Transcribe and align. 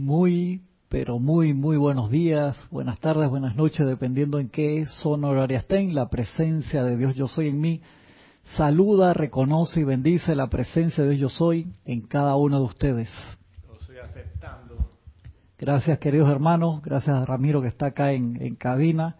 Muy, 0.00 0.62
pero 0.88 1.18
muy, 1.18 1.52
muy 1.52 1.76
buenos 1.76 2.10
días, 2.10 2.56
buenas 2.70 2.98
tardes, 3.00 3.28
buenas 3.28 3.54
noches, 3.54 3.86
dependiendo 3.86 4.38
en 4.38 4.48
qué 4.48 4.86
zona 4.86 5.28
horaria 5.28 5.58
estén. 5.58 5.94
La 5.94 6.08
presencia 6.08 6.82
de 6.82 6.96
Dios 6.96 7.14
Yo 7.16 7.28
Soy 7.28 7.48
en 7.48 7.60
mí 7.60 7.82
saluda, 8.56 9.12
reconoce 9.12 9.80
y 9.80 9.84
bendice 9.84 10.34
la 10.34 10.48
presencia 10.48 11.04
de 11.04 11.10
Dios 11.10 11.20
Yo 11.20 11.28
Soy 11.28 11.74
en 11.84 12.00
cada 12.00 12.34
uno 12.36 12.60
de 12.60 12.64
ustedes. 12.64 13.10
Lo 13.68 13.78
estoy 13.78 13.98
aceptando. 13.98 14.88
Gracias, 15.58 15.98
queridos 15.98 16.30
hermanos. 16.30 16.80
Gracias 16.80 17.14
a 17.14 17.26
Ramiro 17.26 17.60
que 17.60 17.68
está 17.68 17.88
acá 17.88 18.12
en, 18.12 18.40
en 18.40 18.56
cabina. 18.56 19.16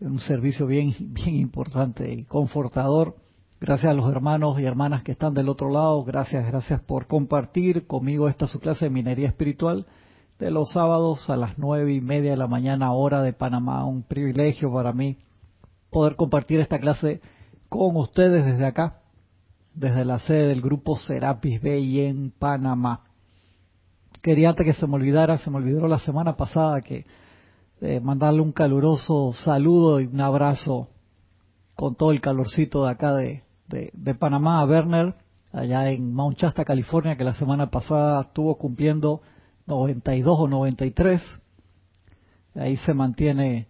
Un 0.00 0.20
servicio 0.20 0.66
bien, 0.66 0.92
bien 1.00 1.34
importante 1.34 2.12
y 2.12 2.24
confortador. 2.24 3.16
Gracias 3.60 3.90
a 3.90 3.94
los 3.94 4.08
hermanos 4.08 4.60
y 4.60 4.64
hermanas 4.64 5.02
que 5.02 5.10
están 5.10 5.34
del 5.34 5.48
otro 5.48 5.68
lado. 5.68 6.04
Gracias, 6.04 6.46
gracias 6.46 6.80
por 6.82 7.08
compartir 7.08 7.88
conmigo 7.88 8.28
esta 8.28 8.46
su 8.46 8.60
clase 8.60 8.84
de 8.84 8.90
minería 8.90 9.26
espiritual 9.26 9.86
de 10.38 10.52
los 10.52 10.70
sábados 10.70 11.28
a 11.28 11.36
las 11.36 11.58
nueve 11.58 11.92
y 11.92 12.00
media 12.00 12.30
de 12.30 12.36
la 12.36 12.46
mañana, 12.46 12.92
hora 12.92 13.20
de 13.20 13.32
Panamá. 13.32 13.84
Un 13.84 14.04
privilegio 14.04 14.72
para 14.72 14.92
mí 14.92 15.18
poder 15.90 16.14
compartir 16.14 16.60
esta 16.60 16.78
clase 16.78 17.20
con 17.68 17.96
ustedes 17.96 18.44
desde 18.44 18.64
acá, 18.64 19.00
desde 19.74 20.04
la 20.04 20.20
sede 20.20 20.46
del 20.46 20.60
grupo 20.60 20.96
Serapis 20.96 21.60
Bay 21.60 22.02
en 22.02 22.30
Panamá. 22.30 23.06
Quería 24.22 24.50
antes 24.50 24.66
que 24.66 24.74
se 24.74 24.86
me 24.86 24.94
olvidara, 24.94 25.36
se 25.36 25.50
me 25.50 25.56
olvidó 25.56 25.88
la 25.88 25.98
semana 25.98 26.36
pasada 26.36 26.80
que 26.80 27.06
eh, 27.80 27.98
mandarle 27.98 28.40
un 28.40 28.52
caluroso 28.52 29.32
saludo 29.32 29.98
y 29.98 30.06
un 30.06 30.20
abrazo 30.20 30.86
con 31.74 31.96
todo 31.96 32.12
el 32.12 32.20
calorcito 32.20 32.84
de 32.84 32.90
acá 32.92 33.14
de, 33.14 33.47
de, 33.68 33.90
de, 33.92 34.14
Panamá 34.14 34.60
a 34.60 34.66
Werner, 34.66 35.14
allá 35.52 35.90
en 35.90 36.12
Mount 36.12 36.38
Shasta, 36.38 36.64
California, 36.64 37.16
que 37.16 37.24
la 37.24 37.34
semana 37.34 37.70
pasada 37.70 38.20
estuvo 38.22 38.56
cumpliendo 38.56 39.20
92 39.66 40.38
o 40.38 40.48
93. 40.48 41.22
Ahí 42.54 42.76
se 42.78 42.94
mantiene 42.94 43.68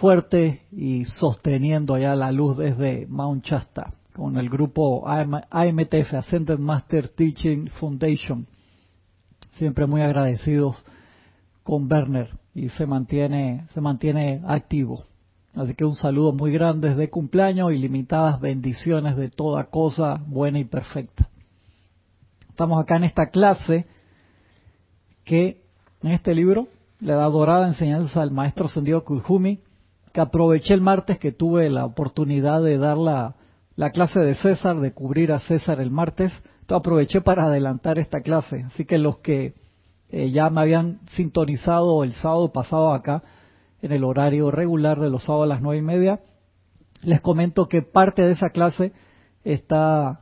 fuerte 0.00 0.62
y 0.72 1.04
sosteniendo 1.04 1.94
allá 1.94 2.14
la 2.14 2.32
luz 2.32 2.56
desde 2.56 3.06
Mount 3.06 3.44
Shasta 3.44 3.90
con 4.14 4.36
el 4.36 4.48
grupo 4.48 5.08
AMTF, 5.08 6.14
Ascended 6.14 6.58
Master 6.58 7.08
Teaching 7.08 7.68
Foundation. 7.68 8.46
Siempre 9.58 9.86
muy 9.86 10.02
agradecidos 10.02 10.76
con 11.62 11.90
Werner 11.90 12.30
y 12.54 12.68
se 12.70 12.86
mantiene, 12.86 13.66
se 13.74 13.80
mantiene 13.80 14.40
activo. 14.46 15.02
Así 15.56 15.74
que 15.74 15.84
un 15.84 15.94
saludo 15.94 16.32
muy 16.32 16.50
grande 16.50 16.94
de 16.94 17.10
cumpleaños 17.10 17.72
y 17.72 17.78
limitadas 17.78 18.40
bendiciones 18.40 19.16
de 19.16 19.30
toda 19.30 19.64
cosa 19.64 20.20
buena 20.26 20.58
y 20.58 20.64
perfecta. 20.64 21.28
Estamos 22.50 22.82
acá 22.82 22.96
en 22.96 23.04
esta 23.04 23.30
clase 23.30 23.86
que 25.24 25.62
en 26.02 26.10
este 26.10 26.34
libro 26.34 26.68
le 27.00 27.12
da 27.12 27.26
dorada 27.26 27.68
enseñanza 27.68 28.20
al 28.20 28.32
maestro 28.32 28.68
Sendido 28.68 29.04
Kujumi, 29.04 29.60
que 30.12 30.20
aproveché 30.20 30.74
el 30.74 30.80
martes 30.80 31.18
que 31.18 31.32
tuve 31.32 31.70
la 31.70 31.84
oportunidad 31.84 32.62
de 32.62 32.78
dar 32.78 32.96
la, 32.96 33.34
la 33.76 33.90
clase 33.90 34.20
de 34.20 34.34
César, 34.34 34.80
de 34.80 34.92
cubrir 34.92 35.32
a 35.32 35.40
César 35.40 35.80
el 35.80 35.90
martes, 35.90 36.32
entonces 36.60 36.80
aproveché 36.80 37.20
para 37.20 37.44
adelantar 37.44 37.98
esta 37.98 38.20
clase. 38.20 38.64
Así 38.64 38.84
que 38.84 38.98
los 38.98 39.18
que 39.18 39.54
eh, 40.08 40.30
ya 40.30 40.50
me 40.50 40.62
habían 40.62 41.00
sintonizado 41.10 42.04
el 42.04 42.12
sábado 42.12 42.52
pasado 42.52 42.92
acá, 42.92 43.22
en 43.84 43.92
el 43.92 44.02
horario 44.02 44.50
regular 44.50 44.98
de 44.98 45.10
los 45.10 45.24
sábados 45.24 45.44
a 45.44 45.54
las 45.54 45.60
nueve 45.60 45.78
y 45.78 45.82
media. 45.82 46.20
Les 47.02 47.20
comento 47.20 47.66
que 47.66 47.82
parte 47.82 48.22
de 48.22 48.32
esa 48.32 48.48
clase 48.48 48.92
está 49.44 50.20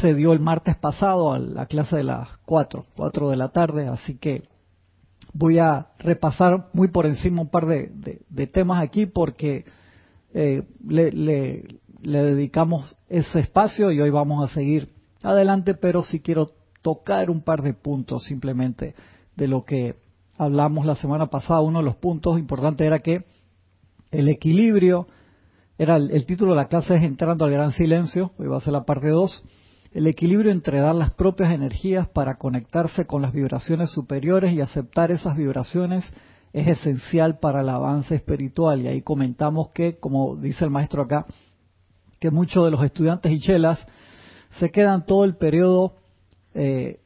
se 0.00 0.14
dio 0.14 0.32
el 0.32 0.40
martes 0.40 0.76
pasado 0.78 1.34
a 1.34 1.38
la 1.38 1.66
clase 1.66 1.96
de 1.96 2.04
las 2.04 2.26
cuatro, 2.46 2.86
cuatro 2.96 3.28
de 3.28 3.36
la 3.36 3.50
tarde, 3.50 3.86
así 3.86 4.16
que 4.16 4.44
voy 5.34 5.58
a 5.58 5.88
repasar 5.98 6.68
muy 6.72 6.88
por 6.88 7.04
encima 7.04 7.42
un 7.42 7.50
par 7.50 7.66
de, 7.66 8.46
temas 8.50 8.82
aquí 8.82 9.04
porque 9.04 9.66
eh, 10.32 10.62
le, 10.88 11.12
le, 11.12 11.80
le 12.00 12.22
dedicamos 12.22 12.96
ese 13.10 13.40
espacio 13.40 13.92
y 13.92 14.00
hoy 14.00 14.08
vamos 14.08 14.42
a 14.42 14.54
seguir 14.54 14.88
adelante, 15.22 15.74
pero 15.74 16.02
sí 16.02 16.20
quiero 16.20 16.48
tocar 16.80 17.30
un 17.30 17.42
par 17.42 17.60
de 17.60 17.74
puntos 17.74 18.24
simplemente 18.24 18.94
de 19.36 19.48
lo 19.48 19.66
que 19.66 20.05
hablamos 20.38 20.86
la 20.86 20.96
semana 20.96 21.26
pasada, 21.26 21.60
uno 21.60 21.78
de 21.78 21.84
los 21.84 21.96
puntos 21.96 22.38
importantes 22.38 22.86
era 22.86 22.98
que 22.98 23.24
el 24.10 24.28
equilibrio, 24.28 25.06
era 25.78 25.96
el, 25.96 26.10
el, 26.10 26.26
título 26.26 26.52
de 26.52 26.56
la 26.56 26.68
clase 26.68 26.94
es 26.94 27.02
Entrando 27.02 27.44
al 27.44 27.50
Gran 27.50 27.72
Silencio, 27.72 28.32
hoy 28.38 28.46
va 28.46 28.58
a 28.58 28.60
ser 28.60 28.72
la 28.72 28.84
parte 28.84 29.08
2, 29.08 29.44
el 29.92 30.06
equilibrio 30.06 30.52
entre 30.52 30.80
dar 30.80 30.94
las 30.94 31.12
propias 31.14 31.52
energías 31.52 32.08
para 32.08 32.36
conectarse 32.36 33.06
con 33.06 33.22
las 33.22 33.32
vibraciones 33.32 33.90
superiores 33.90 34.52
y 34.52 34.60
aceptar 34.60 35.10
esas 35.10 35.36
vibraciones 35.36 36.04
es 36.52 36.68
esencial 36.68 37.38
para 37.38 37.60
el 37.60 37.68
avance 37.68 38.14
espiritual. 38.14 38.82
Y 38.82 38.88
ahí 38.88 39.02
comentamos 39.02 39.70
que, 39.70 39.98
como 39.98 40.36
dice 40.36 40.64
el 40.64 40.70
maestro 40.70 41.02
acá, 41.02 41.26
que 42.18 42.30
muchos 42.30 42.64
de 42.64 42.70
los 42.70 42.82
estudiantes 42.84 43.30
y 43.32 43.40
chelas 43.40 43.86
se 44.58 44.70
quedan 44.70 45.06
todo 45.06 45.24
el 45.24 45.36
periodo 45.36 45.94
eh, 46.54 47.00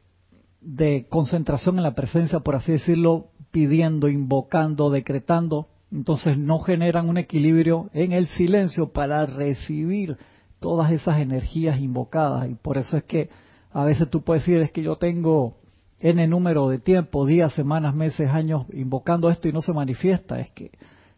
de 0.61 1.07
concentración 1.09 1.79
en 1.79 1.85
la 1.85 1.95
presencia, 1.95 2.41
por 2.41 2.57
así 2.57 2.73
decirlo, 2.73 3.29
pidiendo, 3.51 4.09
invocando, 4.09 4.91
decretando, 4.91 5.69
entonces 5.91 6.39
no 6.39 6.61
generan 6.61 7.09
un 7.09 7.19
equilibrio 7.19 7.91
en 7.93 8.13
el 8.13 8.27
silencio 8.29 8.93
para 8.93 9.27
recibir 9.27 10.17
todas 10.61 10.93
esas 10.93 11.19
energías 11.19 11.81
invocadas. 11.81 12.49
Y 12.49 12.55
por 12.55 12.79
eso 12.79 12.97
es 12.97 13.05
que 13.05 13.31
a 13.73 13.85
veces 13.85 14.09
tú 14.11 14.23
puedes 14.23 14.45
decir, 14.45 14.63
es 14.63 14.71
que 14.71 14.83
yo 14.83 14.97
tengo 14.97 15.57
N 15.99 16.27
número 16.29 16.69
de 16.69 16.79
tiempo, 16.79 17.27
días, 17.27 17.53
semanas, 17.55 17.95
meses, 17.95 18.31
años, 18.31 18.67
invocando 18.73 19.31
esto 19.31 19.49
y 19.49 19.53
no 19.53 19.63
se 19.63 19.73
manifiesta. 19.73 20.41
Es 20.41 20.51
que 20.53 20.71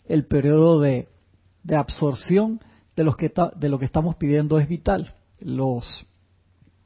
el 0.07 0.27
periodo 0.27 0.81
de, 0.81 1.09
de 1.63 1.77
absorción 1.77 2.61
de, 2.97 3.05
los 3.05 3.17
que 3.17 3.33
de 3.57 3.69
lo 3.69 3.79
que 3.79 3.85
estamos 3.85 4.17
pidiendo 4.17 4.59
es 4.59 4.69
vital. 4.69 5.15
Los 5.39 6.07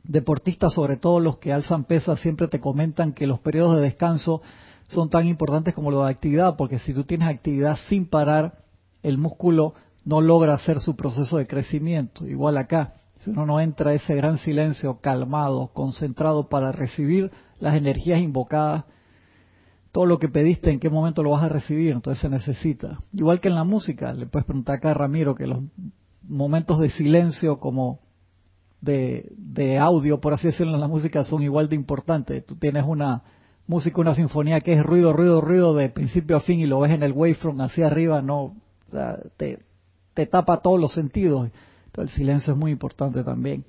deportistas, 0.08 0.72
sobre 0.72 0.96
todo 0.96 1.20
los 1.20 1.38
que 1.38 1.52
alzan 1.52 1.84
pesas, 1.84 2.20
siempre 2.20 2.48
te 2.48 2.60
comentan 2.60 3.12
que 3.12 3.26
los 3.26 3.40
periodos 3.40 3.76
de 3.76 3.82
descanso 3.82 4.42
son 4.88 5.10
tan 5.10 5.26
importantes 5.26 5.74
como 5.74 5.90
los 5.90 6.04
de 6.04 6.10
actividad, 6.10 6.56
porque 6.56 6.78
si 6.78 6.94
tú 6.94 7.04
tienes 7.04 7.28
actividad 7.28 7.76
sin 7.88 8.06
parar, 8.06 8.58
el 9.02 9.18
músculo 9.18 9.74
no 10.04 10.20
logra 10.20 10.54
hacer 10.54 10.80
su 10.80 10.94
proceso 10.96 11.38
de 11.38 11.46
crecimiento. 11.46 12.26
Igual 12.26 12.56
acá, 12.58 12.94
si 13.16 13.30
uno 13.30 13.46
no 13.46 13.60
entra 13.60 13.94
ese 13.94 14.14
gran 14.14 14.38
silencio 14.38 15.00
calmado, 15.00 15.68
concentrado 15.72 16.48
para 16.48 16.70
recibir 16.70 17.32
las 17.58 17.74
energías 17.74 18.20
invocadas, 18.20 18.84
todo 19.90 20.06
lo 20.06 20.18
que 20.18 20.28
pediste, 20.28 20.70
en 20.70 20.78
qué 20.78 20.90
momento 20.90 21.22
lo 21.22 21.30
vas 21.30 21.42
a 21.42 21.48
recibir, 21.48 21.92
entonces 21.92 22.20
se 22.20 22.28
necesita. 22.28 22.98
Igual 23.12 23.40
que 23.40 23.48
en 23.48 23.54
la 23.54 23.64
música, 23.64 24.12
le 24.12 24.26
puedes 24.26 24.44
preguntar 24.44 24.76
acá 24.76 24.90
a 24.90 24.94
Ramiro 24.94 25.34
que 25.34 25.46
los 25.46 25.60
momentos 26.22 26.78
de 26.78 26.90
silencio 26.90 27.58
como 27.58 28.00
de, 28.86 29.78
audio, 29.78 30.20
por 30.20 30.32
así 30.32 30.46
decirlo, 30.46 30.74
en 30.74 30.80
la 30.80 30.88
música 30.88 31.24
son 31.24 31.42
igual 31.42 31.68
de 31.68 31.76
importantes. 31.76 32.46
Tú 32.46 32.56
tienes 32.56 32.84
una 32.86 33.22
música, 33.66 34.00
una 34.00 34.14
sinfonía 34.14 34.60
que 34.60 34.74
es 34.74 34.82
ruido, 34.82 35.12
ruido, 35.12 35.40
ruido 35.40 35.74
de 35.74 35.90
principio 35.90 36.36
a 36.36 36.40
fin 36.40 36.60
y 36.60 36.66
lo 36.66 36.80
ves 36.80 36.92
en 36.92 37.02
el 37.02 37.12
wavefront 37.12 37.60
hacia 37.60 37.86
arriba, 37.86 38.22
no, 38.22 38.42
o 38.42 38.56
sea, 38.90 39.18
te, 39.36 39.58
te 40.14 40.26
tapa 40.26 40.62
todos 40.62 40.80
los 40.80 40.94
sentidos. 40.94 41.50
El 41.94 42.08
silencio 42.10 42.52
es 42.52 42.58
muy 42.58 42.72
importante 42.72 43.24
también. 43.24 43.64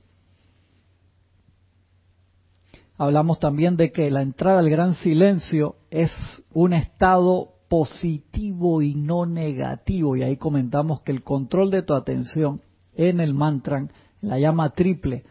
Hablamos 2.97 3.39
también 3.39 3.77
de 3.77 3.91
que 3.91 4.09
la 4.09 4.21
entrada 4.21 4.59
al 4.59 4.69
gran 4.69 4.95
silencio 4.95 5.75
es 5.91 6.11
un 6.51 6.73
estado 6.73 7.53
positivo 7.69 8.81
y 8.81 8.95
no 8.95 9.25
negativo. 9.25 10.15
Y 10.15 10.23
ahí 10.23 10.37
comentamos 10.37 11.01
que 11.01 11.11
el 11.11 11.23
control 11.23 11.69
de 11.69 11.83
tu 11.83 11.93
atención 11.93 12.61
en 12.95 13.19
el 13.19 13.33
mantra 13.33 13.87
la 14.21 14.39
llama 14.39 14.71
triple 14.71 15.23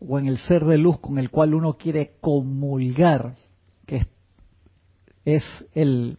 o 0.00 0.18
en 0.18 0.26
el 0.26 0.38
ser 0.38 0.64
de 0.64 0.78
luz 0.78 0.98
con 0.98 1.18
el 1.18 1.30
cual 1.30 1.54
uno 1.54 1.74
quiere 1.74 2.16
comulgar, 2.20 3.34
que 3.86 4.06
es 5.24 5.44
el, 5.74 6.18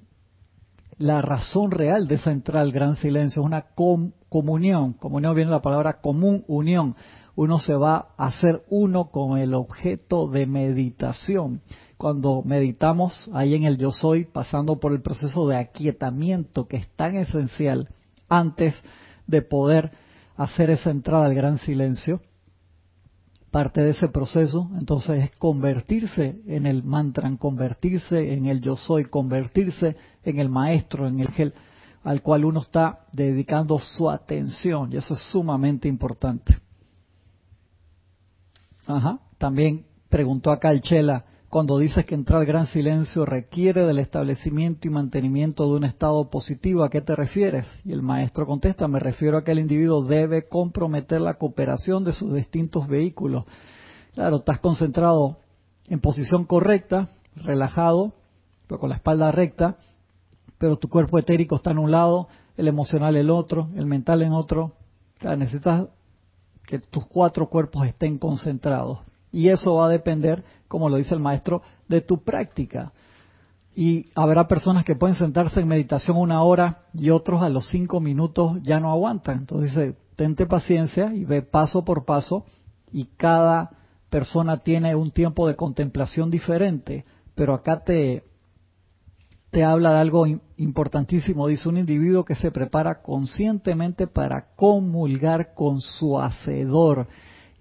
la 0.98 1.22
razón 1.22 1.72
real 1.72 2.08
de 2.08 2.16
esa 2.16 2.34
gran 2.72 2.96
silencio, 2.96 3.42
es 3.42 3.46
una 3.46 3.62
com, 3.62 4.12
comunión, 4.30 4.94
comunión 4.94 5.36
viene 5.36 5.52
la 5.52 5.62
palabra 5.62 6.00
común, 6.02 6.44
unión, 6.48 6.96
uno 7.36 7.60
se 7.60 7.76
va 7.76 8.10
a 8.18 8.28
hacer 8.28 8.64
uno 8.70 9.10
con 9.10 9.38
el 9.38 9.54
objeto 9.54 10.28
de 10.28 10.46
meditación. 10.46 11.62
Cuando 11.98 12.44
meditamos 12.44 13.30
ahí 13.34 13.56
en 13.56 13.64
el 13.64 13.78
yo 13.78 13.92
soy, 13.92 14.26
pasando 14.26 14.80
por 14.80 14.92
el 14.92 15.02
proceso 15.02 15.48
de 15.48 15.58
aquietamiento 15.58 16.68
que 16.68 16.78
es 16.78 16.88
tan 16.96 17.16
esencial 17.16 17.90
antes 18.30 18.76
de 19.26 19.42
poder 19.42 19.92
hacer 20.36 20.70
esa 20.70 20.90
entrada 20.90 21.26
al 21.26 21.36
gran 21.36 21.58
silencio, 21.60 22.22
parte 23.52 23.82
de 23.82 23.92
ese 23.92 24.08
proceso, 24.08 24.70
entonces 24.80 25.26
es 25.26 25.32
convertirse 25.38 26.42
en 26.48 26.66
el 26.66 26.84
mantra, 26.84 27.30
convertirse 27.38 28.34
en 28.34 28.48
el 28.48 28.62
yo 28.62 28.76
soy, 28.76 29.06
convertirse 29.06 29.96
en 30.24 30.40
el 30.40 30.50
maestro, 30.50 31.08
en 31.08 31.20
el 31.20 31.28
gel 31.30 31.54
al 32.04 32.22
cual 32.22 32.46
uno 32.46 32.62
está 32.62 33.06
dedicando 33.14 33.80
su 33.80 34.10
atención, 34.10 34.92
y 34.92 34.98
eso 34.98 35.14
es 35.14 35.22
sumamente 35.32 35.88
importante. 35.88 36.58
También 39.38 39.86
preguntó 40.10 40.52
acá 40.52 40.72
el 40.72 40.82
Chela, 40.82 41.24
cuando 41.54 41.78
dices 41.78 42.04
que 42.08 42.16
entrar 42.16 42.48
gran 42.48 42.66
silencio 42.66 43.28
requiere 43.28 43.86
del 43.86 44.00
establecimiento 44.00 44.88
y 44.88 44.90
mantenimiento 44.90 45.68
de 45.68 45.76
un 45.76 45.84
estado 45.84 46.28
positivo, 46.32 46.84
¿a 46.84 46.90
qué 46.90 47.00
te 47.00 47.16
refieres? 47.16 47.68
Y 47.86 47.92
el 47.92 48.02
maestro 48.02 48.48
contesta, 48.48 48.88
me 48.88 49.00
refiero 49.00 49.38
a 49.38 49.44
que 49.44 49.52
el 49.52 49.60
individuo 49.60 50.04
debe 50.04 50.48
comprometer 50.48 51.22
la 51.22 51.36
cooperación 51.36 52.04
de 52.06 52.12
sus 52.12 52.34
distintos 52.34 52.88
vehículos. 52.88 53.44
Claro, 54.16 54.38
estás 54.38 54.62
concentrado 54.62 55.38
en 55.90 56.00
posición 56.00 56.46
correcta, 56.46 57.08
relajado, 57.36 58.14
pero 58.66 58.80
con 58.80 58.90
la 58.90 58.96
espalda 58.96 59.32
recta, 59.32 59.78
pero 60.58 60.78
tu 60.78 60.90
cuerpo 60.90 61.20
etérico 61.20 61.58
está 61.58 61.70
en 61.70 61.78
un 61.78 61.92
lado, 61.92 62.30
el 62.58 62.68
emocional 62.68 63.16
en 63.16 63.30
otro, 63.30 63.70
el 63.76 63.86
mental 63.86 64.24
en 64.24 64.34
otro. 64.34 64.72
necesitas 65.22 65.86
que 66.66 66.80
tus 66.80 67.06
cuatro 67.06 67.48
cuerpos 67.48 67.86
estén 67.86 68.18
concentrados. 68.18 69.02
Y 69.32 69.50
eso 69.50 69.76
va 69.76 69.86
a 69.86 69.90
depender 69.90 70.44
como 70.68 70.90
lo 70.90 70.98
dice 70.98 71.14
el 71.14 71.22
maestro, 71.22 71.62
de 71.88 72.02
tu 72.02 72.24
práctica. 72.24 72.92
Y 73.76 74.08
habrá 74.16 74.48
personas 74.48 74.84
que 74.84 74.96
pueden 74.96 75.16
sentarse 75.16 75.60
en 75.60 75.68
meditación 75.68 76.18
una 76.18 76.44
hora 76.44 76.84
y 76.94 77.10
otros 77.10 77.42
a 77.42 77.50
los 77.50 77.68
cinco 77.70 78.00
minutos 78.00 78.58
ya 78.62 78.80
no 78.80 78.92
aguantan. 78.92 79.40
Entonces 79.40 79.72
dice, 79.72 79.96
tente 80.16 80.46
paciencia 80.46 81.14
y 81.14 81.26
ve 81.26 81.42
paso 81.42 81.84
por 81.84 82.06
paso 82.06 82.46
y 82.92 83.06
cada 83.18 83.72
persona 84.10 84.58
tiene 84.58 84.96
un 84.96 85.12
tiempo 85.12 85.48
de 85.48 85.56
contemplación 85.56 86.30
diferente. 86.30 87.06
Pero 87.34 87.56
acá 87.56 87.84
te, 87.84 88.24
te 89.50 89.64
habla 89.64 89.94
de 89.94 90.00
algo 90.00 90.26
importantísimo. 90.58 91.48
Dice 91.48 91.68
un 91.68 91.78
individuo 91.78 92.24
que 92.24 92.36
se 92.36 92.52
prepara 92.52 93.02
conscientemente 93.02 94.06
para 94.06 94.54
comulgar 94.56 95.56
con 95.56 95.82
su 95.82 96.20
hacedor. 96.20 97.08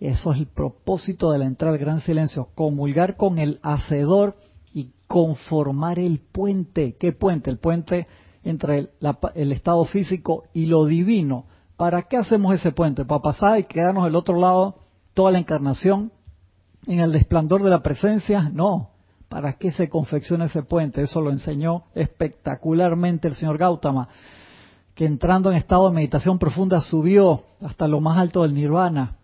Eso 0.03 0.33
es 0.33 0.41
el 0.41 0.47
propósito 0.49 1.31
de 1.31 1.39
la 1.39 1.45
entrada 1.45 1.75
al 1.75 1.79
gran 1.79 2.01
silencio, 2.01 2.49
comulgar 2.57 3.17
con 3.17 3.39
el 3.39 3.61
hacedor 3.63 4.35
y 4.75 4.91
conformar 5.07 6.01
el 6.01 6.19
puente. 6.19 6.97
¿Qué 6.99 7.13
puente? 7.13 7.51
El 7.51 7.59
puente 7.59 8.09
entre 8.43 8.91
el, 9.35 9.53
estado 9.53 9.85
físico 9.85 10.43
y 10.53 10.67
lo 10.67 10.87
divino. 10.87 11.45
¿Para 11.77 12.03
qué 12.03 12.17
hacemos 12.17 12.53
ese 12.53 12.73
puente? 12.73 13.05
¿Para 13.05 13.23
pasar 13.23 13.61
y 13.61 13.63
quedarnos 13.63 14.03
del 14.03 14.17
otro 14.17 14.41
lado 14.41 14.75
toda 15.15 15.31
la 15.31 15.39
encarnación 15.39 16.11
en 16.89 16.99
el 16.99 17.13
desplandor 17.13 17.63
de 17.63 17.71
la 17.71 17.85
presencia? 17.85 18.51
No. 18.53 18.91
¿Para 19.29 19.53
qué 19.53 19.71
se 19.71 19.89
confecciona 19.89 20.47
ese 20.47 20.65
puente? 20.65 21.03
Eso 21.03 21.21
lo 21.21 21.31
enseñó 21.31 21.85
espectacularmente 21.95 23.29
el 23.29 23.37
señor 23.37 23.57
Gautama, 23.57 24.09
que 24.97 25.05
entrando 25.05 25.53
en 25.53 25.59
estado 25.59 25.89
de 25.89 25.95
meditación 25.95 26.41
profunda 26.41 26.81
subió 26.81 27.45
hasta 27.61 27.87
lo 27.87 28.01
más 28.01 28.19
alto 28.19 28.43
del 28.43 28.55
nirvana 28.55 29.19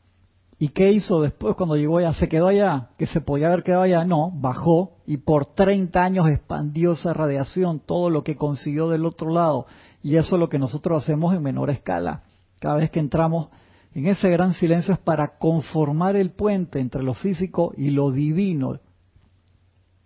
¿Y 0.61 0.71
qué 0.71 0.91
hizo 0.91 1.21
después 1.21 1.55
cuando 1.55 1.77
llegó 1.77 1.99
allá? 1.99 2.13
¿Se 2.15 2.29
quedó 2.29 2.49
allá? 2.49 2.89
¿Que 2.99 3.07
se 3.07 3.21
podía 3.21 3.47
haber 3.47 3.63
quedado 3.63 3.83
allá? 3.83 4.05
No, 4.05 4.33
bajó 4.35 4.97
y 5.07 5.19
por 5.19 5.47
30 5.47 6.03
años 6.03 6.29
expandió 6.29 6.93
esa 6.93 7.13
radiación, 7.13 7.81
todo 7.81 8.11
lo 8.11 8.25
que 8.25 8.37
consiguió 8.37 8.89
del 8.89 9.07
otro 9.07 9.31
lado. 9.31 9.67
Y 10.03 10.17
eso 10.17 10.35
es 10.35 10.41
lo 10.41 10.49
que 10.49 10.59
nosotros 10.59 11.03
hacemos 11.03 11.33
en 11.33 11.43
menor 11.43 11.71
escala. 11.71 12.25
Cada 12.59 12.77
vez 12.77 12.91
que 12.91 12.99
entramos 12.99 13.49
en 13.95 14.09
ese 14.09 14.29
gran 14.31 14.55
silencio 14.55 14.95
es 14.95 15.01
para 15.01 15.39
conformar 15.39 16.17
el 16.17 16.33
puente 16.33 16.81
entre 16.81 17.05
lo 17.05 17.15
físico 17.15 17.73
y 17.77 17.91
lo 17.91 18.11
divino. 18.11 18.81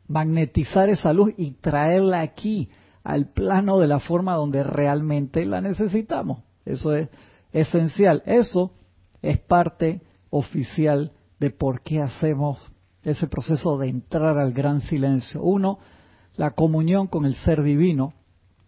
Magnetizar 0.07 0.91
esa 0.91 1.15
luz 1.15 1.33
y 1.39 1.53
traerla 1.53 2.21
aquí, 2.21 2.69
al 3.05 3.33
plano 3.33 3.79
de 3.79 3.89
la 3.89 4.01
forma 4.01 4.37
donde 4.37 4.63
realmente 4.63 5.47
la 5.47 5.63
necesitamos. 5.63 6.41
Eso 6.67 6.95
es 6.95 7.09
esencial. 7.53 8.23
Eso 8.27 8.73
es 9.23 9.39
parte 9.39 10.03
oficial 10.33 11.13
de 11.39 11.51
por 11.51 11.83
qué 11.83 12.01
hacemos 12.01 12.59
ese 13.05 13.27
proceso 13.27 13.77
de 13.79 13.89
entrar 13.89 14.39
al 14.39 14.53
gran 14.53 14.81
silencio. 14.81 15.43
Uno, 15.43 15.79
la 16.37 16.53
comunión 16.53 17.07
con 17.07 17.27
el 17.27 17.35
ser 17.37 17.63
divino 17.63 18.15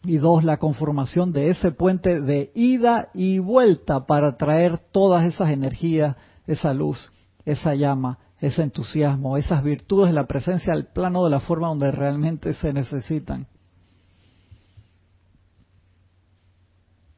y 0.05 0.19
dos, 0.19 0.45
la 0.45 0.59
conformación 0.59 1.33
de 1.33 1.49
ese 1.49 1.71
puente 1.71 2.21
de 2.21 2.53
ida 2.55 3.09
y 3.15 3.39
vuelta 3.39 4.07
para 4.07 4.37
traer 4.37 4.79
todas 4.79 5.25
esas 5.25 5.49
energías, 5.49 6.17
esa 6.47 6.75
luz, 6.75 7.11
esa 7.47 7.75
llama, 7.75 8.19
ese 8.41 8.63
entusiasmo, 8.63 9.39
esas 9.39 9.63
virtudes 9.65 10.09
de 10.09 10.15
la 10.15 10.27
presencia 10.27 10.75
al 10.75 10.89
plano 10.89 11.25
de 11.25 11.31
la 11.31 11.41
forma 11.41 11.69
donde 11.69 11.91
realmente 11.91 12.53
se 12.53 12.75
necesitan. 12.75 13.47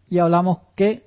Y 0.09 0.19
hablamos 0.19 0.59
que 0.77 1.06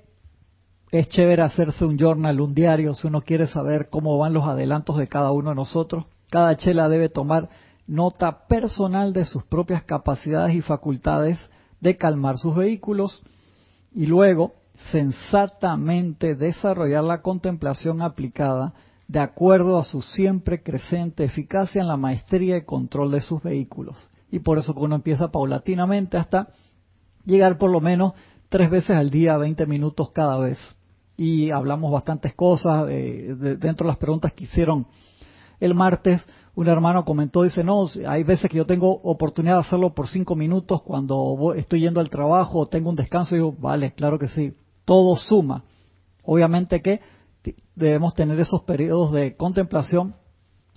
es 0.92 1.08
chévere 1.08 1.42
hacerse 1.42 1.84
un 1.84 1.96
journal, 1.96 2.40
un 2.40 2.54
diario, 2.54 2.94
si 2.94 3.06
uno 3.06 3.20
quiere 3.22 3.46
saber 3.46 3.88
cómo 3.90 4.18
van 4.18 4.32
los 4.32 4.46
adelantos 4.46 4.96
de 4.96 5.06
cada 5.06 5.30
uno 5.30 5.50
de 5.50 5.56
nosotros. 5.56 6.06
Cada 6.30 6.56
chela 6.56 6.88
debe 6.88 7.08
tomar 7.08 7.48
nota 7.86 8.46
personal 8.48 9.12
de 9.12 9.24
sus 9.24 9.44
propias 9.44 9.84
capacidades 9.84 10.54
y 10.54 10.62
facultades 10.62 11.38
de 11.80 11.96
calmar 11.96 12.38
sus 12.38 12.56
vehículos 12.56 13.22
y 13.92 14.06
luego 14.06 14.54
sensatamente 14.90 16.34
desarrollar 16.34 17.04
la 17.04 17.22
contemplación 17.22 18.02
aplicada 18.02 18.74
de 19.06 19.20
acuerdo 19.20 19.78
a 19.78 19.84
su 19.84 20.02
siempre 20.02 20.62
creciente 20.62 21.24
eficacia 21.24 21.80
en 21.80 21.88
la 21.88 21.96
maestría 21.96 22.56
y 22.56 22.64
control 22.64 23.12
de 23.12 23.20
sus 23.20 23.42
vehículos. 23.42 23.96
Y 24.30 24.40
por 24.40 24.58
eso 24.58 24.74
que 24.74 24.80
uno 24.80 24.96
empieza 24.96 25.28
paulatinamente 25.28 26.16
hasta 26.16 26.48
llegar 27.24 27.58
por 27.58 27.70
lo 27.70 27.80
menos 27.80 28.14
tres 28.48 28.70
veces 28.70 28.90
al 28.90 29.10
día, 29.10 29.36
20 29.36 29.66
minutos 29.66 30.10
cada 30.12 30.38
vez 30.38 30.58
y 31.20 31.50
hablamos 31.50 31.92
bastantes 31.92 32.32
cosas. 32.32 32.86
Eh, 32.88 33.34
dentro 33.36 33.84
de 33.84 33.88
las 33.88 33.98
preguntas 33.98 34.32
que 34.32 34.44
hicieron 34.44 34.86
el 35.60 35.74
martes, 35.74 36.24
un 36.54 36.66
hermano 36.66 37.04
comentó, 37.04 37.42
dice, 37.42 37.62
no, 37.62 37.86
hay 38.08 38.22
veces 38.22 38.50
que 38.50 38.56
yo 38.56 38.64
tengo 38.64 38.90
oportunidad 39.02 39.56
de 39.56 39.60
hacerlo 39.60 39.94
por 39.94 40.08
cinco 40.08 40.34
minutos 40.34 40.80
cuando 40.80 41.52
estoy 41.54 41.80
yendo 41.80 42.00
al 42.00 42.08
trabajo 42.08 42.60
o 42.60 42.68
tengo 42.68 42.88
un 42.88 42.96
descanso. 42.96 43.34
Y 43.34 43.38
digo, 43.38 43.54
vale, 43.58 43.92
claro 43.92 44.18
que 44.18 44.28
sí, 44.28 44.54
todo 44.86 45.14
suma. 45.16 45.62
Obviamente 46.24 46.80
que 46.80 47.02
debemos 47.74 48.14
tener 48.14 48.40
esos 48.40 48.62
periodos 48.62 49.12
de 49.12 49.36
contemplación 49.36 50.14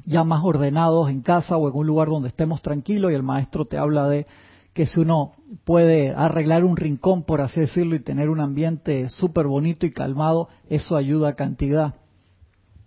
ya 0.06 0.26
más 0.26 0.44
ordenados 0.44 1.10
en 1.10 1.22
casa 1.22 1.56
o 1.56 1.70
en 1.70 1.76
un 1.78 1.88
lugar 1.88 2.10
donde 2.10 2.28
estemos 2.28 2.62
tranquilos 2.62 3.14
y 3.14 3.16
el 3.16 3.24
maestro 3.24 3.64
te 3.64 3.78
habla 3.78 4.10
de 4.10 4.26
que 4.74 4.86
si 4.88 5.00
uno 5.00 5.34
puede 5.66 6.12
arreglar 6.12 6.64
un 6.64 6.76
rincón, 6.76 7.24
por 7.24 7.42
así 7.42 7.62
decirlo, 7.62 7.96
y 7.96 8.00
tener 8.00 8.30
un 8.30 8.40
ambiente 8.40 9.08
súper 9.10 9.48
bonito 9.48 9.86
y 9.86 9.92
calmado, 9.92 10.50
eso 10.68 10.96
ayuda 10.96 11.30
a 11.30 11.36
cantidad. 11.36 11.96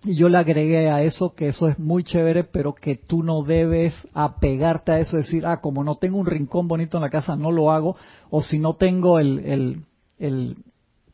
Y 0.04 0.14
yo 0.16 0.28
le 0.28 0.38
agregué 0.38 0.90
a 0.90 1.02
eso 1.02 1.34
que 1.34 1.48
eso 1.48 1.68
es 1.68 1.78
muy 1.78 2.04
chévere, 2.04 2.44
pero 2.44 2.74
que 2.74 2.96
tú 2.96 3.22
no 3.22 3.42
debes 3.42 3.94
apegarte 4.14 4.92
a 4.92 4.98
eso, 4.98 5.16
decir, 5.16 5.46
ah, 5.46 5.60
como 5.60 5.84
no 5.84 5.96
tengo 5.96 6.19
un 6.19 6.26
rincón 6.26 6.69
bonito 6.69 6.98
en 6.98 7.02
la 7.02 7.10
casa, 7.10 7.36
no 7.36 7.50
lo 7.50 7.70
hago, 7.70 7.96
o 8.31 8.43
si 8.43 8.58
no 8.58 8.74
tengo 8.74 9.19
el, 9.19 9.38
el, 9.40 9.84
el 10.19 10.56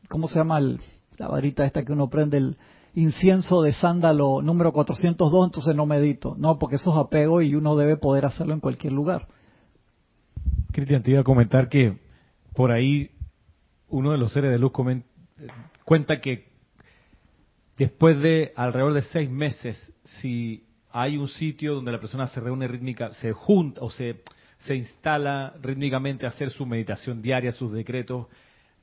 ¿cómo 0.09 0.27
se 0.27 0.39
llama? 0.39 0.57
El, 0.57 0.79
la 1.17 1.27
varita 1.27 1.65
esta 1.65 1.83
que 1.83 1.93
uno 1.93 2.09
prende, 2.09 2.37
el 2.37 2.57
incienso 2.95 3.61
de 3.61 3.73
sándalo 3.73 4.41
número 4.41 4.71
402, 4.71 5.45
entonces 5.45 5.75
no 5.75 5.85
medito. 5.85 6.35
No, 6.37 6.59
porque 6.59 6.75
eso 6.75 6.91
es 6.91 6.97
apego 6.97 7.41
y 7.41 7.55
uno 7.55 7.75
debe 7.75 7.97
poder 7.97 8.25
hacerlo 8.25 8.53
en 8.53 8.59
cualquier 8.59 8.93
lugar. 8.93 9.27
Cristian, 10.71 11.03
te 11.03 11.11
iba 11.11 11.21
a 11.21 11.23
comentar 11.23 11.69
que 11.69 11.97
por 12.53 12.71
ahí 12.71 13.11
uno 13.89 14.11
de 14.11 14.17
los 14.17 14.33
seres 14.33 14.51
de 14.51 14.57
luz 14.57 14.71
cuenta 15.85 16.19
que 16.19 16.47
después 17.77 18.19
de 18.21 18.53
alrededor 18.55 18.93
de 18.93 19.01
seis 19.03 19.29
meses, 19.29 19.77
si 20.03 20.65
hay 20.91 21.17
un 21.17 21.27
sitio 21.27 21.75
donde 21.75 21.91
la 21.91 21.99
persona 21.99 22.27
se 22.27 22.39
reúne 22.39 22.67
rítmica, 22.67 23.13
se 23.15 23.33
junta 23.33 23.81
o 23.81 23.89
se, 23.89 24.21
se 24.65 24.75
instala 24.75 25.53
rítmicamente 25.61 26.25
a 26.25 26.29
hacer 26.29 26.49
su 26.51 26.65
meditación 26.65 27.21
diaria, 27.21 27.51
sus 27.51 27.71
decretos, 27.71 28.27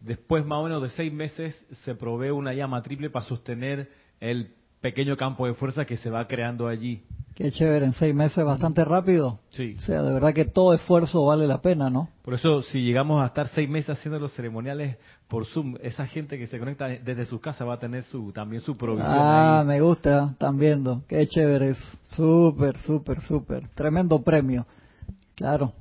después 0.01 0.45
más 0.45 0.59
o 0.59 0.65
menos 0.65 0.83
de 0.83 0.91
seis 0.91 1.13
meses 1.13 1.55
se 1.85 1.95
provee 1.95 2.31
una 2.31 2.53
llama 2.55 2.83
triple 2.83 3.11
para 3.11 3.25
sostener 3.25 3.91
el 4.21 4.55
pequeño 4.81 5.17
campo 5.17 5.47
de 5.47 5.55
fuerza 5.55 5.85
que 5.85 5.97
se 5.97 6.11
va 6.11 6.27
creando 6.27 6.69
allí. 6.69 7.03
Qué 7.35 7.51
chévere, 7.51 7.87
en 7.87 7.95
seis 7.95 8.15
meses 8.15 8.45
bastante 8.45 8.85
rápido. 8.85 9.39
Sí. 9.49 9.77
O 9.79 9.83
sea, 9.83 10.03
de 10.03 10.13
verdad 10.13 10.35
que 10.35 10.45
todo 10.45 10.75
esfuerzo 10.75 11.25
vale 11.25 11.47
la 11.47 11.63
pena, 11.63 11.89
¿no? 11.89 12.11
Por 12.23 12.35
eso, 12.35 12.61
si 12.63 12.83
llegamos 12.83 13.23
a 13.23 13.27
estar 13.27 13.49
seis 13.49 13.69
meses 13.69 13.99
haciendo 13.99 14.19
los 14.19 14.33
ceremoniales 14.33 14.99
por 15.27 15.47
Zoom, 15.47 15.77
esa 15.81 16.07
gente 16.07 16.37
que 16.37 16.47
se 16.49 16.59
conecta 16.59 16.89
desde 16.89 17.25
su 17.25 17.41
casa 17.41 17.65
va 17.65 17.75
a 17.75 17.79
tener 17.79 18.03
su 18.03 18.33
también 18.33 18.61
su 18.61 18.75
provisión. 18.75 19.15
Ah, 19.17 19.65
me 19.67 19.81
gusta, 19.81 20.31
están 20.33 20.59
viendo. 20.59 21.03
Qué 21.09 21.27
chévere 21.27 21.71
es. 21.71 21.79
Súper, 22.15 22.77
súper, 22.79 23.21
súper. 23.23 23.69
Tremendo 23.69 24.21
premio. 24.23 24.67
Claro. 25.35 25.73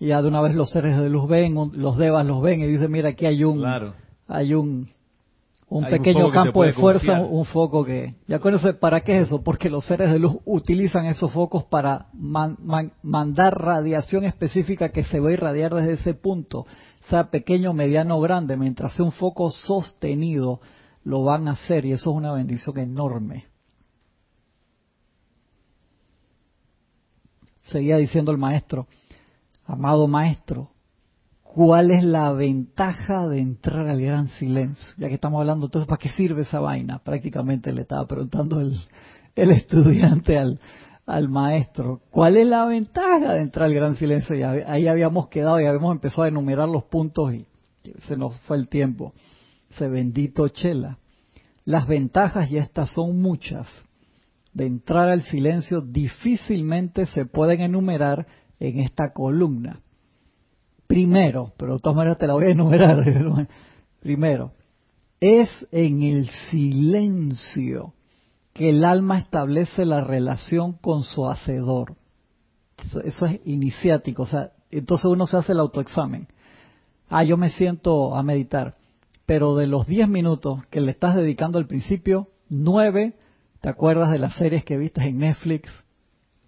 Y 0.00 0.08
ya 0.08 0.22
de 0.22 0.28
una 0.28 0.40
vez 0.40 0.56
los 0.56 0.70
seres 0.70 0.98
de 0.98 1.08
luz 1.08 1.28
ven, 1.28 1.54
los 1.74 1.96
devas 1.98 2.26
los 2.26 2.42
ven 2.42 2.62
y 2.62 2.66
dicen, 2.66 2.90
mira, 2.90 3.10
aquí 3.10 3.26
hay 3.26 3.44
un... 3.44 3.58
Claro. 3.58 3.94
Hay 4.26 4.54
un 4.54 4.88
un 5.70 5.86
pequeño 5.86 6.30
campo 6.30 6.64
de 6.64 6.72
fuerza, 6.72 7.20
un 7.20 7.44
foco 7.46 7.84
que... 7.84 8.16
Ya 8.26 8.40
conoce, 8.40 8.74
¿para 8.74 9.00
qué 9.00 9.18
es 9.18 9.28
eso? 9.28 9.42
Porque 9.42 9.70
los 9.70 9.84
seres 9.86 10.12
de 10.12 10.18
luz 10.18 10.36
utilizan 10.44 11.06
esos 11.06 11.32
focos 11.32 11.64
para 11.64 12.08
mandar 12.12 13.58
radiación 13.58 14.24
específica 14.24 14.90
que 14.90 15.04
se 15.04 15.20
va 15.20 15.30
a 15.30 15.32
irradiar 15.32 15.72
desde 15.72 15.92
ese 15.92 16.14
punto, 16.14 16.66
sea 17.08 17.30
pequeño, 17.30 17.72
mediano 17.72 18.18
o 18.18 18.20
grande, 18.20 18.56
mientras 18.56 18.94
sea 18.94 19.04
un 19.04 19.12
foco 19.12 19.50
sostenido, 19.50 20.60
lo 21.04 21.22
van 21.22 21.48
a 21.48 21.52
hacer 21.52 21.86
y 21.86 21.92
eso 21.92 22.10
es 22.10 22.16
una 22.16 22.32
bendición 22.32 22.78
enorme. 22.78 23.50
seguía 27.70 27.96
diciendo 27.96 28.32
el 28.32 28.38
maestro, 28.38 28.86
amado 29.64 30.06
maestro, 30.06 30.70
¿cuál 31.54 31.90
es 31.90 32.04
la 32.04 32.32
ventaja 32.32 33.26
de 33.26 33.40
entrar 33.40 33.88
al 33.88 34.00
gran 34.00 34.28
silencio? 34.28 34.94
Ya 34.98 35.08
que 35.08 35.14
estamos 35.14 35.40
hablando, 35.40 35.66
entonces, 35.66 35.88
¿para 35.88 35.98
qué 35.98 36.08
sirve 36.08 36.42
esa 36.42 36.60
vaina? 36.60 37.00
Prácticamente 37.00 37.72
le 37.72 37.82
estaba 37.82 38.06
preguntando 38.06 38.60
el, 38.60 38.80
estudiante 39.34 40.38
al, 40.38 40.60
al 41.06 41.28
maestro, 41.28 42.02
¿cuál 42.10 42.36
es 42.36 42.46
la 42.46 42.66
ventaja 42.66 43.34
de 43.34 43.40
entrar 43.40 43.66
al 43.66 43.74
gran 43.74 43.96
silencio? 43.96 44.36
Y 44.36 44.42
ahí 44.42 44.86
habíamos 44.86 45.28
quedado 45.28 45.60
y 45.60 45.66
habíamos 45.66 45.92
empezado 45.92 46.22
a 46.22 46.28
enumerar 46.28 46.68
los 46.68 46.84
puntos 46.84 47.34
y 47.34 47.46
se 48.06 48.16
nos 48.16 48.36
fue 48.42 48.56
el 48.56 48.68
tiempo. 48.68 49.12
Se 49.70 49.88
bendito 49.88 50.48
Chela. 50.48 50.98
Las 51.64 51.86
ventajas, 51.86 52.50
y 52.50 52.58
estas 52.58 52.90
son 52.92 53.20
muchas, 53.20 53.66
de 54.52 54.66
entrar 54.66 55.08
al 55.08 55.22
silencio 55.22 55.80
difícilmente 55.80 57.06
se 57.06 57.26
pueden 57.26 57.60
enumerar 57.60 58.26
en 58.58 58.80
esta 58.80 59.12
columna. 59.12 59.80
Primero, 60.90 61.52
pero 61.56 61.74
de 61.74 61.78
todas 61.78 61.94
maneras 61.94 62.18
te 62.18 62.26
la 62.26 62.34
voy 62.34 62.46
a 62.46 62.50
enumerar. 62.50 63.04
Primero, 64.00 64.50
es 65.20 65.48
en 65.70 66.02
el 66.02 66.28
silencio 66.50 67.94
que 68.52 68.70
el 68.70 68.84
alma 68.84 69.20
establece 69.20 69.84
la 69.84 70.00
relación 70.00 70.72
con 70.72 71.04
su 71.04 71.30
hacedor. 71.30 71.94
Eso, 73.04 73.26
es 73.26 73.40
iniciático, 73.44 74.24
o 74.24 74.26
sea, 74.26 74.50
entonces 74.72 75.04
uno 75.04 75.28
se 75.28 75.36
hace 75.36 75.52
el 75.52 75.60
autoexamen. 75.60 76.26
Ah, 77.08 77.22
yo 77.22 77.36
me 77.36 77.50
siento 77.50 78.16
a 78.16 78.24
meditar, 78.24 78.74
pero 79.26 79.54
de 79.54 79.68
los 79.68 79.86
10 79.86 80.08
minutos 80.08 80.66
que 80.70 80.80
le 80.80 80.90
estás 80.90 81.14
dedicando 81.14 81.58
al 81.60 81.68
principio, 81.68 82.30
9 82.48 83.14
te 83.60 83.68
acuerdas 83.68 84.10
de 84.10 84.18
las 84.18 84.34
series 84.34 84.64
que 84.64 84.76
viste 84.76 85.04
en 85.04 85.18
Netflix, 85.18 85.70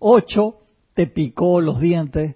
8 0.00 0.56
te 0.94 1.06
picó 1.06 1.60
los 1.60 1.78
dientes, 1.78 2.34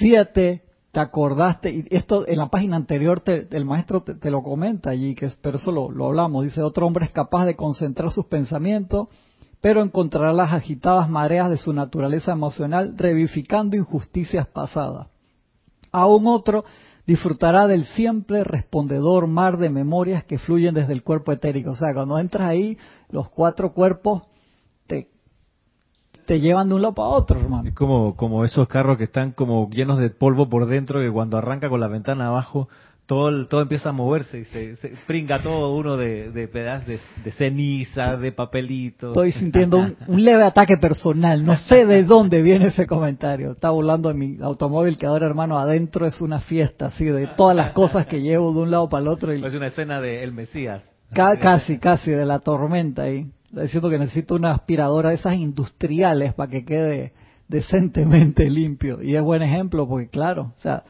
7 0.00 0.63
te 0.94 1.00
acordaste, 1.00 1.70
y 1.70 1.86
esto 1.90 2.24
en 2.26 2.38
la 2.38 2.46
página 2.46 2.76
anterior 2.76 3.20
el 3.26 3.64
maestro 3.64 4.04
te, 4.04 4.30
lo 4.30 4.44
comenta 4.44 4.90
allí, 4.90 5.16
que 5.16 5.26
es, 5.26 5.34
pero 5.42 5.56
eso 5.56 5.72
lo, 5.72 5.90
lo 5.90 6.06
hablamos, 6.06 6.44
dice, 6.44 6.62
otro 6.62 6.86
hombre 6.86 7.04
es 7.04 7.10
capaz 7.10 7.46
de 7.46 7.56
concentrar 7.56 8.12
sus 8.12 8.26
pensamientos, 8.26 9.08
pero 9.60 9.82
encontrará 9.82 10.32
las 10.32 10.52
agitadas 10.52 11.10
mareas 11.10 11.50
de 11.50 11.56
su 11.56 11.72
naturaleza 11.72 12.30
emocional 12.30 12.94
revificando 12.96 13.76
injusticias 13.76 14.46
pasadas. 14.46 15.08
Aún 15.90 16.28
otro 16.28 16.64
disfrutará 17.08 17.66
del 17.66 17.86
siempre 17.86 18.44
respondedor 18.44 19.26
mar 19.26 19.58
de 19.58 19.70
memorias 19.70 20.22
que 20.22 20.38
fluyen 20.38 20.74
desde 20.74 20.92
el 20.92 21.02
cuerpo 21.02 21.32
etérico. 21.32 21.72
O 21.72 21.76
sea, 21.76 21.92
cuando 21.92 22.20
entras 22.20 22.48
ahí, 22.48 22.78
los 23.10 23.28
cuatro 23.30 23.72
cuerpos 23.72 24.22
te 26.26 26.40
llevan 26.40 26.68
de 26.68 26.74
un 26.74 26.82
lado 26.82 26.94
para 26.94 27.08
otro, 27.08 27.38
hermano. 27.38 27.68
Es 27.68 27.74
como, 27.74 28.16
como 28.16 28.44
esos 28.44 28.68
carros 28.68 28.98
que 28.98 29.04
están 29.04 29.32
como 29.32 29.68
llenos 29.70 29.98
de 29.98 30.10
polvo 30.10 30.48
por 30.48 30.66
dentro, 30.66 31.00
que 31.00 31.10
cuando 31.10 31.38
arranca 31.38 31.68
con 31.68 31.80
la 31.80 31.88
ventana 31.88 32.28
abajo, 32.28 32.68
todo, 33.06 33.46
todo 33.46 33.60
empieza 33.60 33.90
a 33.90 33.92
moverse 33.92 34.40
y 34.40 34.44
se, 34.46 34.76
se 34.76 34.92
pringa 35.06 35.42
todo 35.42 35.74
uno 35.74 35.96
de, 35.96 36.30
de 36.30 36.48
pedazos 36.48 36.88
de, 37.22 37.30
ceniza, 37.32 38.16
de 38.16 38.32
papelitos. 38.32 39.10
Estoy 39.10 39.32
sintiendo 39.32 39.94
un, 40.06 40.24
leve 40.24 40.42
ataque 40.42 40.76
personal. 40.78 41.44
No 41.44 41.56
sé 41.56 41.84
de 41.84 42.04
dónde 42.04 42.40
viene 42.40 42.68
ese 42.68 42.86
comentario. 42.86 43.52
Está 43.52 43.70
volando 43.70 44.10
en 44.10 44.18
mi 44.18 44.38
automóvil 44.40 44.96
que 44.96 45.06
ahora, 45.06 45.26
hermano, 45.26 45.58
adentro 45.58 46.06
es 46.06 46.20
una 46.22 46.40
fiesta, 46.40 46.86
así, 46.86 47.04
de 47.04 47.26
todas 47.36 47.54
las 47.54 47.72
cosas 47.72 48.06
que 48.06 48.22
llevo 48.22 48.52
de 48.52 48.60
un 48.60 48.70
lado 48.70 48.88
para 48.88 49.02
el 49.02 49.08
otro. 49.08 49.34
Y... 49.34 49.44
Es 49.44 49.54
una 49.54 49.66
escena 49.66 50.00
de 50.00 50.24
El 50.24 50.32
Mesías. 50.32 50.82
casi, 51.12 51.78
casi, 51.78 52.10
de 52.10 52.24
la 52.24 52.38
tormenta 52.38 53.02
ahí 53.02 53.30
diciendo 53.62 53.90
que 53.90 53.98
necesito 53.98 54.34
una 54.34 54.52
aspiradora 54.52 55.10
de 55.10 55.16
esas 55.16 55.34
industriales 55.34 56.34
para 56.34 56.50
que 56.50 56.64
quede 56.64 57.12
decentemente 57.48 58.50
limpio. 58.50 59.02
Y 59.02 59.16
es 59.16 59.22
buen 59.22 59.42
ejemplo 59.42 59.88
porque, 59.88 60.08
claro, 60.08 60.52
o 60.56 60.58
sea, 60.58 60.84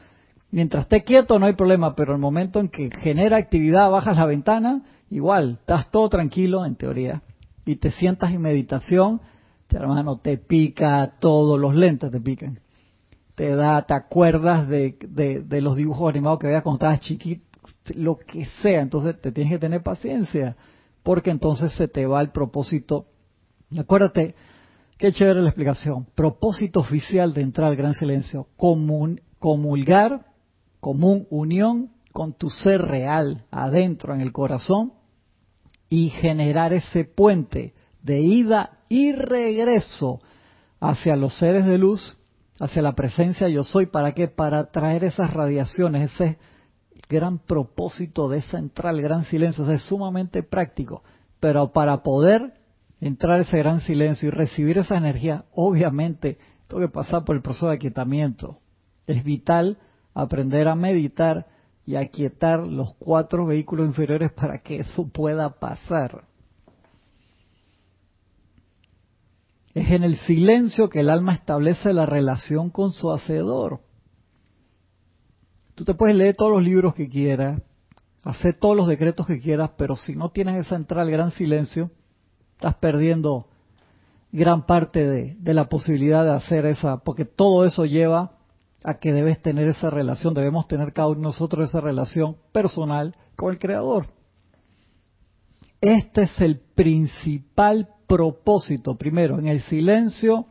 mientras 0.51 0.83
esté 0.83 1.03
quieto 1.03 1.39
no 1.39 1.45
hay 1.45 1.53
problema, 1.53 1.95
pero 1.95 2.13
el 2.13 2.19
momento 2.19 2.59
en 2.59 2.69
que 2.69 2.89
genera 2.99 3.37
actividad, 3.37 3.89
bajas 3.89 4.17
la 4.17 4.25
ventana, 4.25 4.83
igual, 5.09 5.57
estás 5.59 5.91
todo 5.91 6.09
tranquilo 6.09 6.65
en 6.65 6.75
teoría 6.75 7.21
y 7.65 7.77
te 7.77 7.91
sientas 7.91 8.33
en 8.33 8.41
meditación, 8.41 9.21
te, 9.67 9.77
hermano, 9.77 10.17
te 10.17 10.37
pica 10.37 11.15
todos 11.19 11.59
los 11.59 11.75
lentes, 11.75 12.11
te 12.11 12.21
pican. 12.21 12.59
Te 13.33 13.53
da, 13.53 13.81
te 13.81 13.93
acuerdas 13.93 14.69
de, 14.69 14.97
de, 15.45 15.61
los 15.61 15.75
dibujos 15.75 16.09
animados 16.09 16.39
que 16.39 16.47
veías 16.47 16.63
cuando 16.63 16.77
estabas 16.77 17.01
chiquito, 17.01 17.43
lo 17.95 18.17
que 18.17 18.45
sea, 18.61 18.81
entonces 18.81 19.19
te 19.19 19.31
tienes 19.33 19.51
que 19.51 19.59
tener 19.59 19.83
paciencia 19.83 20.55
porque 21.05 21.29
entonces 21.29 21.71
se 21.73 21.87
te 21.87 22.07
va 22.07 22.19
el 22.19 22.31
propósito. 22.31 23.05
Acuérdate, 23.77 24.33
qué 24.97 25.13
chévere 25.13 25.41
la 25.41 25.49
explicación. 25.49 26.07
Propósito 26.15 26.79
oficial 26.79 27.31
de 27.31 27.43
entrar 27.43 27.69
al 27.69 27.75
gran 27.75 27.93
silencio, 27.93 28.47
comulgar, 28.57 30.25
común 30.79 31.27
unión 31.29 31.91
con 32.11 32.33
tu 32.33 32.49
ser 32.49 32.81
real 32.81 33.45
adentro 33.51 34.15
en 34.15 34.21
el 34.21 34.31
corazón 34.31 34.93
y 35.89 36.09
generar 36.09 36.73
ese 36.73 37.05
puente 37.05 37.75
de 38.01 38.21
ida 38.21 38.79
y 38.89 39.11
regreso 39.11 40.21
hacia 40.79 41.15
los 41.15 41.37
seres 41.37 41.67
de 41.67 41.77
luz, 41.77 42.17
hacia 42.59 42.81
la 42.81 42.95
presencia 42.95 43.47
yo 43.47 43.63
soy, 43.63 43.85
¿para 43.85 44.13
qué? 44.13 44.27
Para 44.27 44.71
traer 44.71 45.03
esas 45.03 45.31
radiaciones, 45.31 46.13
ese 46.13 46.39
gran 47.09 47.39
propósito 47.39 48.29
de 48.29 48.39
esa 48.39 48.57
entrada 48.57 48.89
al 48.89 49.01
gran 49.01 49.23
silencio. 49.25 49.69
es 49.71 49.81
sumamente 49.83 50.43
práctico. 50.43 51.03
Pero 51.39 51.71
para 51.71 52.01
poder 52.03 52.53
entrar 53.01 53.39
ese 53.39 53.57
gran 53.57 53.81
silencio 53.81 54.27
y 54.27 54.31
recibir 54.31 54.77
esa 54.77 54.97
energía, 54.97 55.45
obviamente 55.53 56.37
tengo 56.67 56.81
que 56.81 56.91
pasar 56.91 57.23
por 57.23 57.35
el 57.35 57.41
proceso 57.41 57.67
de 57.67 57.75
aquietamiento. 57.75 58.59
Es 59.07 59.23
vital 59.23 59.77
aprender 60.13 60.67
a 60.67 60.75
meditar 60.75 61.47
y 61.85 61.95
aquietar 61.97 62.65
los 62.65 62.95
cuatro 62.95 63.45
vehículos 63.45 63.87
inferiores 63.87 64.31
para 64.31 64.59
que 64.59 64.77
eso 64.77 65.07
pueda 65.07 65.59
pasar. 65.59 66.23
Es 69.75 69.91
en 69.91 70.03
el 70.03 70.15
silencio 70.19 70.89
que 70.89 71.01
el 71.01 71.09
alma 71.09 71.33
establece 71.33 71.93
la 71.93 72.05
relación 72.05 72.69
con 72.69 72.93
su 72.93 73.11
hacedor. 73.11 73.81
Tú 75.75 75.83
te 75.83 75.93
puedes 75.93 76.15
leer 76.15 76.35
todos 76.35 76.51
los 76.51 76.63
libros 76.63 76.95
que 76.95 77.09
quieras, 77.09 77.61
hacer 78.23 78.55
todos 78.55 78.75
los 78.75 78.87
decretos 78.87 79.27
que 79.27 79.39
quieras, 79.39 79.71
pero 79.77 79.95
si 79.95 80.15
no 80.15 80.29
tienes 80.29 80.65
esa 80.65 80.75
entrada 80.75 81.03
al 81.03 81.11
gran 81.11 81.31
silencio, 81.31 81.91
estás 82.53 82.75
perdiendo 82.75 83.47
gran 84.31 84.65
parte 84.65 85.07
de, 85.07 85.35
de, 85.35 85.53
la 85.53 85.69
posibilidad 85.69 86.23
de 86.23 86.31
hacer 86.31 86.65
esa, 86.65 86.97
porque 86.97 87.25
todo 87.25 87.65
eso 87.65 87.85
lleva 87.85 88.31
a 88.83 88.95
que 88.95 89.11
debes 89.11 89.41
tener 89.41 89.67
esa 89.67 89.89
relación, 89.89 90.33
debemos 90.33 90.67
tener 90.67 90.93
cada 90.93 91.09
uno 91.09 91.17
de 91.17 91.23
nosotros 91.23 91.69
esa 91.69 91.81
relación 91.81 92.37
personal 92.51 93.15
con 93.35 93.51
el 93.51 93.59
Creador. 93.59 94.07
Este 95.81 96.23
es 96.23 96.41
el 96.41 96.59
principal 96.59 97.89
propósito. 98.07 98.95
Primero, 98.95 99.39
en 99.39 99.47
el 99.47 99.61
silencio, 99.63 100.45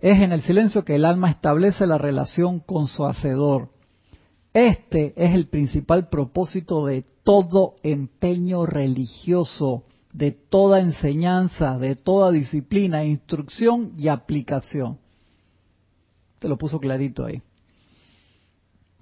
es 0.00 0.20
en 0.20 0.32
el 0.32 0.42
silencio 0.42 0.84
que 0.84 0.96
el 0.96 1.04
alma 1.04 1.30
establece 1.30 1.86
la 1.86 1.98
relación 1.98 2.60
con 2.60 2.86
su 2.86 3.04
Hacedor. 3.04 3.70
Este 4.52 5.12
es 5.16 5.34
el 5.34 5.48
principal 5.48 6.08
propósito 6.08 6.86
de 6.86 7.04
todo 7.22 7.74
empeño 7.82 8.66
religioso, 8.66 9.84
de 10.12 10.32
toda 10.32 10.80
enseñanza, 10.80 11.78
de 11.78 11.96
toda 11.96 12.32
disciplina, 12.32 13.04
instrucción 13.04 13.92
y 13.98 14.08
aplicación. 14.08 14.98
Te 16.38 16.48
lo 16.48 16.56
puso 16.56 16.78
clarito 16.78 17.26
ahí. 17.26 17.42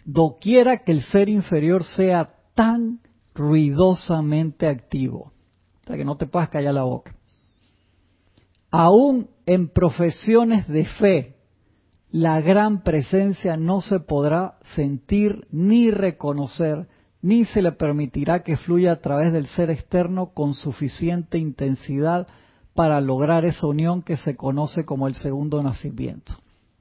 Doquiera 0.05 0.79
que 0.79 0.93
el 0.93 1.03
ser 1.05 1.29
inferior 1.29 1.85
sea 1.85 2.33
tan 2.55 3.01
ruidosamente 3.35 4.67
activo, 4.67 5.33
o 5.83 5.87
sea 5.87 5.97
que 5.97 6.05
no 6.05 6.17
te 6.17 6.27
puedas 6.27 6.49
callar 6.49 6.75
la 6.75 6.85
boca. 6.85 7.15
Aún 8.71 9.29
en 9.47 9.69
profesiones 9.69 10.67
de 10.69 10.85
fe, 10.85 11.36
la 12.17 12.41
gran 12.41 12.83
presencia 12.83 13.59
no 13.59 13.83
se 13.83 14.01
podrá 14.01 14.55
sentir 14.75 15.47
ni 15.51 15.91
reconocer, 15.91 16.89
ni 17.21 17.45
se 17.45 17.61
le 17.61 17.73
permitirá 17.73 18.43
que 18.43 18.57
fluya 18.57 18.93
a 18.93 19.01
través 19.01 19.35
del 19.35 19.47
ser 19.49 19.69
externo 19.69 20.31
con 20.33 20.55
suficiente 20.55 21.37
intensidad 21.37 22.27
para 22.75 23.03
lograr 23.03 23.45
esa 23.45 23.67
unión 23.67 24.01
que 24.01 24.17
se 24.17 24.35
conoce 24.35 24.87
como 24.87 25.09
el 25.09 25.15
segundo 25.15 25.63
nacimiento. 25.63 26.33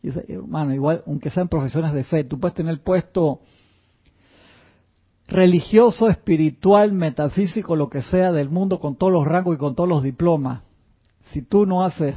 Dice, 0.01 0.23
hermano, 0.29 0.73
igual, 0.73 1.03
aunque 1.05 1.29
sean 1.29 1.49
profesiones 1.49 1.93
de 1.93 2.05
fe, 2.05 2.23
tú 2.23 2.39
puedes 2.39 2.55
tener 2.55 2.81
puesto 2.81 3.41
religioso, 5.27 6.07
espiritual, 6.07 6.93
metafísico, 6.93 7.75
lo 7.75 7.89
que 7.89 8.03
sea 8.03 8.31
del 8.31 8.47
mundo, 8.47 8.79
con 8.79 8.95
todos 8.95 9.11
los 9.11 9.27
rangos 9.27 9.55
y 9.55 9.59
con 9.59 9.75
todos 9.75 9.89
los 9.89 10.01
diplomas. 10.01 10.63
Si 11.33 11.41
tú 11.41 11.65
no 11.65 11.83
haces 11.83 12.15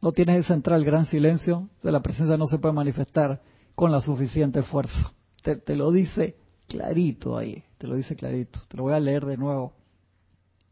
no 0.00 0.12
tienes 0.12 0.38
ese 0.40 0.48
central 0.48 0.84
gran 0.84 1.06
silencio, 1.06 1.68
de 1.82 1.92
la 1.92 2.00
presencia 2.00 2.36
no 2.36 2.46
se 2.46 2.58
puede 2.58 2.74
manifestar 2.74 3.42
con 3.74 3.90
la 3.90 4.00
suficiente 4.00 4.62
fuerza. 4.62 5.12
Te, 5.42 5.76
lo 5.76 5.90
dice 5.90 6.36
clarito 6.66 7.36
ahí, 7.36 7.64
te 7.78 7.86
lo 7.86 7.94
dice 7.94 8.16
clarito. 8.16 8.60
Te 8.68 8.76
lo 8.76 8.84
voy 8.84 8.94
a 8.94 9.00
leer 9.00 9.24
de 9.24 9.36
nuevo. 9.36 9.72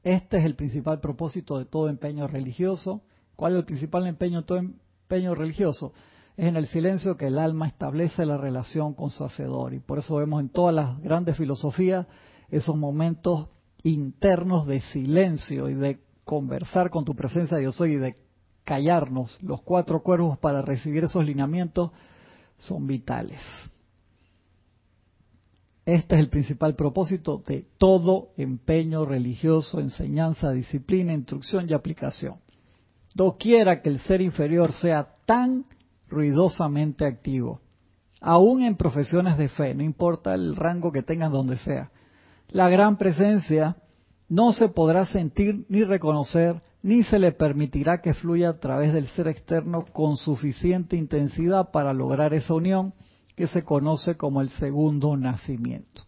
Este 0.02 0.38
es 0.38 0.44
el 0.44 0.54
principal 0.54 1.00
propósito 1.00 1.58
de 1.58 1.64
todo 1.64 1.88
empeño 1.88 2.26
religioso. 2.28 3.02
¿Cuál 3.34 3.52
es 3.54 3.58
el 3.60 3.64
principal 3.64 4.06
empeño 4.06 4.40
de 4.40 4.46
todo 4.46 4.58
empeño 4.58 5.34
religioso? 5.34 5.92
Es 6.36 6.46
en 6.46 6.56
el 6.56 6.66
silencio 6.66 7.16
que 7.16 7.28
el 7.28 7.38
alma 7.38 7.66
establece 7.66 8.26
la 8.26 8.36
relación 8.36 8.94
con 8.94 9.10
su 9.10 9.24
hacedor. 9.24 9.74
Y 9.74 9.80
por 9.80 9.98
eso 9.98 10.16
vemos 10.16 10.40
en 10.40 10.50
todas 10.50 10.74
las 10.74 11.00
grandes 11.00 11.36
filosofías 11.36 12.06
esos 12.48 12.76
momentos 12.76 13.48
internos 13.82 14.66
de 14.66 14.80
silencio 14.80 15.68
y 15.68 15.74
de 15.74 16.00
conversar 16.24 16.90
con 16.90 17.04
tu 17.04 17.14
presencia 17.14 17.60
yo 17.60 17.72
soy 17.72 17.92
y 17.92 17.96
de 17.96 18.25
callarnos 18.66 19.40
los 19.42 19.62
cuatro 19.62 20.02
cuervos 20.02 20.38
para 20.38 20.60
recibir 20.60 21.04
esos 21.04 21.24
lineamientos 21.24 21.92
son 22.58 22.86
vitales. 22.86 23.40
Este 25.86 26.16
es 26.16 26.20
el 26.20 26.28
principal 26.28 26.74
propósito 26.74 27.40
de 27.46 27.64
todo 27.78 28.30
empeño 28.36 29.04
religioso, 29.04 29.78
enseñanza, 29.78 30.50
disciplina, 30.50 31.14
instrucción 31.14 31.70
y 31.70 31.74
aplicación. 31.74 32.38
quiera 33.38 33.80
que 33.80 33.88
el 33.88 34.00
ser 34.00 34.20
inferior 34.20 34.72
sea 34.72 35.14
tan 35.26 35.64
ruidosamente 36.08 37.06
activo, 37.06 37.60
aún 38.20 38.64
en 38.64 38.76
profesiones 38.76 39.38
de 39.38 39.48
fe, 39.48 39.74
no 39.74 39.84
importa 39.84 40.34
el 40.34 40.56
rango 40.56 40.90
que 40.90 41.04
tengan 41.04 41.30
donde 41.30 41.56
sea. 41.56 41.92
La 42.48 42.68
gran 42.68 42.96
presencia 42.96 43.76
no 44.28 44.52
se 44.52 44.68
podrá 44.68 45.06
sentir 45.06 45.64
ni 45.68 45.84
reconocer, 45.84 46.60
ni 46.82 47.04
se 47.04 47.18
le 47.18 47.32
permitirá 47.32 48.00
que 48.00 48.14
fluya 48.14 48.50
a 48.50 48.58
través 48.58 48.92
del 48.92 49.06
ser 49.08 49.28
externo 49.28 49.84
con 49.92 50.16
suficiente 50.16 50.96
intensidad 50.96 51.70
para 51.70 51.92
lograr 51.92 52.34
esa 52.34 52.54
unión 52.54 52.94
que 53.34 53.46
se 53.46 53.62
conoce 53.62 54.16
como 54.16 54.40
el 54.40 54.50
segundo 54.50 55.16
nacimiento. 55.16 56.02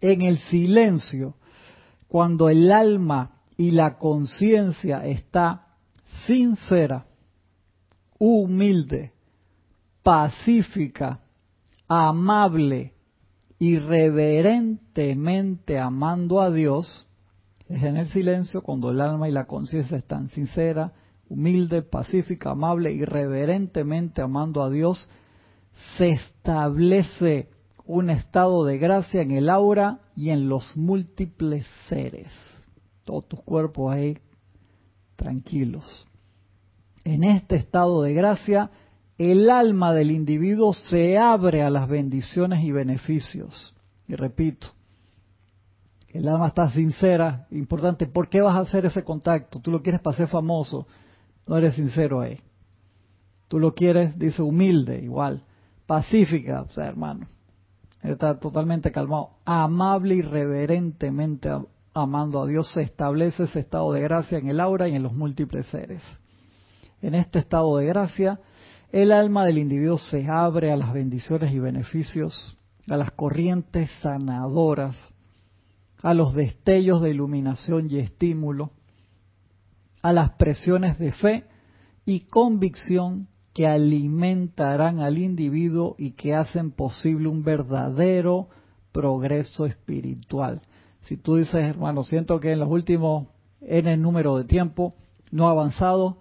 En 0.00 0.22
el 0.22 0.38
silencio, 0.38 1.36
cuando 2.08 2.48
el 2.48 2.70
alma 2.70 3.40
y 3.56 3.70
la 3.70 3.96
conciencia 3.96 5.06
está 5.06 5.66
sincera, 6.26 7.04
humilde, 8.18 9.12
pacífica, 10.02 11.20
amable, 11.88 12.95
irreverentemente 13.58 15.78
amando 15.78 16.40
a 16.40 16.50
Dios, 16.50 17.06
es 17.68 17.82
en 17.82 17.96
el 17.96 18.08
silencio 18.08 18.62
cuando 18.62 18.90
el 18.90 19.00
alma 19.00 19.28
y 19.28 19.32
la 19.32 19.46
conciencia 19.46 19.96
están 19.96 20.28
sincera, 20.28 20.92
humilde, 21.28 21.82
pacífica, 21.82 22.50
amable, 22.50 22.92
irreverentemente 22.92 24.22
amando 24.22 24.62
a 24.62 24.70
Dios, 24.70 25.08
se 25.96 26.10
establece 26.10 27.48
un 27.84 28.10
estado 28.10 28.64
de 28.64 28.78
gracia 28.78 29.22
en 29.22 29.32
el 29.32 29.48
aura 29.48 30.00
y 30.14 30.30
en 30.30 30.48
los 30.48 30.76
múltiples 30.76 31.66
seres. 31.88 32.30
Todos 33.04 33.28
tus 33.28 33.42
cuerpos 33.42 33.92
ahí 33.92 34.18
tranquilos. 35.16 36.06
En 37.04 37.24
este 37.24 37.56
estado 37.56 38.02
de 38.02 38.14
gracia, 38.14 38.70
el 39.18 39.48
alma 39.50 39.92
del 39.92 40.10
individuo 40.10 40.72
se 40.72 41.18
abre 41.18 41.62
a 41.62 41.70
las 41.70 41.88
bendiciones 41.88 42.64
y 42.64 42.72
beneficios. 42.72 43.74
Y 44.08 44.14
repito, 44.14 44.68
el 46.08 46.28
alma 46.28 46.48
está 46.48 46.70
sincera, 46.70 47.46
importante, 47.50 48.06
¿por 48.06 48.28
qué 48.28 48.40
vas 48.40 48.56
a 48.56 48.60
hacer 48.60 48.86
ese 48.86 49.04
contacto? 49.04 49.60
Tú 49.60 49.70
lo 49.70 49.82
quieres 49.82 50.00
para 50.00 50.16
ser 50.16 50.28
famoso, 50.28 50.86
no 51.46 51.56
eres 51.56 51.74
sincero 51.74 52.20
ahí. 52.20 52.38
Tú 53.48 53.58
lo 53.58 53.74
quieres, 53.74 54.18
dice, 54.18 54.42
humilde, 54.42 55.00
igual 55.02 55.42
pacífica, 55.86 56.62
o 56.62 56.70
sea, 56.70 56.86
hermano, 56.86 57.26
está 58.02 58.38
totalmente 58.38 58.90
calmado, 58.90 59.30
amable 59.44 60.16
y 60.16 60.22
reverentemente 60.22 61.50
amando 61.94 62.42
a 62.42 62.46
Dios, 62.46 62.70
se 62.72 62.82
establece 62.82 63.44
ese 63.44 63.60
estado 63.60 63.92
de 63.92 64.02
gracia 64.02 64.38
en 64.38 64.48
el 64.48 64.60
aura 64.60 64.88
y 64.88 64.94
en 64.94 65.02
los 65.02 65.14
múltiples 65.14 65.66
seres. 65.66 66.02
En 67.00 67.14
este 67.14 67.38
estado 67.38 67.76
de 67.78 67.86
gracia, 67.86 68.40
el 69.02 69.12
alma 69.12 69.44
del 69.44 69.58
individuo 69.58 69.98
se 69.98 70.26
abre 70.26 70.72
a 70.72 70.76
las 70.76 70.94
bendiciones 70.94 71.52
y 71.52 71.58
beneficios, 71.58 72.56
a 72.88 72.96
las 72.96 73.10
corrientes 73.10 73.90
sanadoras, 74.00 74.96
a 76.00 76.14
los 76.14 76.32
destellos 76.32 77.02
de 77.02 77.10
iluminación 77.10 77.90
y 77.90 77.98
estímulo, 77.98 78.70
a 80.00 80.14
las 80.14 80.30
presiones 80.36 80.98
de 80.98 81.12
fe 81.12 81.44
y 82.06 82.20
convicción 82.20 83.28
que 83.52 83.66
alimentarán 83.66 85.00
al 85.00 85.18
individuo 85.18 85.94
y 85.98 86.12
que 86.12 86.34
hacen 86.34 86.70
posible 86.70 87.28
un 87.28 87.44
verdadero 87.44 88.48
progreso 88.92 89.66
espiritual. 89.66 90.62
Si 91.02 91.18
tú 91.18 91.36
dices, 91.36 91.56
hermano, 91.56 92.02
siento 92.02 92.40
que 92.40 92.52
en 92.52 92.60
los 92.60 92.70
últimos 92.70 93.26
N 93.60 93.94
número 93.98 94.38
de 94.38 94.44
tiempo 94.44 94.94
no 95.30 95.48
ha 95.48 95.50
avanzado, 95.50 96.16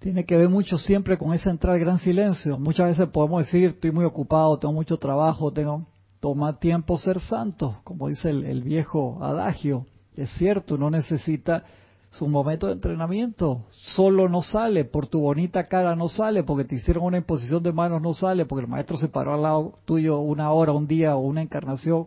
tiene 0.00 0.24
que 0.24 0.36
ver 0.36 0.48
mucho 0.48 0.78
siempre 0.78 1.16
con 1.18 1.32
ese 1.34 1.50
entrar 1.50 1.78
gran 1.78 1.98
silencio. 1.98 2.58
Muchas 2.58 2.88
veces 2.88 3.08
podemos 3.10 3.44
decir, 3.44 3.66
estoy 3.66 3.92
muy 3.92 4.04
ocupado, 4.04 4.58
tengo 4.58 4.74
mucho 4.74 4.96
trabajo, 4.96 5.52
tengo 5.52 5.86
toma 6.20 6.58
tiempo 6.58 6.98
ser 6.98 7.20
santo, 7.20 7.80
como 7.84 8.08
dice 8.08 8.30
el, 8.30 8.44
el 8.44 8.62
viejo 8.62 9.22
adagio. 9.22 9.86
Es 10.16 10.30
cierto, 10.30 10.74
uno 10.74 10.90
necesita 10.90 11.64
su 12.10 12.26
momento 12.28 12.66
de 12.66 12.72
entrenamiento. 12.74 13.66
Solo 13.70 14.28
no 14.28 14.42
sale, 14.42 14.86
por 14.86 15.06
tu 15.06 15.20
bonita 15.20 15.68
cara 15.68 15.94
no 15.94 16.08
sale, 16.08 16.44
porque 16.44 16.64
te 16.64 16.76
hicieron 16.76 17.04
una 17.04 17.18
imposición 17.18 17.62
de 17.62 17.72
manos 17.72 18.00
no 18.00 18.14
sale, 18.14 18.46
porque 18.46 18.64
el 18.64 18.70
maestro 18.70 18.96
se 18.96 19.08
paró 19.08 19.34
al 19.34 19.42
lado 19.42 19.78
tuyo 19.84 20.18
una 20.18 20.50
hora, 20.50 20.72
un 20.72 20.86
día 20.86 21.14
o 21.14 21.20
una 21.20 21.42
encarnación, 21.42 22.06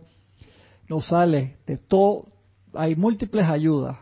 no 0.89 0.99
sale. 0.99 1.57
De 1.67 1.77
todo, 1.77 2.25
hay 2.73 2.95
múltiples 2.95 3.45
ayudas, 3.45 3.97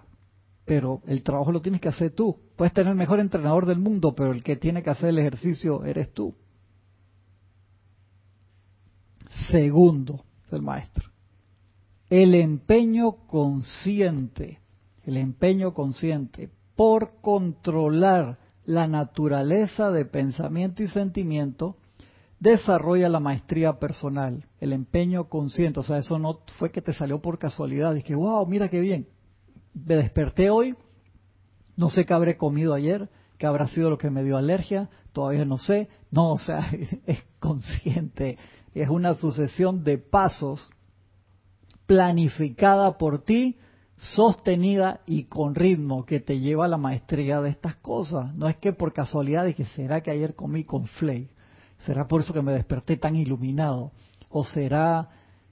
pero 0.63 1.01
el 1.07 1.23
trabajo 1.23 1.51
lo 1.51 1.61
tienes 1.61 1.81
que 1.81 1.89
hacer 1.89 2.11
tú. 2.11 2.37
Puedes 2.61 2.75
tener 2.75 2.91
el 2.91 2.95
mejor 2.95 3.19
entrenador 3.19 3.65
del 3.65 3.79
mundo, 3.79 4.13
pero 4.13 4.31
el 4.31 4.43
que 4.43 4.55
tiene 4.55 4.83
que 4.83 4.91
hacer 4.91 5.09
el 5.09 5.17
ejercicio 5.17 5.83
eres 5.83 6.13
tú. 6.13 6.35
Segundo, 9.49 10.23
el 10.51 10.61
maestro. 10.61 11.09
El 12.07 12.35
empeño 12.35 13.25
consciente 13.25 14.59
el 15.07 15.17
empeño 15.17 15.73
consciente 15.73 16.51
por 16.75 17.19
controlar 17.21 18.37
la 18.65 18.85
naturaleza 18.85 19.89
de 19.89 20.05
pensamiento 20.05 20.83
y 20.83 20.87
sentimiento, 20.87 21.77
desarrolla 22.39 23.09
la 23.09 23.19
maestría 23.19 23.79
personal, 23.79 24.45
el 24.59 24.73
empeño 24.73 25.29
consciente. 25.29 25.79
O 25.79 25.83
sea, 25.83 25.97
eso 25.97 26.19
no 26.19 26.41
fue 26.59 26.69
que 26.69 26.83
te 26.83 26.93
salió 26.93 27.23
por 27.23 27.39
casualidad. 27.39 27.95
Dije, 27.95 28.13
wow, 28.13 28.45
mira 28.45 28.69
qué 28.69 28.79
bien. 28.79 29.07
Me 29.73 29.95
desperté 29.95 30.51
hoy, 30.51 30.75
no 31.75 31.89
sé 31.89 32.05
qué 32.05 32.13
habré 32.13 32.37
comido 32.37 32.73
ayer, 32.73 33.09
qué 33.37 33.47
habrá 33.47 33.67
sido 33.67 33.89
lo 33.89 33.97
que 33.97 34.09
me 34.09 34.23
dio 34.23 34.37
alergia, 34.37 34.89
todavía 35.13 35.45
no 35.45 35.57
sé. 35.57 35.89
No, 36.11 36.33
o 36.33 36.39
sea, 36.39 36.69
es 37.05 37.23
consciente. 37.39 38.37
Es 38.73 38.89
una 38.89 39.13
sucesión 39.15 39.83
de 39.83 39.97
pasos 39.97 40.69
planificada 41.85 42.97
por 42.97 43.23
ti 43.23 43.57
sostenida 44.01 45.01
y 45.05 45.25
con 45.25 45.53
ritmo 45.53 46.05
que 46.05 46.19
te 46.19 46.39
lleva 46.39 46.65
a 46.65 46.69
la 46.69 46.77
maestría 46.77 47.39
de 47.39 47.49
estas 47.49 47.75
cosas. 47.75 48.33
No 48.35 48.47
es 48.47 48.57
que 48.57 48.73
por 48.73 48.93
casualidad 48.93 49.53
que 49.53 49.65
será 49.65 50.01
que 50.01 50.11
ayer 50.11 50.35
comí 50.35 50.63
con 50.63 50.85
flake, 50.87 51.29
será 51.85 52.07
por 52.07 52.21
eso 52.21 52.33
que 52.33 52.41
me 52.41 52.53
desperté 52.53 52.97
tan 52.97 53.15
iluminado, 53.15 53.91
o 54.29 54.43
será 54.43 55.09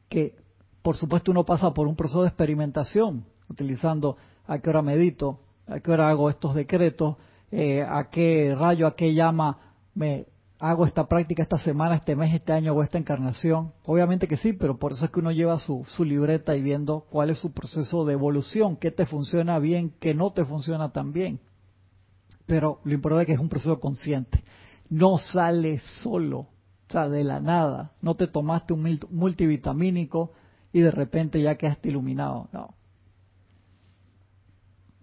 que, 0.08 0.36
por 0.82 0.95
supuesto, 0.95 1.32
uno 1.32 1.45
pasa 1.45 1.73
por 1.73 1.88
un 1.88 1.95
proceso 1.95 2.21
de 2.21 2.29
experimentación, 2.29 3.25
utilizando 3.49 4.17
a 4.47 4.60
qué 4.60 4.69
hora 4.69 4.82
medito, 4.82 5.41
a 5.69 5.79
qué 5.79 5.91
hora 5.91 6.10
hago 6.10 6.29
estos 6.29 6.55
decretos, 6.55 7.17
eh, 7.51 7.82
a 7.82 8.10
qué 8.10 8.55
rayo, 8.58 8.88
a 8.88 8.95
qué 8.95 9.13
llama 9.13 9.58
me 9.93 10.27
hago 10.60 10.86
esta 10.86 11.08
práctica 11.08 11.41
esta 11.41 11.58
semana, 11.58 11.95
este 11.95 12.15
mes, 12.15 12.34
este 12.34 12.53
año 12.53 12.73
o 12.73 12.84
esta 12.84 12.97
encarnación? 12.97 13.71
Obviamente 13.86 14.27
que 14.27 14.38
sí, 14.38 14.53
pero 14.53 14.77
por 14.77 14.91
eso 14.91 15.05
es 15.05 15.12
que 15.12 15.19
uno 15.19 15.32
lleva 15.32 15.58
su, 15.60 15.86
su 15.88 16.03
libreta 16.03 16.55
y 16.55 16.62
viendo 16.62 17.05
cuál 17.10 17.29
es 17.29 17.39
su 17.39 17.53
proceso 17.53 18.05
de 18.05 18.13
evolución, 18.13 18.75
qué 18.75 18.91
te 18.91 19.05
funciona 19.05 19.58
bien, 19.60 19.93
qué 19.99 20.13
no 20.13 20.32
te 20.32 20.43
funciona 20.45 20.91
tan 20.91 21.13
bien. 21.13 21.39
Pero 22.45 22.79
lo 22.84 22.93
importante 22.93 23.23
es 23.23 23.27
que 23.27 23.34
es 23.34 23.39
un 23.39 23.49
proceso 23.49 23.79
consciente. 23.79 24.43
No 24.89 25.17
sale 25.17 25.79
solo, 26.01 26.39
o 26.39 26.91
sea, 26.91 27.08
de 27.08 27.23
la 27.23 27.39
nada. 27.39 27.91
No 28.01 28.15
te 28.15 28.27
tomaste 28.27 28.73
un 28.73 28.99
multivitamínico 29.12 30.34
y 30.73 30.82
de 30.82 30.91
repente 30.91 31.41
ya 31.41 31.55
quedaste 31.55 31.89
iluminado. 31.89 32.49
No. 32.51 32.73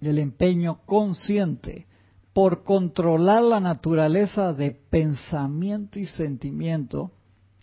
El 0.06 0.20
empeño 0.20 0.82
consciente 0.86 1.88
por 2.32 2.62
controlar 2.62 3.42
la 3.42 3.58
naturaleza 3.58 4.52
de 4.52 4.70
pensamiento 4.70 5.98
y 5.98 6.06
sentimiento, 6.06 7.10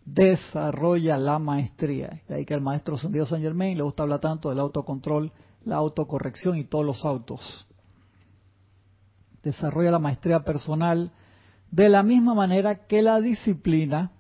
desarrolla 0.04 1.16
la 1.16 1.40
maestría. 1.40 2.22
De 2.28 2.36
ahí 2.36 2.46
que 2.46 2.54
el 2.54 2.60
maestro 2.60 2.98
Santiago 2.98 3.28
San 3.28 3.42
Germain 3.42 3.78
le 3.78 3.84
gusta 3.84 4.04
hablar 4.04 4.20
tanto 4.20 4.50
del 4.50 4.60
autocontrol, 4.60 5.32
la 5.64 5.78
autocorrección 5.78 6.58
y 6.58 6.66
todos 6.66 6.86
los 6.86 7.06
autos. 7.06 7.66
Desarrolla 9.42 9.92
la 9.92 10.00
maestría 10.00 10.44
personal 10.44 11.14
de 11.72 11.88
la 11.88 12.04
misma 12.04 12.34
manera 12.34 12.88
que 12.88 13.02
la 13.02 13.22
disciplina 13.22 14.12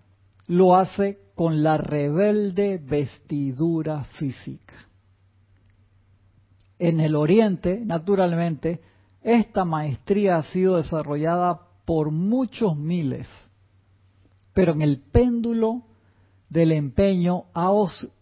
lo 0.48 0.78
hace 0.78 1.20
con 1.36 1.62
la 1.62 1.76
rebelde 1.76 2.78
vestidura 2.78 4.06
física. 4.18 4.76
En 6.84 7.00
el 7.00 7.16
oriente, 7.16 7.80
naturalmente, 7.86 8.82
esta 9.22 9.64
maestría 9.64 10.36
ha 10.36 10.44
sido 10.44 10.76
desarrollada 10.76 11.62
por 11.86 12.12
muchos 12.12 12.76
miles, 12.76 13.26
pero 14.54 14.74
en 14.74 14.82
el 14.82 15.00
péndulo 15.00 15.84
del 16.50 16.74
empeño 16.74 17.46
ha 17.54 17.72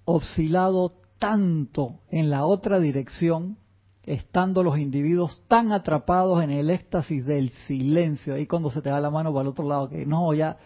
oscilado 0.05 0.93
tanto 1.17 2.01
en 2.11 2.29
la 2.29 2.45
otra 2.45 2.79
dirección, 2.79 3.57
estando 4.03 4.61
los 4.61 4.77
individuos 4.77 5.41
tan 5.47 5.71
atrapados 5.71 6.43
en 6.43 6.51
el 6.51 6.69
éxtasis 6.69 7.25
del 7.25 7.49
silencio, 7.65 8.35
ahí 8.35 8.45
cuando 8.45 8.69
se 8.69 8.83
te 8.83 8.91
da 8.91 8.99
la 8.99 9.09
mano 9.09 9.33
para 9.33 9.41
el 9.41 9.47
otro 9.47 9.67
lado, 9.67 9.89
que 9.89 10.05
no, 10.05 10.35
ya 10.35 10.57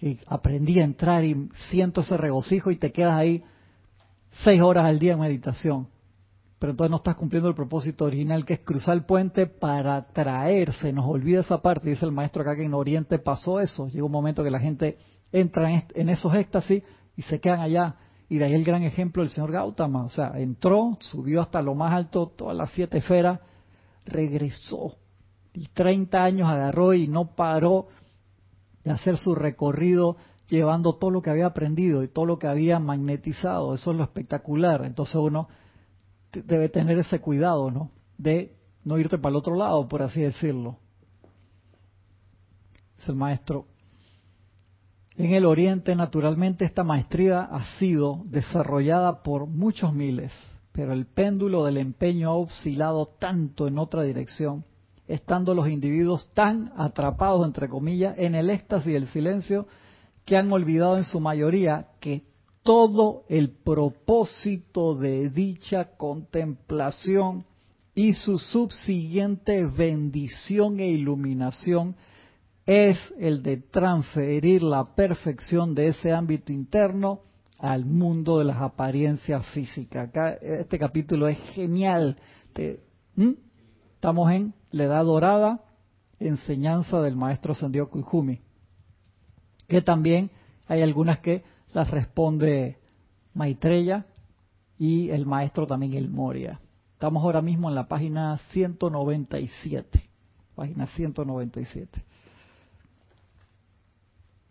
eh, 0.00 0.18
aprendí 0.26 0.80
a 0.80 0.84
entrar 0.84 1.22
y 1.22 1.48
siento 1.70 2.00
ese 2.00 2.16
regocijo 2.16 2.72
y 2.72 2.76
te 2.78 2.90
quedas 2.90 3.14
ahí 3.14 3.44
seis 4.42 4.60
horas 4.60 4.86
al 4.86 4.98
día 4.98 5.12
en 5.12 5.20
meditación. 5.20 5.93
Pero 6.58 6.70
entonces 6.70 6.90
no 6.90 6.96
estás 6.96 7.16
cumpliendo 7.16 7.48
el 7.48 7.54
propósito 7.54 8.04
original 8.04 8.44
que 8.44 8.54
es 8.54 8.60
cruzar 8.60 8.94
el 8.94 9.04
puente 9.04 9.46
para 9.46 10.06
traerse. 10.12 10.92
Nos 10.92 11.06
olvida 11.06 11.40
esa 11.40 11.58
parte, 11.58 11.90
dice 11.90 12.06
el 12.06 12.12
maestro 12.12 12.42
acá 12.42 12.56
que 12.56 12.64
en 12.64 12.74
Oriente 12.74 13.18
pasó 13.18 13.60
eso. 13.60 13.88
Llega 13.88 14.04
un 14.04 14.12
momento 14.12 14.42
que 14.42 14.50
la 14.50 14.60
gente 14.60 14.98
entra 15.32 15.84
en, 15.94 16.08
esos 16.08 16.34
éxtasis 16.34 16.82
y 17.16 17.22
se 17.22 17.40
quedan 17.40 17.60
allá. 17.60 17.96
Y 18.28 18.38
de 18.38 18.46
ahí 18.46 18.54
el 18.54 18.64
gran 18.64 18.82
ejemplo 18.82 19.22
del 19.22 19.30
señor 19.30 19.52
Gautama. 19.52 20.04
O 20.04 20.10
sea, 20.10 20.32
entró, 20.36 20.96
subió 21.00 21.40
hasta 21.40 21.60
lo 21.60 21.74
más 21.74 21.92
alto, 21.92 22.32
todas 22.36 22.56
las 22.56 22.70
siete 22.70 22.98
esferas, 22.98 23.40
regresó. 24.06 24.96
Y 25.52 25.68
30 25.68 26.22
años 26.22 26.48
agarró 26.48 26.94
y 26.94 27.08
no 27.08 27.34
paró 27.34 27.88
de 28.84 28.90
hacer 28.90 29.16
su 29.16 29.34
recorrido 29.34 30.16
llevando 30.48 30.94
todo 30.96 31.10
lo 31.10 31.22
que 31.22 31.30
había 31.30 31.46
aprendido 31.46 32.02
y 32.02 32.08
todo 32.08 32.26
lo 32.26 32.38
que 32.38 32.46
había 32.46 32.78
magnetizado. 32.78 33.74
Eso 33.74 33.90
es 33.90 33.96
lo 33.96 34.04
espectacular. 34.04 34.84
Entonces 34.84 35.16
uno 35.16 35.48
debe 36.42 36.68
tener 36.68 36.98
ese 36.98 37.20
cuidado, 37.20 37.70
¿no? 37.70 37.90
De 38.18 38.54
no 38.84 38.98
irte 38.98 39.18
para 39.18 39.30
el 39.30 39.36
otro 39.36 39.56
lado, 39.56 39.88
por 39.88 40.02
así 40.02 40.20
decirlo. 40.22 40.78
Es 42.98 43.08
el 43.08 43.16
maestro. 43.16 43.66
En 45.16 45.32
el 45.32 45.44
Oriente, 45.44 45.94
naturalmente, 45.94 46.64
esta 46.64 46.82
maestría 46.82 47.42
ha 47.42 47.64
sido 47.78 48.22
desarrollada 48.26 49.22
por 49.22 49.46
muchos 49.46 49.92
miles, 49.92 50.32
pero 50.72 50.92
el 50.92 51.06
péndulo 51.06 51.64
del 51.64 51.76
empeño 51.76 52.30
ha 52.30 52.36
oscilado 52.36 53.06
tanto 53.06 53.68
en 53.68 53.78
otra 53.78 54.02
dirección, 54.02 54.64
estando 55.06 55.54
los 55.54 55.68
individuos 55.68 56.30
tan 56.34 56.72
atrapados, 56.76 57.46
entre 57.46 57.68
comillas, 57.68 58.16
en 58.18 58.34
el 58.34 58.50
éxtasis 58.50 58.92
y 58.92 58.96
el 58.96 59.06
silencio, 59.06 59.68
que 60.24 60.36
han 60.36 60.50
olvidado 60.50 60.96
en 60.96 61.04
su 61.04 61.20
mayoría 61.20 61.88
que 62.00 62.24
todo 62.64 63.24
el 63.28 63.50
propósito 63.50 64.96
de 64.96 65.30
dicha 65.30 65.96
contemplación 65.96 67.44
y 67.94 68.14
su 68.14 68.38
subsiguiente 68.38 69.64
bendición 69.66 70.80
e 70.80 70.88
iluminación 70.88 71.94
es 72.66 72.98
el 73.18 73.42
de 73.42 73.58
transferir 73.58 74.62
la 74.62 74.96
perfección 74.96 75.74
de 75.74 75.88
ese 75.88 76.10
ámbito 76.10 76.52
interno 76.52 77.20
al 77.58 77.84
mundo 77.84 78.38
de 78.38 78.46
las 78.46 78.60
apariencias 78.60 79.46
físicas. 79.48 80.10
Este 80.40 80.78
capítulo 80.78 81.28
es 81.28 81.38
genial. 81.52 82.16
Estamos 83.94 84.32
en 84.32 84.54
la 84.70 84.84
edad 84.84 85.04
dorada, 85.04 85.60
enseñanza 86.18 87.00
del 87.02 87.14
maestro 87.14 87.54
Sendio 87.54 87.88
Kujumi 87.88 88.40
que 89.68 89.82
también 89.82 90.30
hay 90.66 90.82
algunas 90.82 91.20
que 91.20 91.42
las 91.74 91.90
responde 91.90 92.78
Maitreya 93.34 94.06
y 94.78 95.10
el 95.10 95.26
maestro 95.26 95.66
también 95.66 95.94
el 95.94 96.08
Moria. 96.08 96.60
Estamos 96.92 97.22
ahora 97.24 97.42
mismo 97.42 97.68
en 97.68 97.74
la 97.74 97.88
página 97.88 98.38
197, 98.52 100.02
página 100.54 100.86
197. 100.86 102.04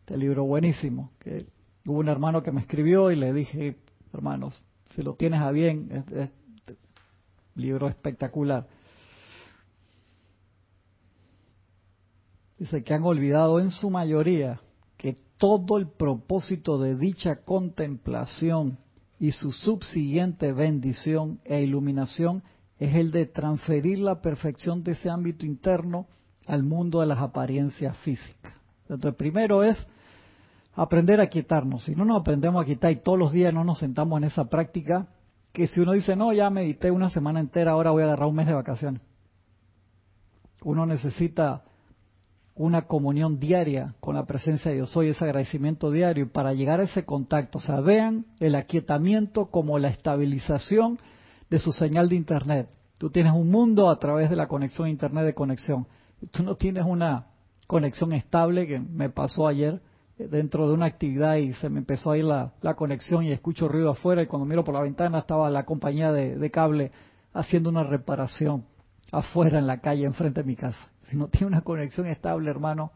Este 0.01 0.17
libro 0.17 0.43
buenísimo, 0.43 1.11
que 1.19 1.47
hubo 1.85 1.99
un 1.99 2.09
hermano 2.09 2.43
que 2.43 2.51
me 2.51 2.59
escribió 2.59 3.09
y 3.09 3.15
le 3.15 3.31
dije, 3.31 3.77
hermanos, 4.13 4.61
si 4.93 5.01
lo 5.01 5.15
tienes 5.15 5.41
a 5.41 5.51
bien, 5.51 6.05
es, 6.11 6.29
libro 7.55 7.87
espectacular. 7.87 8.67
Dice 12.59 12.83
que 12.83 12.93
han 12.93 13.03
olvidado 13.03 13.61
en 13.61 13.71
su 13.71 13.89
mayoría 13.89 14.59
todo 15.43 15.77
el 15.77 15.89
propósito 15.89 16.77
de 16.77 16.95
dicha 16.95 17.43
contemplación 17.43 18.77
y 19.19 19.33
su 19.33 19.51
subsiguiente 19.51 20.53
bendición 20.53 21.41
e 21.43 21.61
iluminación 21.61 22.43
es 22.79 22.95
el 22.95 23.11
de 23.11 23.25
transferir 23.25 23.99
la 23.99 24.21
perfección 24.21 24.85
de 24.85 24.93
ese 24.93 25.09
ámbito 25.09 25.45
interno 25.45 26.07
al 26.47 26.63
mundo 26.63 27.01
de 27.01 27.07
las 27.07 27.19
apariencias 27.19 27.97
físicas. 27.97 28.53
Entonces, 28.83 29.15
primero 29.15 29.65
es 29.65 29.85
aprender 30.75 31.19
a 31.19 31.27
quitarnos. 31.27 31.83
Si 31.83 31.93
no 31.93 32.05
nos 32.05 32.21
aprendemos 32.21 32.63
a 32.63 32.65
quitar 32.65 32.91
y 32.91 33.03
todos 33.03 33.19
los 33.19 33.33
días 33.33 33.53
no 33.53 33.65
nos 33.65 33.79
sentamos 33.79 34.17
en 34.19 34.23
esa 34.23 34.45
práctica, 34.45 35.07
que 35.51 35.67
si 35.67 35.81
uno 35.81 35.91
dice, 35.91 36.15
no, 36.15 36.31
ya 36.31 36.49
medité 36.49 36.89
una 36.89 37.09
semana 37.09 37.41
entera, 37.41 37.73
ahora 37.73 37.91
voy 37.91 38.03
a 38.03 38.05
agarrar 38.05 38.29
un 38.29 38.35
mes 38.35 38.47
de 38.47 38.53
vacaciones. 38.53 39.01
Uno 40.63 40.85
necesita 40.85 41.65
una 42.55 42.83
comunión 42.83 43.39
diaria 43.39 43.95
con 43.99 44.15
la 44.15 44.25
presencia 44.25 44.69
de 44.69 44.77
Dios 44.77 44.91
soy, 44.91 45.09
ese 45.09 45.25
agradecimiento 45.25 45.89
diario, 45.89 46.31
para 46.31 46.53
llegar 46.53 46.79
a 46.79 46.83
ese 46.83 47.03
contacto. 47.03 47.57
O 47.57 47.61
sea, 47.61 47.81
vean 47.81 48.25
el 48.39 48.55
aquietamiento 48.55 49.47
como 49.47 49.79
la 49.79 49.89
estabilización 49.89 50.99
de 51.49 51.59
su 51.59 51.71
señal 51.71 52.09
de 52.09 52.15
Internet. 52.15 52.69
Tú 52.99 53.09
tienes 53.09 53.33
un 53.33 53.49
mundo 53.49 53.89
a 53.89 53.97
través 53.97 54.29
de 54.29 54.35
la 54.35 54.47
conexión 54.47 54.87
Internet 54.87 55.25
de 55.25 55.33
conexión. 55.33 55.87
Tú 56.31 56.43
no 56.43 56.55
tienes 56.55 56.85
una 56.85 57.27
conexión 57.65 58.13
estable 58.13 58.67
que 58.67 58.79
me 58.79 59.09
pasó 59.09 59.47
ayer 59.47 59.81
eh, 60.19 60.27
dentro 60.27 60.67
de 60.67 60.73
una 60.73 60.85
actividad 60.85 61.35
y 61.37 61.53
se 61.53 61.69
me 61.69 61.79
empezó 61.79 62.11
a 62.11 62.17
ir 62.17 62.25
la, 62.25 62.53
conexión 62.75 63.25
y 63.25 63.31
escucho 63.31 63.67
ruido 63.67 63.89
afuera 63.89 64.21
y 64.21 64.27
cuando 64.27 64.45
miro 64.45 64.63
por 64.63 64.75
la 64.75 64.81
ventana 64.81 65.19
estaba 65.19 65.49
la 65.49 65.65
compañía 65.65 66.11
de 66.11 66.51
cable 66.51 66.91
haciendo 67.33 67.69
una 67.69 67.83
reparación 67.83 68.65
afuera 69.13 69.59
en 69.59 69.67
la 69.67 69.79
calle 69.79 70.05
enfrente 70.05 70.41
de 70.41 70.47
mi 70.47 70.55
casa 70.55 70.89
si 71.13 71.17
no 71.17 71.27
tiene 71.27 71.47
una 71.47 71.61
conexión 71.61 72.07
estable, 72.07 72.49
hermano, 72.49 72.91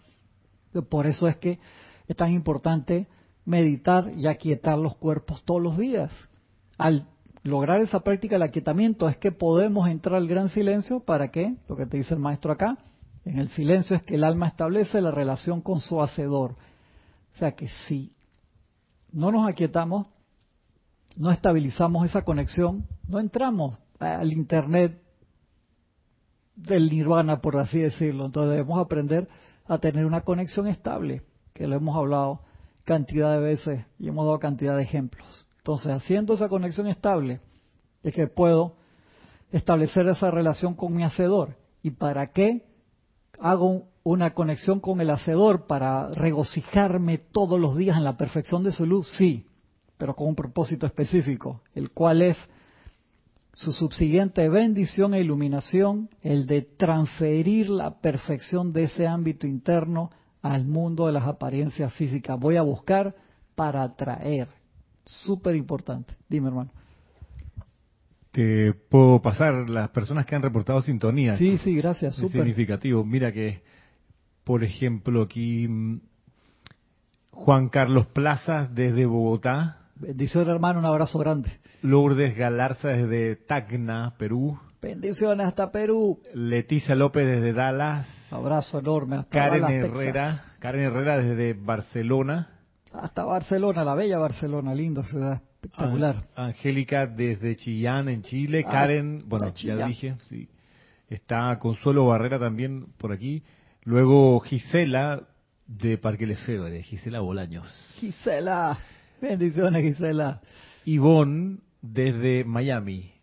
por 0.90 1.06
eso 1.06 1.28
es 1.28 1.38
que 1.38 1.60
es 2.08 2.16
tan 2.16 2.32
importante 2.32 3.08
meditar 3.46 4.12
y 4.16 4.28
aquietar 4.28 4.78
los 4.78 4.96
cuerpos 4.96 5.44
todos 5.44 5.62
los 5.62 5.78
días. 5.78 6.12
Al 6.78 7.08
lograr 7.44 7.80
esa 7.82 8.00
práctica 8.00 8.36
del 8.36 8.44
aquietamiento 8.44 9.08
es 9.08 9.18
que 9.18 9.32
podemos 9.32 9.88
entrar 9.88 10.16
al 10.16 10.28
gran 10.28 10.50
silencio 10.50 11.00
para 11.00 11.30
qué? 11.30 11.56
lo 11.68 11.76
que 11.76 11.86
te 11.86 11.98
dice 11.98 12.14
el 12.14 12.20
maestro 12.20 12.52
acá, 12.52 12.78
en 13.24 13.38
el 13.38 13.50
silencio 13.50 13.96
es 13.96 14.04
que 14.04 14.16
el 14.16 14.24
alma 14.24 14.48
establece 14.48 15.00
la 15.00 15.12
relación 15.12 15.62
con 15.62 15.82
su 15.82 16.02
hacedor. 16.02 16.52
O 17.36 17.38
sea 17.38 17.52
que 17.52 17.68
si 17.88 18.14
no 19.12 19.32
nos 19.32 19.48
aquietamos, 19.48 20.08
no 21.16 21.30
estabilizamos 21.32 22.06
esa 22.06 22.24
conexión, 22.24 22.88
no 23.08 23.20
entramos 23.20 23.78
al 24.00 24.32
Internet 24.32 25.02
del 26.58 26.90
nirvana, 26.90 27.40
por 27.40 27.56
así 27.58 27.80
decirlo. 27.80 28.26
Entonces 28.26 28.52
debemos 28.52 28.84
aprender 28.84 29.30
a 29.66 29.78
tener 29.78 30.06
una 30.06 30.22
conexión 30.22 30.68
estable, 30.68 31.22
que 31.54 31.68
lo 31.68 31.76
hemos 31.76 31.96
hablado 31.96 32.42
cantidad 32.84 33.34
de 33.34 33.40
veces 33.40 33.86
y 34.00 34.08
hemos 34.08 34.26
dado 34.26 34.40
cantidad 34.40 34.76
de 34.76 34.84
ejemplos. 34.84 35.46
Entonces, 35.58 35.92
haciendo 35.92 36.34
esa 36.34 36.48
conexión 36.48 36.88
estable, 36.88 37.42
es 38.02 38.14
que 38.14 38.28
puedo 38.28 38.76
establecer 39.52 40.08
esa 40.08 40.32
relación 40.32 40.74
con 40.74 40.94
mi 40.94 41.04
hacedor. 41.04 41.58
¿Y 41.84 41.92
para 41.92 42.28
qué 42.28 42.66
hago 43.40 43.84
una 44.04 44.34
conexión 44.34 44.80
con 44.80 45.02
el 45.02 45.10
hacedor? 45.10 45.68
Para 45.68 46.08
regocijarme 46.12 47.18
todos 47.18 47.60
los 47.60 47.76
días 47.76 47.98
en 47.98 48.06
la 48.06 48.18
perfección 48.18 48.64
de 48.64 48.72
su 48.72 48.86
luz, 48.86 49.10
sí, 49.18 49.46
pero 49.98 50.16
con 50.16 50.30
un 50.30 50.36
propósito 50.36 50.86
específico, 50.86 51.62
el 51.76 51.92
cual 51.92 52.22
es 52.22 52.38
su 53.58 53.74
subsiguiente 53.74 54.48
bendición 54.50 55.16
e 55.16 55.20
iluminación, 55.20 56.10
el 56.22 56.46
de 56.46 56.62
transferir 56.62 57.70
la 57.70 58.00
perfección 58.02 58.72
de 58.72 58.84
ese 58.84 59.08
ámbito 59.08 59.48
interno 59.48 60.12
al 60.44 60.66
mundo 60.66 61.08
de 61.08 61.14
las 61.14 61.24
apariencias 61.24 61.92
físicas. 61.94 62.40
Voy 62.40 62.58
a 62.58 62.62
buscar 62.62 63.16
para 63.56 63.82
atraer. 63.82 64.48
Súper 65.06 65.56
importante. 65.56 66.14
Dime, 66.30 66.50
hermano. 66.50 66.72
Te 68.30 68.74
puedo 68.74 69.20
pasar 69.24 69.68
las 69.68 69.90
personas 69.90 70.28
que 70.28 70.36
han 70.36 70.44
reportado 70.44 70.80
sintonía. 70.84 71.36
Sí, 71.36 71.58
sí, 71.58 71.76
gracias. 71.78 72.16
Súper 72.16 72.44
significativo. 72.44 73.04
Mira 73.04 73.32
que, 73.32 73.64
por 74.44 74.64
ejemplo, 74.64 75.24
aquí 75.24 75.68
mm, 75.68 76.02
Juan 77.32 77.70
Carlos 77.70 78.06
Plaza 78.14 78.70
desde 78.72 79.08
Bogotá. 79.08 79.88
Bendición, 79.96 80.48
hermano. 80.48 80.78
Un 80.78 80.86
abrazo 80.86 81.18
grande. 81.18 81.50
Lourdes 81.88 82.36
Galarza 82.36 82.90
desde 82.90 83.38
Tacna, 83.38 84.14
Perú. 84.18 84.60
Bendiciones 84.82 85.48
hasta 85.48 85.72
Perú. 85.72 86.20
Leticia 86.34 86.96
López 86.96 87.26
desde 87.26 87.54
Dallas. 87.54 88.06
Abrazo 88.30 88.80
enorme 88.80 89.16
hasta 89.16 89.30
Karen 89.30 89.64
Herrera, 89.64 90.44
Karen 90.60 90.82
Herrera 90.82 91.18
desde 91.18 91.54
Barcelona. 91.54 92.50
Hasta 92.94 93.24
Barcelona, 93.24 93.86
la 93.86 93.96
bella 93.96 94.20
Barcelona, 94.20 94.76
linda 94.76 95.02
ciudad, 95.04 95.42
espectacular. 95.54 96.24
Angélica 96.36 97.08
desde 97.08 97.56
Chillán, 97.56 98.10
en 98.10 98.22
Chile. 98.22 98.66
Ah, 98.68 98.72
Karen, 98.72 99.24
bueno, 99.26 99.54
ya 99.56 99.88
dije, 99.88 100.16
sí. 100.28 100.50
Está 101.10 101.58
Consuelo 101.58 102.06
Barrera 102.06 102.38
también 102.38 102.88
por 102.98 103.14
aquí. 103.14 103.44
Luego 103.84 104.42
Gisela 104.42 105.24
de 105.66 105.98
Parque 105.98 106.28
Lefebvre, 106.28 106.84
Gisela 106.84 107.22
Bolaños. 107.22 107.74
Gisela, 107.96 108.78
bendiciones 109.22 109.84
Gisela. 109.84 110.42
Ivonne 110.84 111.60
desde 111.82 112.44
Miami. 112.44 113.14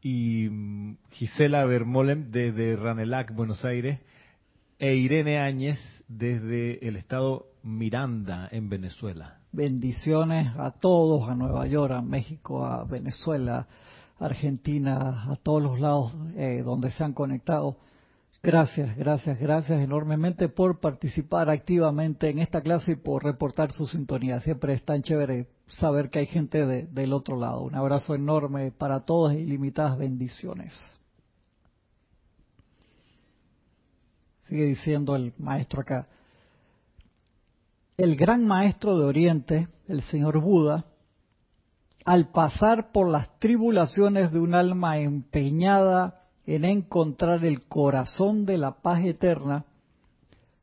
Y 0.00 0.48
mm, 0.50 0.96
Gisela 1.10 1.64
Bermolem 1.64 2.30
desde 2.30 2.76
Ranelac, 2.76 3.34
Buenos 3.34 3.64
Aires. 3.64 4.00
E 4.78 4.96
Irene 4.96 5.38
Áñez 5.38 5.78
desde 6.08 6.86
el 6.86 6.96
estado 6.96 7.46
Miranda, 7.62 8.48
en 8.50 8.68
Venezuela. 8.68 9.38
Bendiciones 9.52 10.48
a 10.56 10.72
todos, 10.72 11.28
a 11.28 11.34
Nueva 11.34 11.66
York, 11.66 11.92
a 11.92 12.02
México, 12.02 12.64
a 12.64 12.84
Venezuela, 12.84 13.68
Argentina, 14.18 15.30
a 15.30 15.36
todos 15.36 15.62
los 15.62 15.78
lados 15.78 16.12
eh, 16.36 16.62
donde 16.64 16.90
se 16.90 17.04
han 17.04 17.12
conectado. 17.12 17.76
Gracias, 18.42 18.96
gracias, 18.96 19.38
gracias 19.38 19.80
enormemente 19.80 20.48
por 20.48 20.80
participar 20.80 21.48
activamente 21.48 22.28
en 22.28 22.40
esta 22.40 22.60
clase 22.60 22.92
y 22.92 22.96
por 22.96 23.22
reportar 23.22 23.70
su 23.70 23.86
sintonía. 23.86 24.40
Siempre 24.40 24.74
es 24.74 24.84
tan 24.84 25.02
chévere 25.02 25.46
saber 25.78 26.10
que 26.10 26.20
hay 26.20 26.26
gente 26.26 26.64
del 26.66 27.12
otro 27.12 27.38
lado. 27.38 27.62
Un 27.62 27.74
abrazo 27.74 28.14
enorme 28.14 28.70
para 28.72 29.00
todos 29.00 29.32
y 29.32 29.38
ilimitadas 29.38 29.98
bendiciones. 29.98 30.72
Sigue 34.44 34.64
diciendo 34.64 35.16
el 35.16 35.32
maestro 35.38 35.80
acá. 35.80 36.08
El 37.96 38.16
gran 38.16 38.46
maestro 38.46 38.98
de 38.98 39.04
Oriente, 39.04 39.68
el 39.88 40.02
señor 40.02 40.40
Buda, 40.40 40.84
al 42.04 42.30
pasar 42.32 42.90
por 42.90 43.08
las 43.08 43.38
tribulaciones 43.38 44.32
de 44.32 44.40
un 44.40 44.54
alma 44.54 44.98
empeñada 44.98 46.22
en 46.46 46.64
encontrar 46.64 47.44
el 47.44 47.62
corazón 47.68 48.44
de 48.44 48.58
la 48.58 48.82
paz 48.82 49.04
eterna, 49.04 49.64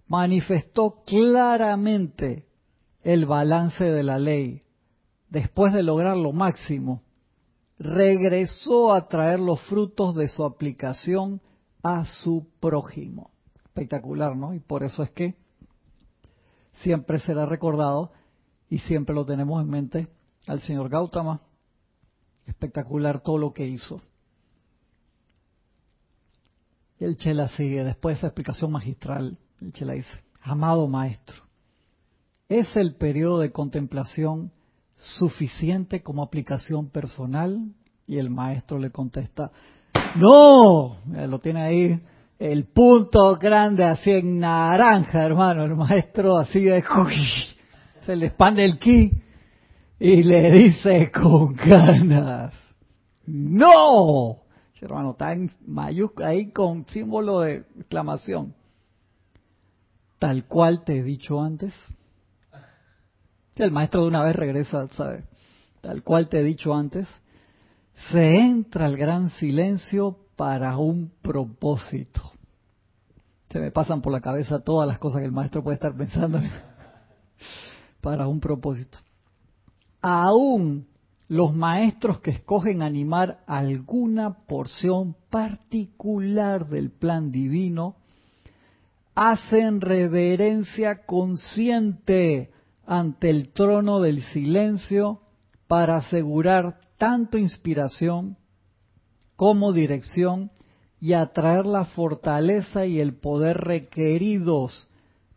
manifestó 0.08 1.04
claramente 1.06 2.46
el 3.04 3.26
balance 3.26 3.86
de 3.86 4.04
la 4.04 4.20
ley. 4.20 4.62
Después 5.30 5.74
de 5.74 5.84
lograr 5.84 6.18
lo 6.18 6.32
máximo, 6.32 7.04
regresó 7.78 8.94
a 8.94 9.08
traer 9.08 9.40
los 9.40 9.62
frutos 9.62 10.16
de 10.16 10.28
su 10.28 10.44
aplicación 10.44 11.42
a 11.84 12.06
su 12.06 12.48
prójimo. 12.60 13.32
Espectacular, 13.66 14.36
¿no? 14.36 14.54
Y 14.54 14.60
por 14.60 14.84
eso 14.84 15.04
es 15.04 15.12
que 15.12 15.36
siempre 16.82 17.20
será 17.20 17.46
recordado 17.46 18.12
y 18.70 18.80
siempre 18.80 19.16
lo 19.16 19.26
tenemos 19.26 19.62
en 19.62 19.70
mente 19.70 20.08
al 20.48 20.62
señor 20.62 20.90
Gautama. 20.90 21.40
Espectacular 22.46 23.22
todo 23.22 23.38
lo 23.38 23.54
que 23.54 23.68
hizo. 23.68 24.02
Y 27.00 27.06
el 27.06 27.16
Chela 27.16 27.48
sigue, 27.50 27.84
después 27.84 28.16
de 28.16 28.18
esa 28.18 28.28
explicación 28.28 28.72
magistral, 28.72 29.38
el 29.62 29.72
Chela 29.72 29.94
dice, 29.94 30.10
amado 30.42 30.88
maestro, 30.88 31.44
¿es 32.50 32.76
el 32.76 32.96
periodo 32.96 33.40
de 33.40 33.52
contemplación 33.52 34.52
suficiente 35.00 36.02
como 36.02 36.24
aplicación 36.24 36.90
personal? 36.90 37.74
Y 38.06 38.18
el 38.18 38.30
maestro 38.30 38.80
le 38.80 38.92
contesta, 38.92 39.52
no, 40.16 40.98
lo 41.06 41.40
tiene 41.40 41.62
ahí 41.62 42.02
el 42.40 42.66
punto 42.66 43.36
grande 43.38 43.84
así 43.84 44.12
en 44.12 44.40
naranja, 44.40 45.24
hermano, 45.24 45.66
el 45.66 45.76
maestro 45.76 46.38
así 46.38 46.64
de, 46.64 46.84
se 48.06 48.16
le 48.16 48.28
expande 48.28 48.64
el 48.64 48.80
ki 48.80 49.12
y 50.00 50.24
le 50.24 50.52
dice 50.52 51.12
con 51.12 51.54
ganas, 51.54 52.54
no, 53.28 54.38
hermano, 54.82 55.12
está 55.12 55.34
en 55.34 55.52
mayúscula 55.68 56.30
ahí 56.30 56.52
con 56.52 56.86
símbolo 56.88 57.42
de 57.42 57.66
exclamación. 57.78 58.56
Tal 60.18 60.46
cual 60.46 60.84
te 60.84 60.98
he 60.98 61.04
dicho 61.04 61.42
antes. 61.42 61.74
El 63.60 63.72
maestro 63.72 64.04
de 64.04 64.08
una 64.08 64.24
vez 64.24 64.36
regresa, 64.36 64.88
¿sabe? 64.88 65.26
Tal 65.82 66.02
cual 66.02 66.30
te 66.30 66.40
he 66.40 66.44
dicho 66.44 66.74
antes. 66.74 67.08
Se 68.12 68.38
entra 68.38 68.86
al 68.86 68.96
gran 68.96 69.30
silencio 69.32 70.18
para 70.38 70.78
un 70.78 71.12
propósito. 71.22 72.32
Se 73.50 73.60
me 73.60 73.72
pasan 73.72 74.02
por 74.02 74.14
la 74.14 74.22
cabeza 74.22 74.60
todas 74.60 74.88
las 74.88 74.98
cosas 74.98 75.20
que 75.20 75.26
el 75.26 75.34
maestro 75.34 75.62
puede 75.62 75.76
estar 75.76 75.94
pensando 75.96 76.40
para 78.02 78.28
un 78.28 78.40
propósito. 78.40 78.98
Aún 80.02 80.88
los 81.28 81.54
maestros 81.54 82.22
que 82.22 82.32
escogen 82.32 82.82
animar 82.82 83.44
alguna 83.46 84.46
porción 84.48 85.18
particular 85.30 86.68
del 86.68 86.92
plan 86.92 87.32
divino 87.32 87.98
hacen 89.16 89.82
reverencia 89.82 91.06
consciente 91.06 92.52
ante 92.92 93.30
el 93.30 93.54
trono 93.54 94.02
del 94.02 94.24
silencio 94.24 95.22
para 95.68 95.98
asegurar 95.98 96.80
tanto 96.98 97.38
inspiración 97.38 98.36
como 99.36 99.74
dirección 99.74 100.50
y 101.00 101.14
atraer 101.14 101.68
la 101.68 101.86
fortaleza 101.86 102.88
y 102.88 103.00
el 103.00 103.14
poder 103.14 103.58
requeridos 103.58 104.88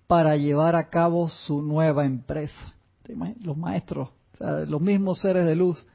para 0.07 0.35
llevar 0.37 0.77
a 0.77 0.89
cabo 0.89 1.29
su 1.29 1.61
nueva 1.61 2.07
empresa. 2.07 2.75
Los 3.43 3.59
maestros 3.59 4.09
los 4.67 4.81
mismos 4.81 5.21
seres 5.21 5.45
de 5.45 5.55
luz 5.55 5.87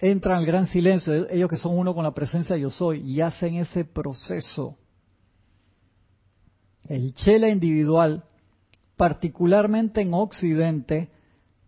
entran 0.00 0.38
al 0.38 0.46
gran 0.46 0.66
silencio, 0.66 1.30
ellos 1.30 1.48
que 1.48 1.56
son 1.56 1.78
uno 1.78 1.94
con 1.94 2.02
la 2.02 2.12
presencia 2.12 2.56
yo 2.56 2.70
soy, 2.70 3.00
y 3.00 3.20
hacen 3.20 3.54
ese 3.54 3.84
proceso. 3.84 4.76
El 6.88 7.14
chela 7.14 7.48
individual, 7.48 8.24
particularmente 8.96 10.00
en 10.00 10.14
Occidente, 10.14 11.10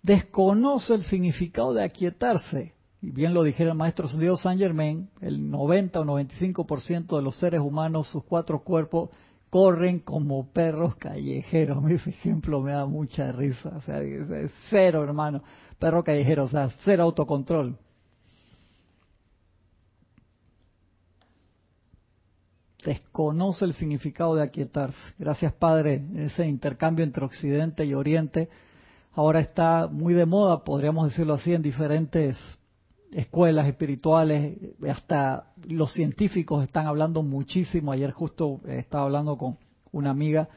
desconoce 0.02 0.94
el 0.94 1.04
significado 1.04 1.74
de 1.74 1.84
aquietarse. 1.84 2.74
Y 3.00 3.10
bien 3.10 3.34
lo 3.34 3.44
dijera 3.44 3.70
el 3.70 3.76
maestro 3.76 4.08
Diego 4.08 4.36
Saint 4.36 4.60
Germain, 4.60 5.08
el 5.20 5.50
90 5.50 6.00
o 6.00 6.04
95% 6.04 7.16
de 7.16 7.22
los 7.22 7.36
seres 7.36 7.60
humanos, 7.60 8.08
sus 8.08 8.24
cuatro 8.24 8.64
cuerpos, 8.64 9.10
corren 9.50 10.00
como 10.00 10.50
perros 10.52 10.96
callejeros. 10.96 11.84
Ese 11.90 12.10
ejemplo 12.10 12.60
me 12.60 12.72
da 12.72 12.86
mucha 12.86 13.30
risa. 13.32 13.70
O 13.76 13.80
sea, 13.80 14.00
cero, 14.70 15.04
hermano. 15.04 15.42
Perro 15.78 16.02
callejero, 16.02 16.44
o 16.44 16.48
sea, 16.48 16.70
cero 16.84 17.04
autocontrol. 17.04 17.78
Desconoce 22.84 23.64
el 23.64 23.74
significado 23.74 24.36
de 24.36 24.42
aquietarse. 24.42 24.98
Gracias, 25.18 25.52
Padre. 25.52 26.04
Ese 26.14 26.46
intercambio 26.46 27.04
entre 27.04 27.24
Occidente 27.24 27.84
y 27.84 27.94
Oriente 27.94 28.48
ahora 29.14 29.40
está 29.40 29.88
muy 29.88 30.14
de 30.14 30.26
moda, 30.26 30.62
podríamos 30.62 31.08
decirlo 31.08 31.34
así, 31.34 31.52
en 31.52 31.60
diferentes 31.60 32.36
escuelas 33.10 33.66
espirituales, 33.66 34.56
hasta 34.88 35.52
los 35.66 35.92
científicos 35.92 36.62
están 36.62 36.86
hablando 36.86 37.24
muchísimo. 37.24 37.90
Ayer 37.90 38.12
justo 38.12 38.60
estaba 38.66 39.04
hablando 39.04 39.36
con 39.36 39.58
una 39.90 40.10
amiga 40.10 40.48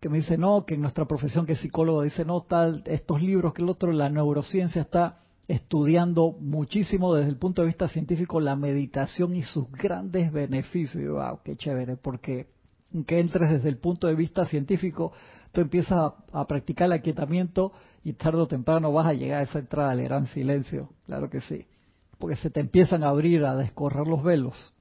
que 0.00 0.08
me 0.08 0.18
dice, 0.18 0.36
no, 0.36 0.64
que 0.64 0.74
en 0.74 0.80
nuestra 0.80 1.04
profesión 1.04 1.46
que 1.46 1.52
es 1.52 1.60
psicólogo 1.60 2.02
dice, 2.02 2.24
no, 2.24 2.40
tal, 2.40 2.82
estos 2.86 3.22
libros, 3.22 3.52
que 3.52 3.62
el 3.62 3.68
otro, 3.68 3.92
la 3.92 4.08
neurociencia 4.08 4.82
está 4.82 5.20
estudiando 5.52 6.32
muchísimo 6.40 7.14
desde 7.14 7.30
el 7.30 7.36
punto 7.36 7.62
de 7.62 7.66
vista 7.66 7.88
científico 7.88 8.40
la 8.40 8.56
meditación 8.56 9.34
y 9.34 9.42
sus 9.42 9.70
grandes 9.72 10.32
beneficios. 10.32 11.12
Wow, 11.12 11.40
qué 11.44 11.56
chévere, 11.56 11.96
porque 11.96 12.48
aunque 12.94 13.20
entres 13.20 13.50
desde 13.50 13.68
el 13.68 13.78
punto 13.78 14.06
de 14.06 14.14
vista 14.14 14.44
científico, 14.44 15.12
tú 15.52 15.60
empiezas 15.60 15.92
a, 15.92 16.14
a, 16.32 16.46
practicar 16.46 16.86
el 16.86 16.92
aquietamiento 16.92 17.72
y 18.04 18.12
tarde 18.14 18.38
o 18.38 18.46
temprano 18.46 18.92
vas 18.92 19.06
a 19.06 19.12
llegar 19.12 19.40
a 19.40 19.44
esa 19.44 19.58
entrada 19.58 19.90
al 19.90 20.02
gran 20.02 20.26
silencio, 20.26 20.90
claro 21.06 21.30
que 21.30 21.40
sí 21.40 21.66
porque 22.20 22.36
se 22.36 22.50
te 22.50 22.60
empiezan 22.60 23.02
a 23.02 23.08
abrir, 23.08 23.44
a 23.44 23.56
descorrer 23.56 24.06
los 24.06 24.22
velos. 24.22 24.72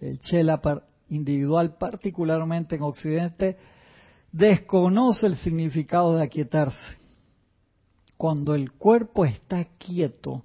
El 0.00 0.18
chela 0.18 0.60
individual, 1.08 1.76
particularmente 1.78 2.74
en 2.74 2.82
Occidente, 2.82 3.56
desconoce 4.32 5.28
el 5.28 5.36
significado 5.36 6.16
de 6.16 6.24
aquietarse. 6.24 7.03
Cuando 8.16 8.54
el 8.54 8.72
cuerpo 8.72 9.24
está 9.24 9.64
quieto, 9.78 10.44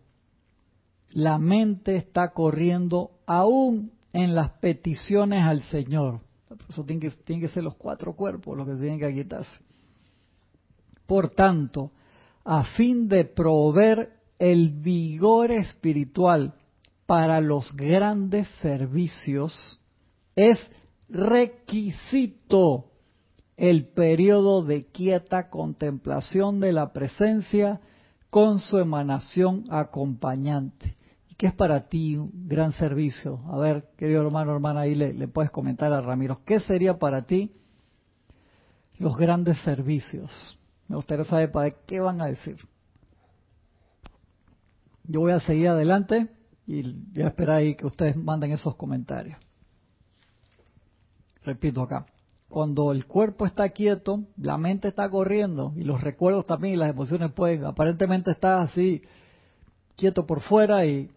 la 1.11 1.37
mente 1.37 1.95
está 1.95 2.31
corriendo 2.31 3.11
aún 3.25 3.91
en 4.13 4.35
las 4.35 4.51
peticiones 4.51 5.43
al 5.43 5.61
Señor. 5.63 6.21
Eso 6.67 6.83
tiene 6.83 7.01
que, 7.01 7.11
tienen 7.11 7.45
que 7.45 7.53
ser 7.53 7.63
los 7.63 7.75
cuatro 7.75 8.15
cuerpos 8.15 8.57
los 8.57 8.67
que 8.67 8.75
tienen 8.75 8.99
que 8.99 9.05
aquietarse. 9.05 9.51
Por 11.05 11.29
tanto, 11.29 11.91
a 12.43 12.63
fin 12.63 13.07
de 13.07 13.25
proveer 13.25 14.09
el 14.39 14.71
vigor 14.71 15.51
espiritual 15.51 16.53
para 17.05 17.41
los 17.41 17.75
grandes 17.75 18.47
servicios 18.61 19.79
es 20.35 20.59
requisito 21.09 22.85
el 23.59 23.87
periodo 23.87 24.63
de 24.63 24.85
quieta 24.85 25.49
contemplación 25.49 26.61
de 26.61 26.71
la 26.71 26.93
presencia 26.93 27.81
con 28.29 28.59
su 28.59 28.77
emanación 28.77 29.65
acompañante. 29.69 30.95
¿Qué 31.37 31.47
es 31.47 31.53
para 31.53 31.89
ti 31.89 32.15
un 32.15 32.47
gran 32.47 32.71
servicio? 32.71 33.41
A 33.51 33.57
ver, 33.57 33.89
querido 33.97 34.21
hermano, 34.21 34.53
hermana, 34.53 34.81
ahí 34.81 34.95
le, 34.95 35.13
le 35.13 35.27
puedes 35.27 35.51
comentar 35.51 35.91
a 35.91 35.99
Ramiro. 35.99 36.41
¿Qué 36.45 36.61
sería 36.61 36.97
para 36.97 37.23
ti 37.23 37.51
los 38.97 39.17
grandes 39.17 39.57
servicios? 39.63 40.57
Me 40.87 40.95
gustaría 40.95 41.25
saber 41.25 41.51
para 41.51 41.69
qué 41.69 41.99
van 41.99 42.21
a 42.21 42.27
decir. 42.27 42.57
Yo 45.03 45.19
voy 45.19 45.33
a 45.33 45.39
seguir 45.41 45.67
adelante 45.67 46.29
y 46.65 46.93
voy 47.13 47.23
a 47.23 47.27
esperar 47.27 47.57
ahí 47.57 47.75
que 47.75 47.85
ustedes 47.85 48.15
manden 48.15 48.51
esos 48.51 48.75
comentarios. 48.77 49.37
Repito 51.43 51.81
acá. 51.81 52.05
Cuando 52.49 52.91
el 52.91 53.05
cuerpo 53.05 53.45
está 53.45 53.69
quieto, 53.69 54.23
la 54.35 54.57
mente 54.57 54.87
está 54.87 55.07
corriendo 55.07 55.71
y 55.75 55.83
los 55.83 56.01
recuerdos 56.01 56.45
también 56.45 56.73
y 56.73 56.77
las 56.77 56.89
emociones 56.89 57.31
pueden, 57.31 57.63
aparentemente 57.63 58.31
está 58.31 58.61
así 58.61 59.03
quieto 59.95 60.25
por 60.25 60.41
fuera 60.41 60.85
y, 60.85 61.11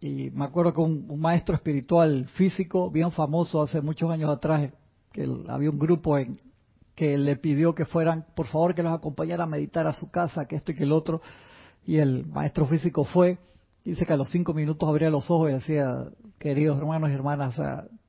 me 0.00 0.44
acuerdo 0.44 0.74
que 0.74 0.80
un, 0.80 1.18
maestro 1.18 1.54
espiritual 1.54 2.26
físico 2.28 2.90
bien 2.90 3.10
famoso 3.12 3.62
hace 3.62 3.80
muchos 3.80 4.10
años 4.10 4.30
atrás, 4.30 4.70
que 5.10 5.26
había 5.48 5.70
un 5.70 5.78
grupo 5.78 6.18
en, 6.18 6.36
que 6.94 7.16
le 7.16 7.36
pidió 7.36 7.74
que 7.74 7.86
fueran, 7.86 8.26
por 8.36 8.46
favor, 8.46 8.74
que 8.74 8.82
los 8.82 8.92
acompañara 8.92 9.44
a 9.44 9.46
meditar 9.46 9.86
a 9.86 9.94
su 9.94 10.10
casa, 10.10 10.46
que 10.46 10.56
esto 10.56 10.72
y 10.72 10.74
que 10.74 10.84
el 10.84 10.92
otro, 10.92 11.22
y 11.86 11.96
el 11.96 12.26
maestro 12.26 12.66
físico 12.66 13.04
fue, 13.04 13.38
dice 13.84 14.04
que 14.04 14.12
a 14.12 14.16
los 14.16 14.30
cinco 14.30 14.52
minutos 14.52 14.86
abría 14.86 15.08
los 15.08 15.30
ojos 15.30 15.50
y 15.50 15.54
decía, 15.54 16.08
queridos 16.38 16.76
hermanos 16.76 17.08
y 17.08 17.14
hermanas, 17.14 17.58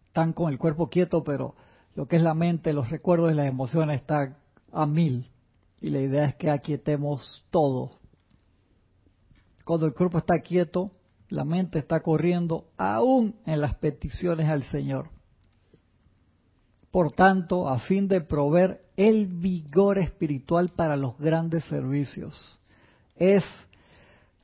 están 0.08 0.34
con 0.34 0.52
el 0.52 0.58
cuerpo 0.58 0.90
quieto, 0.90 1.24
pero 1.24 1.56
lo 1.96 2.08
que 2.08 2.18
es 2.18 2.22
la 2.22 2.34
mente, 2.34 2.74
los 2.74 2.90
recuerdos 2.90 3.32
y 3.32 3.36
las 3.36 3.48
emociones 3.48 4.02
están 4.02 4.38
a 4.72 4.86
mil. 4.86 5.30
Y 5.82 5.90
la 5.90 6.00
idea 6.00 6.26
es 6.26 6.36
que 6.36 6.50
aquietemos 6.50 7.46
todo. 7.52 8.00
Cuando 9.66 9.86
el 9.86 9.94
cuerpo 9.94 10.18
está 10.18 10.40
quieto, 10.40 10.92
la 11.30 11.46
mente 11.46 11.80
está 11.80 12.02
corriendo 12.02 12.66
aún 12.78 13.36
en 13.46 13.62
las 13.62 13.76
peticiones 13.76 14.50
al 14.50 14.64
Señor. 14.64 15.10
Por 16.92 17.12
tanto, 17.12 17.70
a 17.70 17.80
fin 17.80 18.08
de 18.08 18.22
proveer 18.22 18.82
el 18.98 19.28
vigor 19.28 20.00
espiritual 20.00 20.70
para 20.70 20.98
los 20.98 21.18
grandes 21.18 21.64
servicios, 21.66 22.60
es 23.16 23.44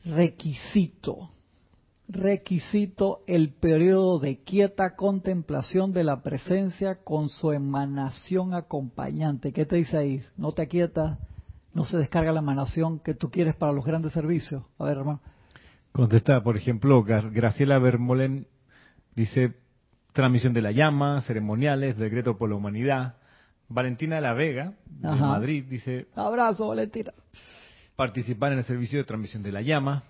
requisito 0.03 1.29
requisito 2.07 3.21
el 3.27 3.53
periodo 3.53 4.19
de 4.19 4.43
quieta 4.43 4.95
contemplación 4.95 5.91
de 5.91 6.03
la 6.03 6.21
presencia 6.21 7.03
con 7.03 7.29
su 7.29 7.51
emanación 7.51 8.53
acompañante. 8.53 9.51
¿Qué 9.51 9.65
te 9.65 9.77
dice 9.77 9.97
ahí? 9.97 10.21
No 10.37 10.51
te 10.51 10.61
aquietas, 10.61 11.19
no 11.73 11.83
se 11.83 11.97
descarga 11.97 12.31
la 12.31 12.39
emanación 12.39 12.99
que 12.99 13.13
tú 13.13 13.29
quieres 13.31 13.55
para 13.55 13.73
los 13.73 13.85
grandes 13.85 14.13
servicios. 14.13 14.63
A 14.77 14.85
ver, 14.85 14.97
hermano. 14.97 15.21
Contesta, 15.91 16.43
por 16.43 16.57
ejemplo, 16.57 17.03
Graciela 17.03 17.79
Bermolen 17.79 18.47
dice 19.15 19.55
transmisión 20.13 20.53
de 20.53 20.61
la 20.61 20.71
llama, 20.71 21.21
ceremoniales, 21.21 21.97
decreto 21.97 22.37
por 22.37 22.49
la 22.49 22.55
humanidad. 22.55 23.15
Valentina 23.67 24.21
La 24.21 24.33
Vega, 24.33 24.73
de 24.85 25.07
Madrid, 25.07 25.65
dice... 25.67 26.07
Abrazo, 26.15 26.67
Valentina. 26.67 27.11
Participar 27.95 28.51
en 28.51 28.59
el 28.59 28.63
servicio 28.65 28.99
de 28.99 29.05
transmisión 29.05 29.41
de 29.41 29.51
la 29.51 29.61
llama, 29.61 30.03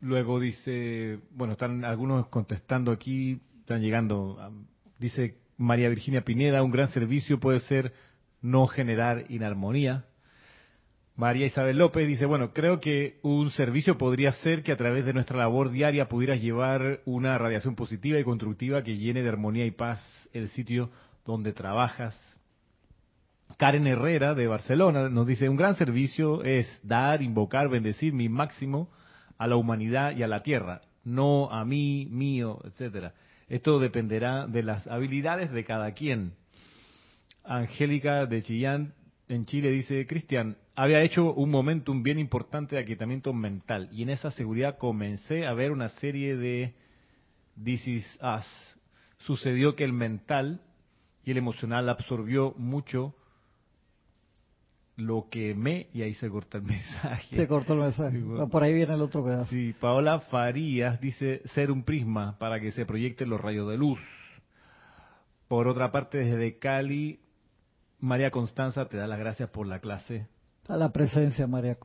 Luego 0.00 0.38
dice, 0.38 1.18
bueno, 1.32 1.54
están 1.54 1.84
algunos 1.84 2.28
contestando 2.28 2.92
aquí, 2.92 3.40
están 3.60 3.80
llegando. 3.80 4.52
Dice 4.98 5.38
María 5.56 5.88
Virginia 5.88 6.24
Pineda, 6.24 6.62
un 6.62 6.70
gran 6.70 6.88
servicio 6.88 7.40
puede 7.40 7.60
ser 7.60 7.92
no 8.40 8.68
generar 8.68 9.24
inarmonía. 9.28 10.04
María 11.16 11.46
Isabel 11.46 11.78
López 11.78 12.06
dice, 12.06 12.26
bueno, 12.26 12.52
creo 12.52 12.78
que 12.78 13.18
un 13.22 13.50
servicio 13.50 13.98
podría 13.98 14.30
ser 14.30 14.62
que 14.62 14.70
a 14.70 14.76
través 14.76 15.04
de 15.04 15.12
nuestra 15.12 15.36
labor 15.36 15.72
diaria 15.72 16.08
pudieras 16.08 16.40
llevar 16.40 17.00
una 17.04 17.36
radiación 17.38 17.74
positiva 17.74 18.20
y 18.20 18.24
constructiva 18.24 18.84
que 18.84 18.96
llene 18.96 19.22
de 19.22 19.28
armonía 19.28 19.66
y 19.66 19.72
paz 19.72 20.00
el 20.32 20.46
sitio 20.50 20.90
donde 21.26 21.52
trabajas. 21.52 22.16
Karen 23.56 23.88
Herrera 23.88 24.36
de 24.36 24.46
Barcelona 24.46 25.08
nos 25.08 25.26
dice, 25.26 25.48
un 25.48 25.56
gran 25.56 25.74
servicio 25.74 26.44
es 26.44 26.68
dar, 26.84 27.20
invocar, 27.20 27.68
bendecir 27.68 28.12
mi 28.12 28.28
máximo 28.28 28.88
a 29.38 29.46
la 29.46 29.56
humanidad 29.56 30.16
y 30.16 30.22
a 30.22 30.28
la 30.28 30.42
tierra, 30.42 30.82
no 31.04 31.50
a 31.50 31.64
mí, 31.64 32.06
mío, 32.10 32.60
etcétera. 32.64 33.14
Esto 33.48 33.78
dependerá 33.78 34.46
de 34.46 34.62
las 34.62 34.86
habilidades 34.86 35.50
de 35.52 35.64
cada 35.64 35.92
quien. 35.92 36.34
Angélica 37.44 38.26
de 38.26 38.42
Chillán 38.42 38.94
en 39.28 39.44
Chile 39.44 39.70
dice, 39.70 40.06
Cristian, 40.06 40.56
había 40.74 41.02
hecho 41.02 41.32
un 41.32 41.50
momentum 41.50 42.02
bien 42.02 42.18
importante 42.18 42.76
de 42.76 42.82
aquietamiento 42.82 43.32
mental 43.32 43.88
y 43.92 44.02
en 44.02 44.10
esa 44.10 44.30
seguridad 44.30 44.76
comencé 44.78 45.46
a 45.46 45.54
ver 45.54 45.72
una 45.72 45.88
serie 45.88 46.36
de 46.36 46.74
This 47.62 47.88
is 47.88 48.18
Us. 48.22 48.46
Sucedió 49.18 49.74
que 49.76 49.84
el 49.84 49.92
mental 49.92 50.60
y 51.24 51.30
el 51.30 51.38
emocional 51.38 51.88
absorbió 51.88 52.54
mucho 52.56 53.14
lo 54.98 55.28
que 55.30 55.54
me 55.54 55.86
y 55.94 56.02
ahí 56.02 56.12
se 56.14 56.28
corta 56.28 56.58
el 56.58 56.64
mensaje. 56.64 57.36
Se 57.36 57.48
cortó 57.48 57.74
el 57.74 57.80
mensaje. 57.80 58.20
Por 58.50 58.62
ahí 58.62 58.74
viene 58.74 58.94
el 58.94 59.00
otro 59.00 59.24
pedazo. 59.24 59.46
Sí, 59.46 59.74
Paola 59.80 60.20
Farías 60.20 61.00
dice 61.00 61.40
ser 61.54 61.70
un 61.70 61.84
prisma 61.84 62.36
para 62.38 62.60
que 62.60 62.72
se 62.72 62.84
proyecten 62.84 63.30
los 63.30 63.40
rayos 63.40 63.68
de 63.70 63.78
luz. 63.78 64.00
Por 65.46 65.68
otra 65.68 65.92
parte, 65.92 66.18
desde 66.18 66.58
Cali, 66.58 67.20
María 68.00 68.30
Constanza 68.30 68.86
te 68.86 68.96
da 68.96 69.06
las 69.06 69.18
gracias 69.18 69.48
por 69.50 69.66
la 69.66 69.78
clase. 69.78 70.26
A 70.66 70.76
la 70.76 70.92
presencia, 70.92 71.46
María. 71.46 71.78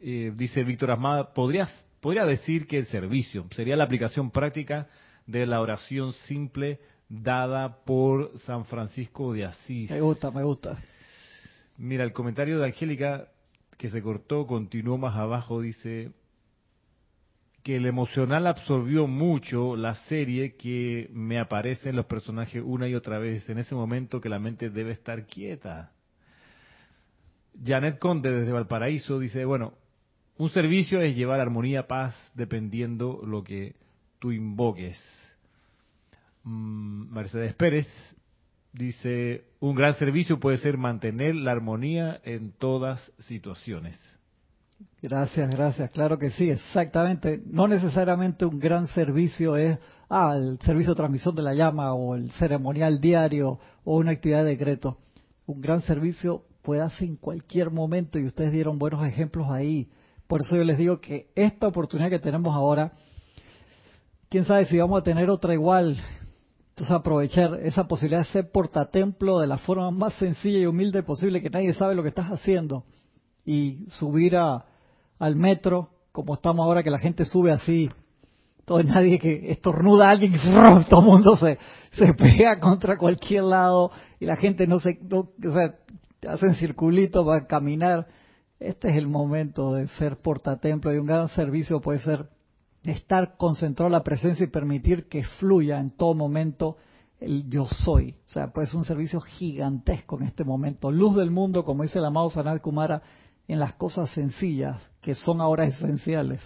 Eh, 0.00 0.32
dice 0.34 0.62
Víctor 0.62 0.92
Asmada, 0.92 1.34
¿podrías, 1.34 1.70
podría 2.00 2.24
decir 2.24 2.66
que 2.66 2.78
el 2.78 2.86
servicio 2.86 3.44
sería 3.54 3.76
la 3.76 3.84
aplicación 3.84 4.30
práctica 4.30 4.86
de 5.26 5.46
la 5.46 5.60
oración 5.60 6.12
simple 6.12 6.80
dada 7.08 7.84
por 7.84 8.38
San 8.40 8.64
Francisco 8.64 9.32
de 9.32 9.44
Asís. 9.44 9.90
Me 9.90 10.00
gusta, 10.00 10.30
me 10.30 10.42
gusta. 10.42 10.76
Mira, 11.78 12.04
el 12.04 12.12
comentario 12.12 12.58
de 12.58 12.66
Angélica 12.66 13.28
que 13.76 13.90
se 13.90 14.02
cortó, 14.02 14.46
continuó 14.46 14.96
más 14.96 15.16
abajo, 15.16 15.60
dice 15.60 16.12
que 17.62 17.76
el 17.76 17.86
emocional 17.86 18.46
absorbió 18.46 19.06
mucho 19.06 19.76
la 19.76 19.94
serie 20.06 20.54
que 20.54 21.10
me 21.12 21.38
aparecen 21.38 21.96
los 21.96 22.06
personajes 22.06 22.62
una 22.64 22.88
y 22.88 22.94
otra 22.94 23.18
vez, 23.18 23.48
en 23.50 23.58
ese 23.58 23.74
momento 23.74 24.20
que 24.20 24.28
la 24.28 24.38
mente 24.38 24.70
debe 24.70 24.92
estar 24.92 25.26
quieta. 25.26 25.92
Janet 27.64 27.98
Conde 27.98 28.30
desde 28.30 28.52
Valparaíso 28.52 29.18
dice, 29.18 29.44
bueno, 29.44 29.74
un 30.38 30.50
servicio 30.50 31.00
es 31.00 31.16
llevar 31.16 31.40
armonía, 31.40 31.86
paz, 31.86 32.14
dependiendo 32.34 33.20
lo 33.26 33.42
que 33.42 33.74
tú 34.18 34.32
invoques. 34.32 35.02
Mm, 36.44 37.12
Mercedes 37.12 37.54
Pérez 37.54 37.88
Dice, 38.76 39.44
un 39.60 39.74
gran 39.74 39.94
servicio 39.94 40.38
puede 40.38 40.58
ser 40.58 40.76
mantener 40.76 41.34
la 41.34 41.52
armonía 41.52 42.20
en 42.24 42.52
todas 42.52 43.00
situaciones. 43.20 43.98
Gracias, 45.00 45.48
gracias. 45.48 45.90
Claro 45.92 46.18
que 46.18 46.28
sí, 46.28 46.50
exactamente. 46.50 47.40
No 47.46 47.68
necesariamente 47.68 48.44
un 48.44 48.58
gran 48.58 48.86
servicio 48.88 49.56
es 49.56 49.78
ah, 50.10 50.34
el 50.36 50.58
servicio 50.60 50.92
de 50.92 50.96
transmisión 50.96 51.34
de 51.34 51.42
la 51.42 51.54
llama 51.54 51.94
o 51.94 52.16
el 52.16 52.30
ceremonial 52.32 53.00
diario 53.00 53.58
o 53.82 53.96
una 53.96 54.12
actividad 54.12 54.44
de 54.44 54.50
decreto. 54.50 54.98
Un 55.46 55.62
gran 55.62 55.80
servicio 55.80 56.44
puede 56.60 56.82
hacer 56.82 57.08
en 57.08 57.16
cualquier 57.16 57.70
momento 57.70 58.18
y 58.18 58.26
ustedes 58.26 58.52
dieron 58.52 58.78
buenos 58.78 59.06
ejemplos 59.06 59.48
ahí. 59.50 59.88
Por 60.26 60.42
eso 60.42 60.54
yo 60.54 60.64
les 60.64 60.76
digo 60.76 61.00
que 61.00 61.30
esta 61.34 61.66
oportunidad 61.66 62.10
que 62.10 62.18
tenemos 62.18 62.54
ahora, 62.54 62.92
quién 64.28 64.44
sabe 64.44 64.66
si 64.66 64.76
vamos 64.76 65.00
a 65.00 65.04
tener 65.04 65.30
otra 65.30 65.54
igual 65.54 65.96
entonces 66.76 66.94
aprovechar 66.94 67.58
esa 67.62 67.88
posibilidad 67.88 68.18
de 68.18 68.32
ser 68.32 68.50
portatemplo 68.50 69.40
de 69.40 69.46
la 69.46 69.56
forma 69.56 69.90
más 69.90 70.12
sencilla 70.16 70.58
y 70.58 70.66
humilde 70.66 71.02
posible, 71.02 71.40
que 71.40 71.48
nadie 71.48 71.72
sabe 71.72 71.94
lo 71.94 72.02
que 72.02 72.10
estás 72.10 72.26
haciendo, 72.26 72.84
y 73.46 73.86
subir 73.88 74.36
a, 74.36 74.66
al 75.18 75.36
metro, 75.36 75.88
como 76.12 76.34
estamos 76.34 76.66
ahora, 76.66 76.82
que 76.82 76.90
la 76.90 76.98
gente 76.98 77.24
sube 77.24 77.50
así, 77.50 77.90
todo 78.66 78.82
nadie 78.82 79.18
que 79.18 79.50
estornuda 79.52 80.08
a 80.08 80.10
alguien, 80.10 80.34
todo 80.90 81.00
el 81.00 81.06
mundo 81.06 81.34
se, 81.38 81.58
se 81.92 82.12
pega 82.12 82.60
contra 82.60 82.98
cualquier 82.98 83.44
lado, 83.44 83.90
y 84.20 84.26
la 84.26 84.36
gente 84.36 84.66
no 84.66 84.78
se, 84.78 84.98
no, 85.00 85.20
o 85.20 85.52
sea, 85.54 85.76
hacen 86.28 86.56
circulitos 86.56 87.24
para 87.24 87.46
caminar. 87.46 88.06
Este 88.60 88.90
es 88.90 88.98
el 88.98 89.08
momento 89.08 89.72
de 89.72 89.88
ser 89.88 90.18
portatemplo 90.18 90.92
y 90.92 90.98
un 90.98 91.06
gran 91.06 91.28
servicio 91.28 91.80
puede 91.80 92.00
ser 92.00 92.28
estar 92.92 93.36
concentrado 93.36 93.88
en 93.88 93.92
la 93.92 94.02
presencia 94.02 94.44
y 94.44 94.48
permitir 94.48 95.08
que 95.08 95.24
fluya 95.24 95.80
en 95.80 95.90
todo 95.90 96.14
momento 96.14 96.76
el 97.20 97.48
yo 97.48 97.64
soy. 97.64 98.14
O 98.26 98.30
sea, 98.30 98.52
pues 98.52 98.68
es 98.68 98.74
un 98.74 98.84
servicio 98.84 99.20
gigantesco 99.20 100.18
en 100.18 100.24
este 100.24 100.44
momento. 100.44 100.90
Luz 100.90 101.16
del 101.16 101.30
mundo, 101.30 101.64
como 101.64 101.82
dice 101.82 101.98
el 101.98 102.04
amado 102.04 102.30
Sanal 102.30 102.60
Kumara, 102.60 103.02
en 103.48 103.58
las 103.58 103.74
cosas 103.74 104.10
sencillas 104.10 104.90
que 105.00 105.14
son 105.14 105.40
ahora 105.40 105.64
esenciales. 105.64 106.42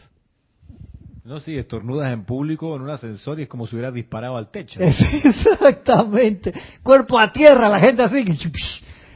No, 1.25 1.39
si 1.39 1.57
estornudas 1.57 2.13
en 2.13 2.25
público 2.25 2.75
en 2.77 2.83
un 2.83 2.91
ascensor 2.91 3.39
y 3.39 3.43
es 3.43 3.49
como 3.49 3.67
si 3.67 3.77
hubieras 3.77 3.95
disparado 3.95 4.37
al 4.37 4.51
techo. 4.51 4.81
Exactamente. 5.25 6.53
Cuerpo 6.83 7.19
a 7.19 7.33
tierra, 7.33 7.69
la 7.69 7.79
gente 7.79 8.03
así. 8.03 8.25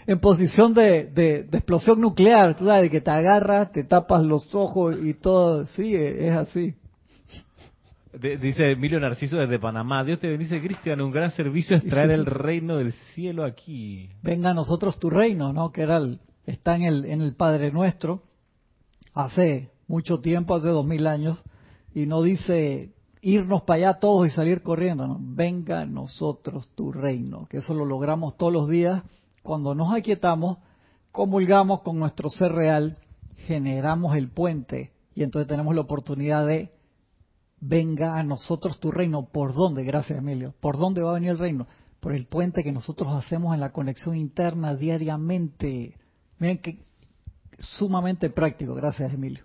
en 0.07 0.20
posición 0.20 0.75
de, 0.75 1.07
de, 1.07 1.49
explosión 1.53 2.01
nuclear, 2.01 2.57
tú 2.57 2.66
sabes, 2.66 2.91
que 2.91 3.01
te 3.01 3.11
agarras, 3.11 3.72
te 3.72 3.85
tapas 3.85 4.22
los 4.22 4.55
ojos 4.55 4.97
y 5.03 5.14
todo, 5.14 5.64
sí, 5.66 5.95
es 5.95 6.33
así. 6.33 6.75
Dice 8.21 8.73
Emilio 8.73 9.01
Narciso 9.01 9.37
desde 9.37 9.59
Panamá, 9.59 10.05
Dios 10.05 10.21
te 10.21 10.29
bendice 10.29 10.61
Cristian, 10.61 11.01
un 11.01 11.11
gran 11.11 11.31
servicio 11.31 11.77
es 11.77 11.85
traer 11.85 12.11
el 12.11 12.27
reino 12.27 12.77
del 12.77 12.93
cielo 12.93 13.45
aquí. 13.45 14.11
Venga 14.23 14.51
a 14.51 14.55
nosotros 14.55 14.99
tu 14.99 15.11
reino, 15.11 15.53
¿no? 15.53 15.73
Que 15.73 15.83
era 15.83 15.99
el, 15.99 16.21
está 16.47 16.77
en 16.77 16.83
el, 16.83 17.05
en 17.07 17.21
el 17.21 17.35
Padre 17.35 17.73
Nuestro, 17.73 18.23
hace 19.12 19.71
mucho 19.89 20.21
tiempo, 20.21 20.55
hace 20.55 20.69
dos 20.69 20.87
mil 20.87 21.07
años, 21.07 21.43
y 21.95 22.07
no 22.07 22.23
dice 22.23 22.93
irnos 23.21 23.62
para 23.62 23.89
allá 23.89 24.01
todos 24.01 24.27
y 24.27 24.31
salir 24.31 24.62
corriendo, 24.62 25.07
¿no? 25.07 25.19
Venga 25.21 25.81
a 25.81 25.87
nosotros 25.87 26.69
tu 26.75 26.93
reino, 26.93 27.47
que 27.49 27.59
eso 27.59 27.75
lo 27.75 27.85
logramos 27.85 28.37
todos 28.37 28.53
los 28.53 28.69
días 28.69 29.03
cuando 29.43 29.75
nos 29.75 29.95
aquietamos, 29.95 30.59
comulgamos 31.12 31.83
con 31.83 31.99
nuestro 31.99 32.31
ser 32.31 32.53
real, 32.53 32.97
generamos 33.47 34.17
el 34.17 34.31
puente 34.31 34.93
y 35.15 35.23
entonces 35.23 35.47
tenemos 35.47 35.75
la 35.75 35.83
oportunidad 35.83 36.47
de 36.47 36.73
venga 37.67 38.19
a 38.19 38.23
nosotros 38.23 38.79
tu 38.79 38.91
reino. 38.91 39.27
¿Por 39.27 39.55
dónde? 39.55 39.85
Gracias, 39.85 40.19
Emilio. 40.19 40.55
¿Por 40.61 40.77
dónde 40.77 41.03
va 41.03 41.11
a 41.11 41.15
venir 41.15 41.31
el 41.31 41.39
reino? 41.39 41.67
Por 42.01 42.12
el 42.12 42.27
puente 42.27 42.62
que 42.62 42.73
nosotros 42.73 43.12
hacemos 43.15 43.55
en 43.55 43.61
la 43.61 43.73
conexión 43.73 44.17
interna 44.17 44.75
diariamente. 44.75 45.97
Miren 46.39 46.59
que 46.59 46.79
sumamente 47.59 48.29
práctico. 48.29 48.75
Gracias, 48.75 49.12
Emilio. 49.12 49.45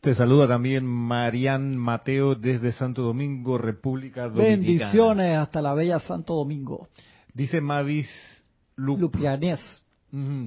Te 0.00 0.14
saluda 0.14 0.48
también 0.48 0.84
Marian 0.86 1.76
Mateo 1.76 2.34
desde 2.34 2.72
Santo 2.72 3.02
Domingo, 3.02 3.58
República 3.58 4.22
Dominicana. 4.28 4.56
Bendiciones 4.56 5.36
hasta 5.36 5.60
la 5.60 5.74
bella 5.74 6.00
Santo 6.00 6.34
Domingo. 6.34 6.88
Dice 7.34 7.60
Mavis 7.60 8.08
Lupianés. 8.76 9.60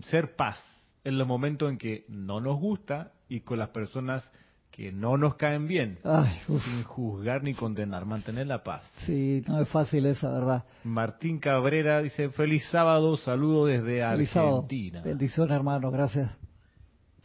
ser 0.01 0.35
paz 0.35 0.57
en 1.03 1.17
los 1.17 1.27
momentos 1.27 1.69
en 1.69 1.77
que 1.77 2.03
no 2.09 2.41
nos 2.41 2.59
gusta 2.59 3.13
y 3.29 3.41
con 3.41 3.59
las 3.59 3.69
personas 3.69 4.29
que 4.75 4.91
no 4.91 5.17
nos 5.17 5.35
caen 5.35 5.67
bien, 5.67 5.99
sin 6.47 6.83
juzgar 6.83 7.43
ni 7.43 7.53
condenar, 7.53 8.05
mantener 8.05 8.47
la 8.47 8.63
paz. 8.63 8.81
Sí, 9.05 9.43
no 9.47 9.61
es 9.61 9.69
fácil 9.69 10.07
esa, 10.07 10.31
¿verdad? 10.31 10.63
Martín 10.83 11.37
Cabrera 11.37 12.01
dice, 12.01 12.29
feliz 12.29 12.65
sábado, 12.71 13.15
saludo 13.17 13.67
desde 13.67 14.01
Argentina. 14.01 15.03
Bendiciones, 15.03 15.55
hermano, 15.55 15.91
gracias. 15.91 16.31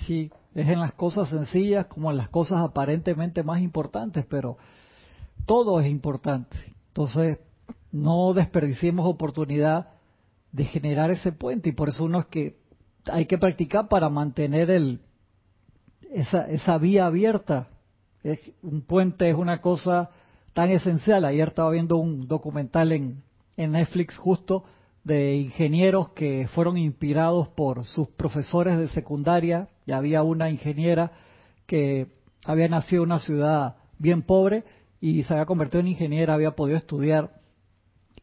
Sí, 0.01 0.30
es 0.55 0.68
en 0.68 0.78
las 0.78 0.92
cosas 0.92 1.30
sencillas 1.30 1.86
como 1.86 2.11
en 2.11 2.18
las 2.18 2.28
cosas 2.28 2.59
aparentemente 2.59 3.42
más 3.42 3.62
importantes, 3.62 4.26
pero 4.28 4.59
todo 5.46 5.80
es 5.80 5.90
importante. 5.90 6.59
Entonces, 6.88 7.38
no 7.90 8.34
desperdiciemos 8.34 9.07
oportunidad 9.07 9.88
de 10.53 10.64
generar 10.64 11.11
ese 11.11 11.32
puente 11.32 11.70
y 11.70 11.72
por 11.72 11.88
eso 11.88 12.05
uno 12.05 12.20
es 12.20 12.26
que 12.26 12.59
hay 13.11 13.24
que 13.24 13.38
practicar 13.38 13.88
para 13.88 14.11
mantener 14.11 14.70
el 14.70 15.01
esa, 16.12 16.49
esa 16.49 16.78
vía 16.78 17.07
abierta. 17.07 17.68
Es, 18.22 18.53
un 18.62 18.82
puente 18.82 19.30
es 19.30 19.36
una 19.36 19.61
cosa 19.61 20.11
tan 20.53 20.70
esencial. 20.70 21.24
Ayer 21.24 21.49
estaba 21.49 21.70
viendo 21.70 21.96
un 21.96 22.26
documental 22.26 22.92
en, 22.92 23.22
en 23.57 23.72
Netflix 23.72 24.16
justo 24.16 24.64
de 25.05 25.36
ingenieros 25.36 26.11
que 26.11 26.49
fueron 26.49 26.76
inspirados 26.76 27.49
por 27.49 27.84
sus 27.84 28.09
profesores 28.09 28.78
de 28.78 28.88
secundaria. 28.88 29.68
Y 29.86 29.92
había 29.92 30.22
una 30.22 30.51
ingeniera 30.51 31.12
que 31.66 32.09
había 32.44 32.68
nacido 32.68 33.03
en 33.03 33.11
una 33.11 33.18
ciudad 33.18 33.76
bien 33.99 34.22
pobre 34.22 34.64
y 35.01 35.22
se 35.24 35.32
había 35.32 35.46
convertido 35.46 35.80
en 35.80 35.88
ingeniera, 35.88 36.34
había 36.34 36.53
podido 36.53 36.76
estudiar 36.78 37.30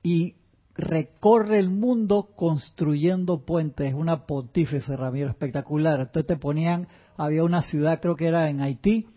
y 0.03 0.35
recorre 0.77 1.59
el 1.59 1.69
mundo 1.69 2.29
construyendo 2.35 3.45
puentes, 3.45 3.93
una 3.93 4.25
pontífice, 4.25 4.95
Ramiro, 4.95 5.29
espectacular. 5.29 5.99
Entonces 5.99 6.27
te 6.27 6.37
ponían, 6.37 6.87
había 7.17 7.43
una 7.43 7.61
ciudad, 7.61 7.99
creo 8.01 8.15
que 8.15 8.27
era 8.27 8.49
en 8.49 8.61
Haití, 8.61 9.07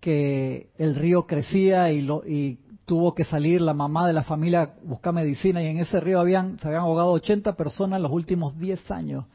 que 0.00 0.70
el 0.78 0.94
río 0.96 1.26
crecía 1.26 1.92
y, 1.92 2.00
lo, 2.00 2.22
y 2.26 2.58
tuvo 2.86 3.14
que 3.14 3.24
salir 3.24 3.60
la 3.60 3.74
mamá 3.74 4.06
de 4.06 4.14
la 4.14 4.24
familia 4.24 4.62
a 4.62 4.74
buscar 4.82 5.12
medicina 5.12 5.62
y 5.62 5.66
en 5.66 5.78
ese 5.78 6.00
río 6.00 6.18
habían, 6.18 6.58
se 6.58 6.66
habían 6.66 6.82
ahogado 6.82 7.12
80 7.12 7.54
personas 7.54 7.98
en 7.98 8.02
los 8.02 8.12
últimos 8.12 8.58
10 8.58 8.90
años 8.90 9.26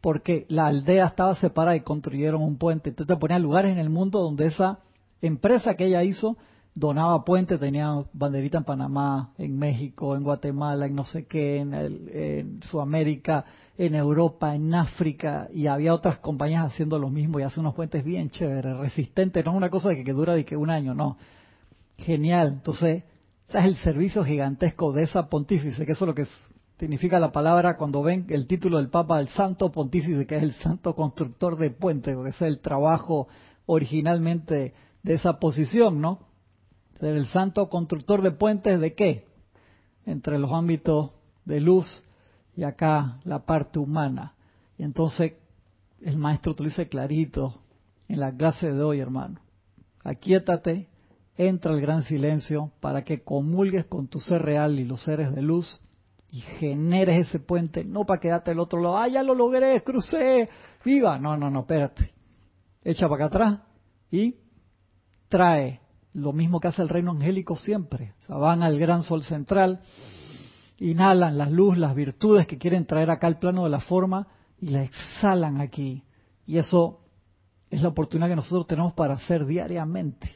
porque 0.00 0.46
la 0.48 0.66
aldea 0.66 1.06
estaba 1.06 1.34
separada 1.34 1.76
y 1.76 1.80
construyeron 1.80 2.42
un 2.42 2.56
puente. 2.56 2.90
Entonces 2.90 3.14
te 3.14 3.20
ponían 3.20 3.42
lugares 3.42 3.72
en 3.72 3.78
el 3.78 3.90
mundo 3.90 4.20
donde 4.20 4.46
esa 4.46 4.78
empresa 5.20 5.74
que 5.74 5.86
ella 5.86 6.04
hizo 6.04 6.36
donaba 6.78 7.24
puentes, 7.24 7.58
tenía 7.58 8.04
banderita 8.12 8.58
en 8.58 8.64
Panamá, 8.64 9.32
en 9.36 9.58
México, 9.58 10.14
en 10.14 10.22
Guatemala, 10.22 10.86
en 10.86 10.94
no 10.94 11.04
sé 11.04 11.26
qué, 11.26 11.58
en, 11.58 12.60
Sudamérica, 12.62 13.44
en 13.76 13.96
Europa, 13.96 14.54
en 14.54 14.72
África, 14.74 15.48
y 15.52 15.66
había 15.66 15.92
otras 15.92 16.18
compañías 16.18 16.66
haciendo 16.66 16.98
lo 16.98 17.10
mismo 17.10 17.40
y 17.40 17.42
hace 17.42 17.58
unos 17.58 17.74
puentes 17.74 18.04
bien 18.04 18.30
chéveres, 18.30 18.76
resistentes, 18.76 19.44
no 19.44 19.50
es 19.52 19.56
una 19.56 19.70
cosa 19.70 19.90
que, 19.90 20.04
que 20.04 20.12
dura 20.12 20.34
de 20.34 20.44
que 20.44 20.56
un 20.56 20.70
año, 20.70 20.94
no. 20.94 21.16
Genial, 21.96 22.48
entonces, 22.58 23.02
ese 23.48 23.58
es 23.58 23.64
el 23.64 23.76
servicio 23.76 24.24
gigantesco 24.24 24.92
de 24.92 25.02
esa 25.02 25.28
pontífice, 25.28 25.84
que 25.84 25.92
eso 25.92 26.04
es 26.04 26.08
lo 26.08 26.14
que 26.14 26.26
significa 26.78 27.18
la 27.18 27.32
palabra 27.32 27.76
cuando 27.76 28.02
ven 28.02 28.26
el 28.28 28.46
título 28.46 28.76
del 28.76 28.88
Papa, 28.88 29.18
el 29.18 29.28
Santo 29.28 29.72
Pontífice, 29.72 30.26
que 30.28 30.36
es 30.36 30.44
el 30.44 30.52
Santo 30.52 30.94
Constructor 30.94 31.58
de 31.58 31.70
Puentes, 31.70 32.14
porque 32.14 32.30
ese 32.30 32.46
es 32.46 32.52
el 32.52 32.60
trabajo 32.60 33.26
originalmente 33.66 34.74
de 35.02 35.14
esa 35.14 35.40
posición, 35.40 36.00
¿no? 36.00 36.27
Ser 36.98 37.16
el 37.16 37.26
santo 37.28 37.68
constructor 37.68 38.22
de 38.22 38.32
puentes 38.32 38.80
de 38.80 38.94
qué? 38.94 39.26
Entre 40.06 40.38
los 40.38 40.52
ámbitos 40.52 41.12
de 41.44 41.60
luz 41.60 42.04
y 42.56 42.64
acá 42.64 43.20
la 43.24 43.40
parte 43.40 43.78
humana. 43.78 44.34
Y 44.76 44.82
entonces 44.82 45.34
el 46.00 46.16
maestro 46.16 46.54
te 46.54 46.64
dice 46.64 46.88
clarito 46.88 47.60
en 48.08 48.20
la 48.20 48.34
clase 48.34 48.72
de 48.72 48.82
hoy, 48.82 49.00
hermano. 49.00 49.40
Aquietate, 50.04 50.88
entra 51.36 51.72
al 51.72 51.80
gran 51.80 52.02
silencio 52.02 52.72
para 52.80 53.04
que 53.04 53.22
comulgues 53.22 53.86
con 53.86 54.08
tu 54.08 54.18
ser 54.18 54.42
real 54.42 54.78
y 54.78 54.84
los 54.84 55.02
seres 55.04 55.34
de 55.34 55.42
luz 55.42 55.80
y 56.30 56.40
generes 56.40 57.28
ese 57.28 57.38
puente, 57.38 57.84
no 57.84 58.04
para 58.04 58.20
quedarte 58.20 58.50
al 58.50 58.60
otro 58.60 58.82
lado, 58.82 58.98
ah, 58.98 59.08
ya 59.08 59.22
lo 59.22 59.34
logré, 59.34 59.82
crucé, 59.82 60.48
viva. 60.84 61.18
No, 61.18 61.36
no, 61.36 61.50
no, 61.50 61.60
espérate. 61.60 62.12
Echa 62.84 63.08
para 63.08 63.26
acá 63.26 63.36
atrás 63.36 63.60
y 64.10 64.36
trae 65.28 65.80
lo 66.18 66.32
mismo 66.32 66.60
que 66.60 66.68
hace 66.68 66.82
el 66.82 66.88
reino 66.88 67.12
angélico 67.12 67.56
siempre. 67.56 68.14
van 68.28 68.62
al 68.62 68.78
gran 68.78 69.02
sol 69.02 69.22
central, 69.22 69.80
inhalan 70.78 71.38
la 71.38 71.48
luz, 71.48 71.78
las 71.78 71.94
virtudes 71.94 72.46
que 72.46 72.58
quieren 72.58 72.86
traer 72.86 73.10
acá 73.10 73.26
al 73.26 73.38
plano 73.38 73.64
de 73.64 73.70
la 73.70 73.80
forma 73.80 74.28
y 74.60 74.68
la 74.68 74.82
exhalan 74.82 75.60
aquí. 75.60 76.02
Y 76.46 76.58
eso 76.58 77.00
es 77.70 77.82
la 77.82 77.88
oportunidad 77.88 78.28
que 78.28 78.36
nosotros 78.36 78.66
tenemos 78.66 78.94
para 78.94 79.14
hacer 79.14 79.46
diariamente. 79.46 80.30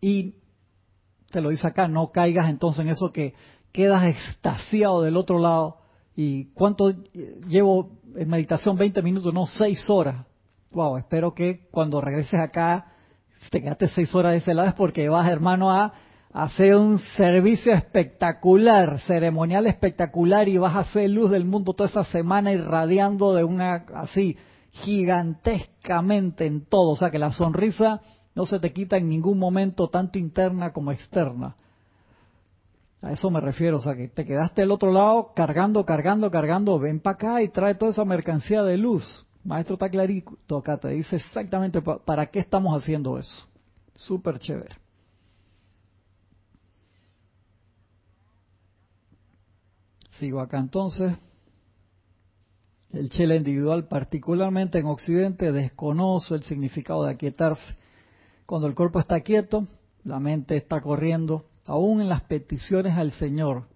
Y 0.00 0.36
te 1.30 1.40
lo 1.40 1.50
dice 1.50 1.66
acá, 1.66 1.88
no 1.88 2.10
caigas 2.10 2.48
entonces 2.48 2.82
en 2.82 2.90
eso 2.90 3.12
que 3.12 3.34
quedas 3.72 4.06
extasiado 4.06 5.02
del 5.02 5.16
otro 5.16 5.38
lado. 5.38 5.78
¿Y 6.16 6.52
cuánto 6.52 6.90
llevo 7.48 7.98
en 8.14 8.28
meditación? 8.28 8.76
20 8.76 9.02
minutos, 9.02 9.34
no 9.34 9.46
6 9.46 9.90
horas. 9.90 10.26
Wow, 10.72 10.98
espero 10.98 11.34
que 11.34 11.68
cuando 11.70 12.00
regreses 12.00 12.38
acá 12.40 12.93
te 13.50 13.62
quedaste 13.62 13.88
seis 13.88 14.14
horas 14.14 14.32
de 14.32 14.38
ese 14.38 14.54
lado 14.54 14.68
es 14.68 14.74
porque 14.74 15.08
vas, 15.08 15.28
hermano, 15.28 15.70
a 15.70 15.92
hacer 16.32 16.76
un 16.76 16.98
servicio 17.16 17.72
espectacular, 17.72 18.98
ceremonial 19.00 19.66
espectacular 19.66 20.48
y 20.48 20.58
vas 20.58 20.74
a 20.74 20.80
hacer 20.80 21.08
luz 21.10 21.30
del 21.30 21.44
mundo 21.44 21.72
toda 21.72 21.88
esa 21.88 22.04
semana 22.04 22.52
irradiando 22.52 23.34
de 23.34 23.44
una 23.44 23.84
así 23.94 24.36
gigantescamente 24.70 26.46
en 26.46 26.66
todo. 26.66 26.90
O 26.90 26.96
sea 26.96 27.10
que 27.10 27.20
la 27.20 27.30
sonrisa 27.30 28.00
no 28.34 28.46
se 28.46 28.58
te 28.58 28.72
quita 28.72 28.96
en 28.96 29.08
ningún 29.08 29.38
momento, 29.38 29.88
tanto 29.88 30.18
interna 30.18 30.72
como 30.72 30.90
externa. 30.90 31.54
A 33.00 33.12
eso 33.12 33.30
me 33.30 33.40
refiero, 33.40 33.76
o 33.76 33.80
sea 33.80 33.94
que 33.94 34.08
te 34.08 34.24
quedaste 34.24 34.62
al 34.62 34.70
otro 34.70 34.90
lado 34.90 35.32
cargando, 35.36 35.84
cargando, 35.84 36.30
cargando, 36.30 36.78
ven 36.78 37.00
para 37.00 37.14
acá 37.14 37.42
y 37.42 37.48
trae 37.48 37.74
toda 37.74 37.92
esa 37.92 38.04
mercancía 38.04 38.62
de 38.62 38.78
luz. 38.78 39.23
Maestro 39.44 39.74
está 39.74 39.90
clarito 39.90 40.56
acá, 40.56 40.78
te 40.78 40.88
dice 40.88 41.16
exactamente 41.16 41.82
para 41.82 42.26
qué 42.26 42.38
estamos 42.38 42.80
haciendo 42.80 43.18
eso. 43.18 43.46
Súper 43.94 44.38
chévere. 44.38 44.76
Sigo 50.18 50.40
acá 50.40 50.58
entonces. 50.58 51.14
El 52.90 53.10
chela 53.10 53.34
individual, 53.34 53.88
particularmente 53.88 54.78
en 54.78 54.86
Occidente, 54.86 55.52
desconoce 55.52 56.36
el 56.36 56.44
significado 56.44 57.04
de 57.04 57.10
aquietarse. 57.10 57.76
Cuando 58.46 58.68
el 58.68 58.74
cuerpo 58.74 59.00
está 59.00 59.20
quieto, 59.20 59.66
la 60.04 60.20
mente 60.20 60.56
está 60.56 60.80
corriendo, 60.80 61.46
aún 61.66 62.00
en 62.00 62.08
las 62.08 62.22
peticiones 62.22 62.96
al 62.96 63.10
Señor, 63.12 63.66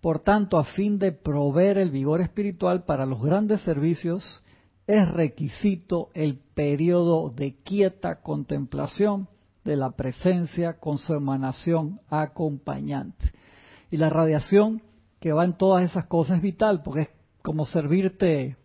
por 0.00 0.20
tanto, 0.20 0.58
a 0.58 0.64
fin 0.64 0.98
de 0.98 1.12
proveer 1.12 1.76
el 1.78 1.90
vigor 1.90 2.20
espiritual 2.20 2.84
para 2.84 3.04
los 3.04 3.22
grandes 3.22 3.60
servicios, 3.62 4.42
es 4.86 5.08
requisito 5.08 6.08
el 6.14 6.38
periodo 6.54 7.28
de 7.28 7.56
quieta 7.62 8.22
contemplación 8.22 9.28
de 9.64 9.76
la 9.76 9.90
presencia 9.90 10.78
con 10.78 10.98
su 10.98 11.14
emanación 11.14 12.00
acompañante. 12.08 13.32
Y 13.90 13.98
la 13.98 14.08
radiación 14.08 14.82
que 15.20 15.32
va 15.32 15.44
en 15.44 15.56
todas 15.56 15.84
esas 15.84 16.06
cosas 16.06 16.38
es 16.38 16.42
vital, 16.42 16.82
porque 16.82 17.02
es 17.02 17.10
como 17.42 17.66
servirte, 17.66 18.56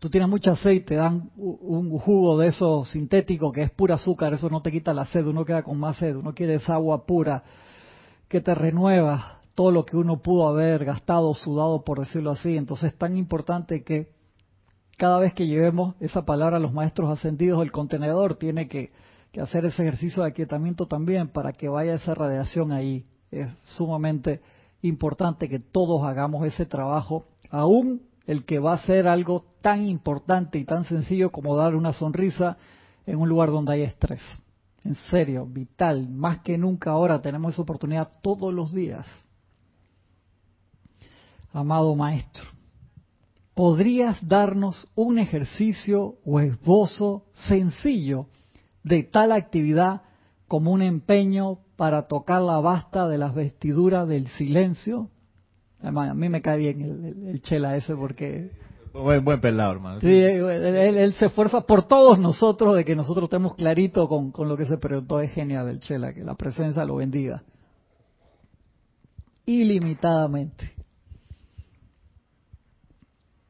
tú 0.00 0.10
tienes 0.10 0.28
mucha 0.28 0.52
aceite, 0.52 0.96
dan 0.96 1.30
un 1.36 1.98
jugo 1.98 2.38
de 2.38 2.48
eso 2.48 2.84
sintético 2.84 3.52
que 3.52 3.62
es 3.62 3.70
pura 3.70 3.94
azúcar, 3.94 4.34
eso 4.34 4.50
no 4.50 4.60
te 4.60 4.70
quita 4.70 4.92
la 4.92 5.06
sed, 5.06 5.26
uno 5.26 5.46
queda 5.46 5.62
con 5.62 5.78
más 5.78 5.96
sed, 5.96 6.14
uno 6.14 6.34
quiere 6.34 6.56
esa 6.56 6.74
agua 6.74 7.06
pura 7.06 7.42
que 8.28 8.42
te 8.42 8.54
renueva 8.54 9.40
todo 9.54 9.70
lo 9.70 9.84
que 9.84 9.96
uno 9.96 10.20
pudo 10.20 10.48
haber 10.48 10.84
gastado, 10.84 11.32
sudado, 11.34 11.84
por 11.84 12.00
decirlo 12.00 12.32
así. 12.32 12.56
Entonces 12.56 12.92
es 12.92 12.98
tan 12.98 13.16
importante 13.16 13.84
que 13.84 14.12
cada 14.96 15.18
vez 15.18 15.34
que 15.34 15.46
llevemos 15.46 15.94
esa 16.00 16.24
palabra 16.24 16.56
a 16.56 16.60
los 16.60 16.72
maestros 16.72 17.10
ascendidos, 17.10 17.62
el 17.62 17.72
contenedor 17.72 18.36
tiene 18.36 18.68
que, 18.68 18.92
hacer 19.40 19.64
ese 19.64 19.82
ejercicio 19.82 20.22
de 20.22 20.28
aquietamiento 20.28 20.86
también 20.86 21.28
para 21.28 21.52
que 21.52 21.68
vaya 21.68 21.94
esa 21.94 22.14
radiación 22.14 22.70
ahí. 22.70 23.04
Es 23.32 23.48
sumamente 23.76 24.40
importante 24.82 25.48
que 25.48 25.58
todos 25.58 26.04
hagamos 26.04 26.46
ese 26.46 26.66
trabajo, 26.66 27.26
aún 27.50 28.02
el 28.26 28.44
que 28.44 28.60
va 28.60 28.74
a 28.74 28.78
ser 28.78 29.08
algo 29.08 29.46
tan 29.60 29.82
importante 29.82 30.58
y 30.58 30.64
tan 30.64 30.84
sencillo 30.84 31.32
como 31.32 31.56
dar 31.56 31.74
una 31.74 31.92
sonrisa 31.92 32.56
en 33.06 33.18
un 33.18 33.28
lugar 33.28 33.50
donde 33.50 33.72
hay 33.72 33.82
estrés. 33.82 34.20
En 34.84 34.94
serio, 34.94 35.46
vital, 35.46 36.08
más 36.10 36.40
que 36.40 36.56
nunca 36.56 36.90
ahora 36.90 37.20
tenemos 37.20 37.54
esa 37.54 37.62
oportunidad 37.62 38.08
todos 38.22 38.54
los 38.54 38.72
días. 38.72 39.06
Amado 41.54 41.94
maestro, 41.94 42.42
¿podrías 43.54 44.26
darnos 44.26 44.90
un 44.96 45.20
ejercicio 45.20 46.16
o 46.24 46.40
esbozo 46.40 47.26
sencillo 47.32 48.26
de 48.82 49.04
tal 49.04 49.30
actividad 49.30 50.02
como 50.48 50.72
un 50.72 50.82
empeño 50.82 51.60
para 51.76 52.08
tocar 52.08 52.42
la 52.42 52.58
basta 52.58 53.06
de 53.06 53.18
las 53.18 53.34
vestiduras 53.34 54.08
del 54.08 54.26
silencio. 54.28 55.10
a 55.80 55.90
mí 55.92 56.28
me 56.28 56.42
cae 56.42 56.58
bien 56.58 57.26
el, 57.28 57.40
chela 57.40 57.76
ese 57.76 57.94
porque... 57.94 58.50
Buen, 58.92 59.24
buen 59.24 59.40
pelado, 59.40 59.72
hermano. 59.72 60.00
Sí, 60.00 60.08
él, 60.08 61.14
se 61.14 61.26
esfuerza 61.26 61.60
por 61.62 61.88
todos 61.88 62.18
nosotros 62.18 62.76
de 62.76 62.84
que 62.84 62.94
nosotros 62.94 63.24
estemos 63.24 63.56
clarito 63.56 64.08
con, 64.08 64.30
con 64.30 64.48
lo 64.48 64.56
que 64.56 64.66
se 64.66 64.78
preguntó. 64.78 65.18
Es 65.20 65.32
genial 65.32 65.68
el 65.68 65.80
chela, 65.80 66.14
que 66.14 66.22
la 66.22 66.34
presencia 66.34 66.84
lo 66.84 66.96
bendiga. 66.96 67.42
Ilimitadamente. 69.46 70.70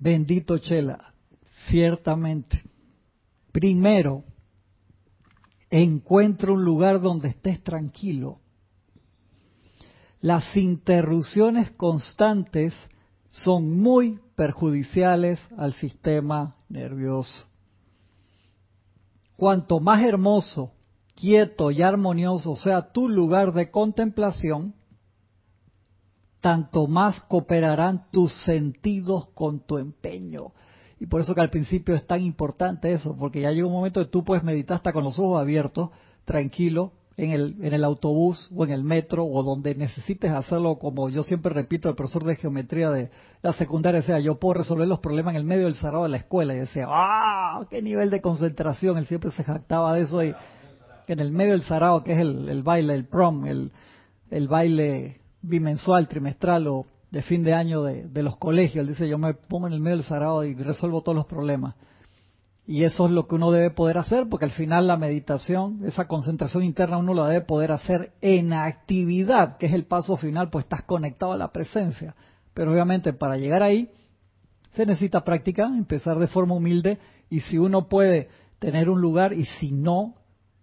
Bendito 0.05 0.59
chela, 0.59 1.15
ciertamente. 1.67 2.63
Primero, 3.53 4.23
encuentra 5.71 6.53
un 6.53 6.63
lugar 6.63 7.01
donde 7.01 7.29
estés 7.29 7.63
tranquilo. 7.63 8.39
Las 10.21 10.59
interrupciones 10.59 11.71
constantes 11.71 12.75
son 13.31 13.79
muy 13.81 14.21
perjudiciales 14.37 15.41
al 15.57 15.73
sistema 15.73 16.55
nervioso. 16.69 17.47
Cuanto 19.37 19.81
más 19.81 20.03
hermoso, 20.05 20.73
quieto 21.15 21.71
y 21.71 21.81
armonioso 21.81 22.57
sea 22.57 22.93
tu 22.93 23.09
lugar 23.09 23.55
de 23.55 23.71
contemplación, 23.71 24.75
tanto 26.45 26.87
más 26.87 27.23
cooperarán 27.23 28.05
tus 28.11 28.31
sentidos 28.45 29.29
con 29.33 29.61
tu 29.61 29.79
empeño. 29.79 30.53
Y 31.01 31.07
por 31.07 31.23
eso 31.23 31.35
que 31.35 31.41
al 31.41 31.49
principio 31.49 31.95
es 31.95 32.07
tan 32.07 32.21
importante 32.21 32.93
eso, 32.93 33.17
porque 33.17 33.41
ya 33.41 33.51
llega 33.51 33.67
un 33.67 33.73
momento 33.73 34.01
que 34.01 34.11
tú 34.11 34.25
puedes 34.25 34.45
meditar 34.45 34.77
hasta 34.77 34.93
con 34.93 35.05
los 35.05 35.19
ojos 35.19 35.41
abiertos, 35.41 35.89
tranquilo, 36.27 36.93
en 37.17 37.31
el, 37.31 37.57
en 37.63 37.73
el 37.73 37.83
autobús 37.83 38.51
o 38.55 38.63
en 38.67 38.73
el 38.73 38.85
metro 38.85 39.25
o 39.25 39.43
donde 39.43 39.75
necesites 39.75 40.33
hacerlo, 40.33 40.79
como 40.79 41.09
yo 41.09 41.23
siempre 41.23 41.51
repito 41.51 41.89
al 41.89 41.95
profesor 41.95 42.25
de 42.25 42.37
geometría 42.37 42.91
de 42.91 43.09
la 43.41 43.55
secundaria, 43.55 44.03
sea, 44.03 44.19
yo 44.19 44.39
puedo 44.39 44.59
resolver 44.59 44.87
los 44.87 44.99
problemas 44.99 45.33
en 45.33 45.41
el 45.41 45.47
medio 45.47 45.65
del 45.65 45.77
cerrado 45.77 46.03
de 46.03 46.11
la 46.11 46.19
escuela. 46.19 46.55
Y 46.55 46.59
decía, 46.59 46.85
¡ah! 46.91 47.65
¡Qué 47.71 47.81
nivel 47.81 48.11
de 48.11 48.21
concentración! 48.21 48.99
Él 48.99 49.07
siempre 49.07 49.31
se 49.31 49.45
jactaba 49.45 49.95
de 49.95 50.03
eso. 50.03 50.23
Y 50.23 50.35
en 51.07 51.21
el 51.21 51.33
medio 51.33 51.53
del 51.53 51.63
sarao, 51.63 52.05
que 52.05 52.13
es 52.13 52.19
el, 52.19 52.51
el 52.51 52.63
baile, 52.63 52.93
el 52.93 53.07
prom, 53.07 53.47
el, 53.47 53.73
el 54.31 54.47
baile 54.47 55.24
bimensual, 55.49 56.09
trimestral 56.09 56.67
o 56.69 56.87
de 57.11 57.23
fin 57.23 57.45
de 57.45 57.55
año 57.55 57.83
de, 57.83 58.23
los 58.23 58.37
colegios. 58.39 58.83
Él 58.83 58.89
dice, 58.89 59.09
yo 59.09 59.19
me 59.19 59.35
pongo 59.35 59.67
en 59.69 59.73
el 59.73 59.81
medio 59.81 59.99
del 59.99 60.05
sarao 60.05 60.45
y 60.45 60.55
resuelvo 60.55 61.03
todos 61.03 61.15
los 61.15 61.27
problemas. 61.27 61.77
Y 62.67 62.85
eso 62.85 63.07
es 63.07 63.13
lo 63.13 63.29
que 63.29 63.35
uno 63.35 63.51
debe 63.51 63.71
poder 63.71 63.99
hacer, 63.99 64.27
porque 64.29 64.47
al 64.47 64.51
final 64.51 64.87
la 64.87 64.97
meditación, 64.97 65.81
esa 65.85 66.09
concentración 66.09 66.65
interna, 66.65 66.97
uno 66.97 67.13
la 67.13 67.29
debe 67.29 67.45
poder 67.45 67.73
hacer 67.73 68.13
en 68.23 68.53
actividad, 68.55 69.59
que 69.59 69.67
es 69.67 69.75
el 69.75 69.85
paso 69.85 70.17
final, 70.17 70.49
pues 70.49 70.65
estás 70.65 70.83
conectado 70.83 71.33
a 71.33 71.37
la 71.37 71.53
presencia. 71.53 72.17
Pero 72.55 72.73
obviamente 72.73 73.13
para 73.13 73.37
llegar 73.37 73.63
ahí 73.63 73.91
se 74.75 74.87
necesita 74.87 75.25
práctica, 75.25 75.67
empezar 75.67 76.19
de 76.19 76.27
forma 76.27 76.55
humilde, 76.55 76.99
y 77.29 77.41
si 77.41 77.59
uno 77.59 77.89
puede 77.89 78.29
tener 78.59 78.89
un 78.89 79.01
lugar, 79.01 79.35
y 79.35 79.45
si 79.45 79.71
no, 79.71 80.15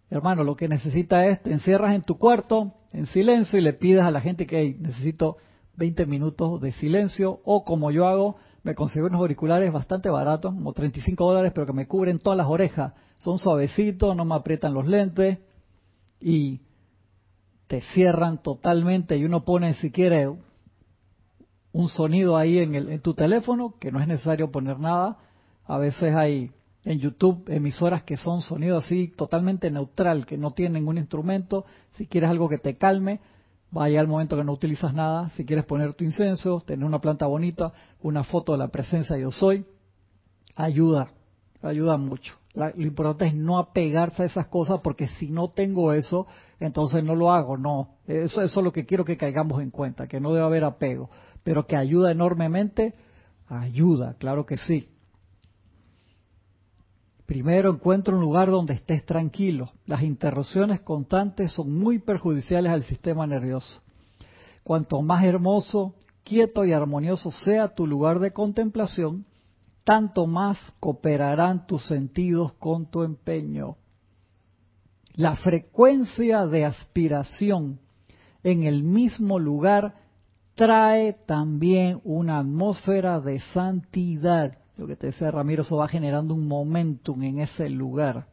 hermano, 0.09 0.43
lo 0.43 0.55
que 0.55 0.67
necesita 0.67 1.27
es, 1.27 1.41
te 1.43 1.53
encierras 1.53 1.95
en 1.95 2.01
tu 2.01 2.17
cuarto, 2.17 2.73
en 2.93 3.05
silencio, 3.07 3.57
y 3.59 3.61
le 3.61 3.73
pides 3.73 4.03
a 4.03 4.11
la 4.11 4.21
gente 4.21 4.45
que 4.45 4.75
necesito 4.79 5.37
20 5.77 6.05
minutos 6.05 6.61
de 6.61 6.71
silencio 6.73 7.39
o 7.43 7.63
como 7.63 7.91
yo 7.91 8.07
hago, 8.07 8.35
me 8.63 8.75
consigo 8.75 9.07
unos 9.07 9.21
auriculares 9.21 9.71
bastante 9.71 10.09
baratos, 10.09 10.53
como 10.53 10.73
35 10.73 11.25
dólares, 11.25 11.51
pero 11.55 11.65
que 11.65 11.73
me 11.73 11.87
cubren 11.87 12.19
todas 12.19 12.37
las 12.37 12.47
orejas. 12.47 12.93
Son 13.19 13.39
suavecitos, 13.39 14.15
no 14.15 14.25
me 14.25 14.35
aprietan 14.35 14.73
los 14.73 14.87
lentes 14.87 15.39
y 16.19 16.61
te 17.67 17.81
cierran 17.81 18.43
totalmente 18.43 19.17
y 19.17 19.25
uno 19.25 19.43
pone 19.45 19.73
si 19.75 19.91
quiere 19.91 20.29
un 21.71 21.87
sonido 21.89 22.37
ahí 22.37 22.59
en, 22.59 22.75
el, 22.75 22.89
en 22.89 22.99
tu 22.99 23.13
teléfono, 23.13 23.75
que 23.79 23.91
no 23.91 23.99
es 23.99 24.07
necesario 24.07 24.51
poner 24.51 24.79
nada. 24.79 25.17
A 25.65 25.77
veces 25.77 26.13
hay 26.13 26.51
en 26.83 26.99
YouTube 26.99 27.47
emisoras 27.47 28.03
que 28.03 28.17
son 28.17 28.41
sonido 28.41 28.77
así 28.77 29.07
totalmente 29.09 29.69
neutral, 29.69 30.25
que 30.25 30.37
no 30.37 30.51
tienen 30.51 30.73
ningún 30.73 30.97
instrumento. 30.97 31.65
Si 31.93 32.07
quieres 32.07 32.29
algo 32.29 32.49
que 32.49 32.57
te 32.57 32.77
calme, 32.77 33.19
Vaya 33.71 34.01
al 34.01 34.07
momento 34.07 34.35
que 34.35 34.43
no 34.43 34.51
utilizas 34.51 34.93
nada, 34.93 35.29
si 35.29 35.45
quieres 35.45 35.63
poner 35.63 35.93
tu 35.93 36.03
incenso, 36.03 36.61
tener 36.65 36.85
una 36.85 36.99
planta 36.99 37.25
bonita, 37.25 37.71
una 38.01 38.25
foto 38.25 38.51
de 38.51 38.57
la 38.57 38.67
presencia 38.67 39.17
yo 39.17 39.31
soy, 39.31 39.65
ayuda, 40.57 41.11
ayuda 41.61 41.95
mucho. 41.95 42.35
lo 42.53 42.69
importante 42.75 43.27
es 43.27 43.33
no 43.33 43.59
apegarse 43.59 44.23
a 44.23 44.25
esas 44.25 44.47
cosas 44.47 44.81
porque 44.81 45.07
si 45.07 45.31
no 45.31 45.47
tengo 45.51 45.93
eso, 45.93 46.27
entonces 46.59 47.01
no 47.01 47.15
lo 47.15 47.31
hago. 47.31 47.55
No, 47.55 47.95
eso, 48.07 48.41
eso 48.41 48.59
es 48.59 48.63
lo 48.63 48.73
que 48.73 48.85
quiero 48.85 49.05
que 49.05 49.15
caigamos 49.15 49.61
en 49.61 49.71
cuenta, 49.71 50.05
que 50.05 50.19
no 50.19 50.33
debe 50.33 50.45
haber 50.45 50.65
apego, 50.65 51.09
pero 51.41 51.65
que 51.65 51.77
ayuda 51.77 52.11
enormemente, 52.11 52.93
ayuda, 53.47 54.15
claro 54.19 54.45
que 54.45 54.57
sí. 54.57 54.89
Primero 57.31 57.71
encuentra 57.71 58.13
un 58.13 58.19
lugar 58.19 58.51
donde 58.51 58.73
estés 58.73 59.05
tranquilo. 59.05 59.71
Las 59.85 60.03
interrupciones 60.03 60.81
constantes 60.81 61.53
son 61.53 61.73
muy 61.73 61.97
perjudiciales 61.97 62.73
al 62.73 62.83
sistema 62.83 63.25
nervioso. 63.25 63.81
Cuanto 64.65 65.01
más 65.01 65.23
hermoso, 65.23 65.95
quieto 66.25 66.65
y 66.65 66.73
armonioso 66.73 67.31
sea 67.31 67.69
tu 67.69 67.87
lugar 67.87 68.19
de 68.19 68.33
contemplación, 68.33 69.25
tanto 69.85 70.27
más 70.27 70.57
cooperarán 70.81 71.65
tus 71.67 71.85
sentidos 71.85 72.51
con 72.55 72.91
tu 72.91 73.01
empeño. 73.01 73.77
La 75.15 75.37
frecuencia 75.37 76.45
de 76.47 76.65
aspiración 76.65 77.79
en 78.43 78.63
el 78.63 78.83
mismo 78.83 79.39
lugar 79.39 79.95
trae 80.53 81.13
también 81.13 82.01
una 82.03 82.39
atmósfera 82.39 83.21
de 83.21 83.39
santidad 83.53 84.51
lo 84.81 84.87
que 84.87 84.95
te 84.95 85.07
decía 85.07 85.29
Ramiro, 85.29 85.61
eso 85.61 85.77
va 85.77 85.87
generando 85.87 86.33
un 86.33 86.47
momentum 86.47 87.21
en 87.21 87.39
ese 87.39 87.69
lugar. 87.69 88.25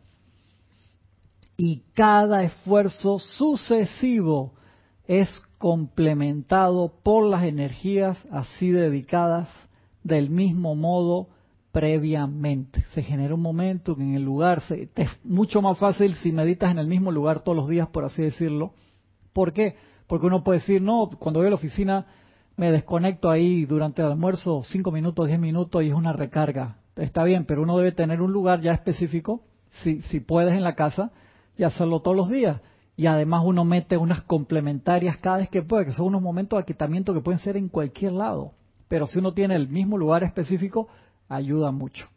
Y 1.59 1.83
cada 1.93 2.43
esfuerzo 2.43 3.19
sucesivo 3.19 4.55
es 5.07 5.29
complementado 5.59 6.95
por 7.03 7.27
las 7.27 7.45
energías 7.45 8.17
así 8.31 8.71
dedicadas 8.71 9.51
del 10.03 10.31
mismo 10.31 10.75
modo 10.75 11.29
previamente. 11.71 12.83
Se 12.95 13.03
genera 13.03 13.35
un 13.35 13.43
momentum 13.43 14.01
en 14.01 14.15
el 14.15 14.23
lugar. 14.23 14.63
es 14.71 15.11
mucho 15.25 15.61
más 15.61 15.77
fácil 15.77 16.15
si 16.15 16.33
meditas 16.33 16.71
en 16.71 16.79
el 16.79 16.87
mismo 16.87 17.13
lugar 17.13 17.41
todos 17.41 17.57
los 17.57 17.69
días, 17.69 17.89
por 17.89 18.07
así 18.07 18.23
decirlo. 18.23 18.73
¿Por 19.35 19.53
qué? 19.53 19.77
Porque 20.07 20.27
uno 20.27 20.43
puede 20.43 20.61
decir, 20.61 20.81
no, 20.81 21.11
cuando 21.19 21.41
voy 21.41 21.49
a 21.49 21.51
la 21.51 21.57
oficina 21.57 22.07
me 22.59 22.73
desconecto 22.73 23.31
ahí 23.31 23.65
durante 23.67 24.03
el 24.03 24.09
almuerzo, 24.09 24.65
cinco 24.65 24.91
minutos, 24.91 25.29
diez 25.29 25.39
minutos 25.39 25.81
y 25.85 25.91
es 25.91 25.95
una 25.95 26.13
recarga. 26.13 26.79
Está 26.97 27.23
bien, 27.23 27.45
pero 27.45 27.63
uno 27.63 27.79
debe 27.79 27.93
tener 27.93 28.21
un 28.21 28.33
lugar 28.33 28.61
ya 28.61 28.73
específico, 28.73 29.45
si, 29.85 30.03
si 30.03 30.19
puedes 30.19 30.55
en 30.55 30.65
la 30.65 30.75
casa, 30.75 31.13
y 31.57 31.63
hacerlo 31.63 32.01
todos 32.01 32.17
los 32.17 32.29
días. 32.29 32.61
Y 32.97 33.07
además 33.07 33.43
uno 33.45 33.65
mete 33.65 33.97
unas 33.97 34.23
complementarias 34.23 35.19
cada 35.19 35.37
vez 35.37 35.49
que 35.49 35.63
puede, 35.63 35.85
que 35.85 35.93
son 35.93 36.07
unos 36.07 36.21
momentos 36.21 36.57
de 36.57 36.63
aquietamiento 36.63 37.15
que 37.15 37.21
pueden 37.21 37.39
ser 37.41 37.57
en 37.57 37.69
cualquier 37.69 38.11
lado. 38.11 38.55
Pero 38.89 39.07
si 39.07 39.21
uno 39.21 39.33
tiene 39.33 39.55
el 39.55 39.69
mismo 39.69 39.97
lugar 39.97 40.25
específico, 40.25 40.89
ayuda 41.29 41.71
mucho. 41.71 42.09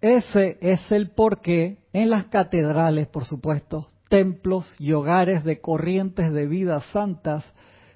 Ese 0.00 0.58
es 0.60 0.90
el 0.90 1.10
porqué 1.10 1.78
en 1.92 2.10
las 2.10 2.26
catedrales, 2.26 3.06
por 3.06 3.24
supuesto, 3.24 3.86
templos 4.08 4.74
y 4.78 4.92
hogares 4.92 5.44
de 5.44 5.60
corrientes 5.60 6.32
de 6.32 6.46
vidas 6.46 6.84
santas 6.92 7.44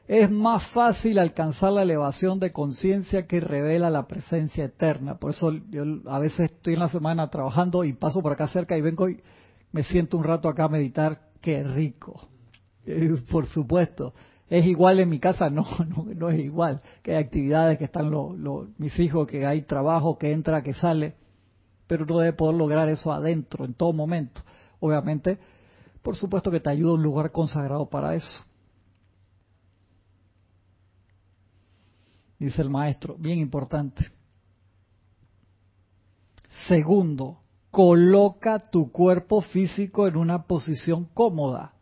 es 0.09 0.31
más 0.31 0.67
fácil 0.73 1.19
alcanzar 1.19 1.73
la 1.73 1.83
elevación 1.83 2.39
de 2.41 2.53
conciencia 2.53 3.27
que 3.27 3.41
revela 3.41 3.89
la 3.89 4.07
presencia 4.07 4.65
eterna. 4.65 5.17
Por 5.19 5.31
eso 5.31 5.53
yo 5.71 5.85
a 6.07 6.19
veces 6.19 6.51
estoy 6.51 6.75
en 6.75 6.81
la 6.81 6.89
semana 6.89 7.31
trabajando 7.31 7.85
y 7.85 7.93
paso 7.93 8.21
por 8.21 8.33
acá 8.33 8.49
cerca 8.49 8.77
y 8.77 8.83
vengo 8.83 9.09
y 9.09 9.21
me 9.71 9.85
siento 9.85 10.19
un 10.19 10.25
rato 10.25 10.49
acá 10.49 10.65
a 10.65 10.69
meditar. 10.69 11.21
Qué 11.41 11.63
rico. 11.65 12.29
Eh, 12.85 13.15
por 13.31 13.47
supuesto. 13.47 14.13
¿Es 14.49 14.67
igual 14.67 15.01
en 15.01 15.09
mi 15.09 15.19
casa? 15.19 15.49
No, 15.49 15.65
no, 15.89 16.05
no 16.15 16.29
es 16.29 16.41
igual. 16.41 16.83
Que 17.03 17.13
hay 17.17 17.25
actividades, 17.25 17.79
que 17.79 17.85
están 17.85 18.11
los, 18.11 18.69
mis 18.79 18.99
hijos, 18.99 19.27
que 19.27 19.47
hay 19.47 19.63
trabajo, 19.63 20.19
que 20.19 20.33
entra, 20.33 20.63
que 20.63 20.75
sale. 20.75 21.15
Pero 21.87 22.05
uno 22.05 22.19
debe 22.19 22.35
poder 22.35 22.57
lograr 22.57 22.89
eso 22.89 23.13
adentro, 23.13 23.65
en 23.65 23.75
todo 23.75 23.93
momento. 23.93 24.43
Obviamente, 24.81 25.39
por 26.03 26.17
supuesto 26.17 26.51
que 26.51 26.61
te 26.61 26.71
ayuda 26.71 26.95
un 26.95 27.03
lugar 27.03 27.31
consagrado 27.31 27.87
para 27.87 28.15
eso. 28.15 28.45
Dice 32.39 32.61
el 32.61 32.71
maestro, 32.71 33.15
bien 33.17 33.39
importante. 33.39 34.11
Segundo, 36.67 37.39
coloca 37.71 38.59
tu 38.71 38.91
cuerpo 38.91 39.43
físico 39.43 40.09
en 40.09 40.17
una 40.17 40.43
posición 40.43 41.09
cómoda. 41.15 41.75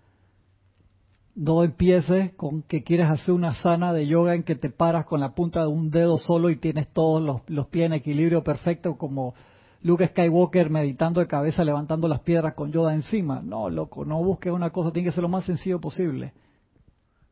No 1.35 1.65
empieces 1.65 2.35
con 2.35 2.63
que 2.63 2.85
quieres 2.85 3.09
hacer 3.09 3.33
una 3.33 3.55
sana 3.63 3.95
de 3.95 4.07
yoga 4.07 4.35
en 4.35 4.43
que 4.43 4.55
te 4.55 4.69
paras 4.69 5.07
con 5.07 5.21
la 5.21 5.35
punta 5.35 5.63
de 5.63 5.69
un 5.69 5.91
dedo 5.91 6.19
solo 6.19 6.51
y 6.51 6.57
tienes 6.57 6.89
todos 6.93 7.23
los, 7.23 7.41
los 7.47 7.69
pies 7.69 7.87
en 7.87 7.95
equilibrio 7.95 8.45
perfecto 8.45 8.99
como 8.99 9.35
Luke 9.83 10.07
Skywalker 10.09 10.71
meditando 10.71 11.21
de 11.21 11.27
cabeza 11.27 11.65
levantando 11.65 12.07
las 12.07 12.21
piedras 12.21 12.55
con 12.55 12.71
Yoda 12.71 12.95
encima. 12.95 13.41
No, 13.43 13.71
loco, 13.71 14.05
no 14.05 14.23
busques 14.23 14.53
una 14.53 14.71
cosa, 14.71 14.93
tiene 14.93 15.09
que 15.09 15.13
ser 15.13 15.23
lo 15.23 15.29
más 15.29 15.45
sencillo 15.45 15.81
posible. 15.81 16.33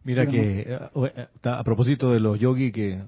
Mira 0.04 0.26
que 0.26 0.60
eh, 0.60 0.78
eh, 0.94 1.26
a 1.42 1.62
propósito 1.64 2.12
de 2.12 2.20
los 2.20 2.38
yogis 2.38 2.72
que 2.72 3.02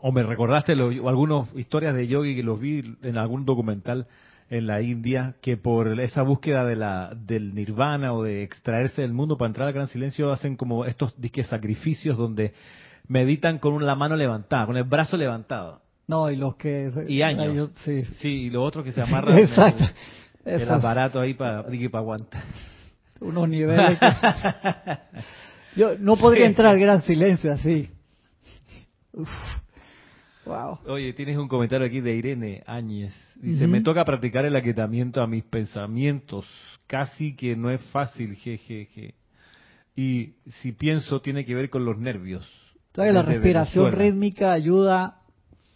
o 0.00 0.12
me 0.12 0.22
recordaste 0.22 0.72
algunas 0.72 1.54
historias 1.56 1.94
de 1.94 2.06
yogi 2.06 2.36
que 2.36 2.42
los 2.42 2.60
vi 2.60 2.96
en 3.02 3.18
algún 3.18 3.44
documental 3.44 4.06
en 4.50 4.66
la 4.66 4.82
India 4.82 5.34
que 5.40 5.56
por 5.56 5.98
esa 6.00 6.22
búsqueda 6.22 6.64
de 6.64 6.76
la 6.76 7.14
del 7.14 7.54
nirvana 7.54 8.12
o 8.12 8.22
de 8.22 8.42
extraerse 8.42 9.02
del 9.02 9.12
mundo 9.12 9.36
para 9.36 9.48
entrar 9.48 9.68
al 9.68 9.74
gran 9.74 9.88
silencio 9.88 10.30
hacen 10.32 10.56
como 10.56 10.84
estos 10.84 11.18
disque 11.20 11.44
sacrificios 11.44 12.18
donde 12.18 12.52
meditan 13.08 13.58
con 13.58 13.84
la 13.84 13.94
mano 13.94 14.16
levantada, 14.16 14.66
con 14.66 14.76
el 14.76 14.84
brazo 14.84 15.16
levantado. 15.16 15.83
No, 16.06 16.30
y 16.30 16.36
los 16.36 16.56
que 16.56 16.90
y 17.08 17.22
años. 17.22 17.70
sí. 17.84 18.04
sí, 18.18 18.28
y 18.28 18.50
los 18.50 18.66
otros 18.66 18.84
que 18.84 18.92
se 18.92 19.02
amarran 19.02 19.38
Exacto. 19.38 19.84
El, 20.44 20.68
aparato 20.68 21.20
ahí 21.20 21.34
para 21.34 21.62
para 21.62 21.98
aguantar. 21.98 22.42
Unos 23.20 23.48
niveles 23.48 23.98
Yo 25.76 25.98
no 25.98 26.16
podría 26.16 26.46
entrar 26.46 26.74
al 26.74 26.78
gran 26.78 27.02
silencio 27.02 27.52
así. 27.52 27.88
Wow. 30.44 30.80
Oye, 30.86 31.12
tienes 31.14 31.36
un 31.36 31.48
comentario 31.48 31.86
aquí 31.86 32.00
de 32.00 32.14
Irene 32.14 32.62
Áñez. 32.66 33.14
Dice, 33.36 33.66
me 33.66 33.80
toca 33.80 34.04
practicar 34.04 34.44
el 34.44 34.54
aquietamiento 34.54 35.22
a 35.22 35.26
mis 35.26 35.42
pensamientos. 35.42 36.46
Casi 36.86 37.34
que 37.34 37.56
no 37.56 37.70
es 37.70 37.80
fácil, 37.90 38.36
jejeje. 38.36 39.14
Y 39.96 40.34
si 40.60 40.72
pienso, 40.72 41.20
tiene 41.20 41.44
que 41.44 41.54
ver 41.54 41.70
con 41.70 41.84
los 41.84 41.98
nervios. 41.98 42.48
¿Sabes? 42.92 43.14
La 43.14 43.22
respiración 43.22 43.92
rítmica 43.92 44.52
ayuda 44.52 45.23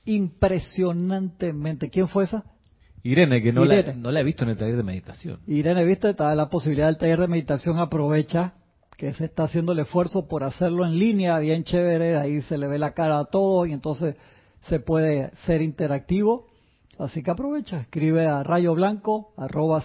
impresionantemente. 0.09 1.90
¿Quién 1.90 2.09
fue 2.09 2.24
esa? 2.24 2.44
Irene, 3.02 3.42
que 3.42 3.52
no, 3.52 3.64
La, 3.64 3.94
no 3.94 4.11
la 4.11 4.20
he 4.20 4.24
visto 4.24 4.44
en 4.44 4.50
el 4.50 4.56
taller 4.56 4.76
de 4.76 4.82
meditación. 4.82 5.40
Irene, 5.46 5.84
viste, 5.84 6.11
está 6.11 6.34
la 6.34 6.48
posibilidad 6.48 6.86
del 6.86 6.96
taller 6.96 7.20
de 7.20 7.28
meditación, 7.28 7.78
aprovecha 7.78 8.54
que 8.96 9.12
se 9.12 9.26
está 9.26 9.44
haciendo 9.44 9.72
el 9.72 9.78
esfuerzo 9.78 10.26
por 10.26 10.42
hacerlo 10.42 10.84
en 10.84 10.98
línea, 10.98 11.38
bien 11.38 11.62
chévere, 11.62 12.16
ahí 12.16 12.42
se 12.42 12.59
le 12.59 12.66
ve 12.66 12.78
la 12.78 12.94
cara 12.94 13.20
a 13.20 13.26
todo 13.26 13.64
y 13.66 13.72
entonces 13.72 14.16
se 14.62 14.80
puede 14.80 15.30
ser 15.46 15.62
interactivo. 15.62 16.48
Así 16.98 17.22
que 17.22 17.30
aprovecha, 17.30 17.78
escribe 17.80 18.26
a 18.26 18.42
rayo 18.42 18.74
blanco 18.74 19.32
arroba 19.36 19.84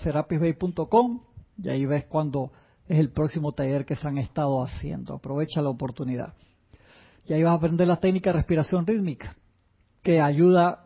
y 1.62 1.70
ahí 1.70 1.86
ves 1.86 2.06
cuando 2.06 2.52
es 2.88 2.98
el 2.98 3.12
próximo 3.12 3.52
taller 3.52 3.86
que 3.86 3.96
se 3.96 4.08
han 4.08 4.18
estado 4.18 4.64
haciendo. 4.64 5.14
Aprovecha 5.14 5.62
la 5.62 5.70
oportunidad. 5.70 6.34
Y 7.28 7.34
ahí 7.34 7.44
vas 7.44 7.52
a 7.52 7.56
aprender 7.56 7.88
la 7.88 7.98
técnica 7.98 8.32
de 8.32 8.38
respiración 8.38 8.88
rítmica, 8.88 9.36
que 10.04 10.22
ayuda 10.22 10.86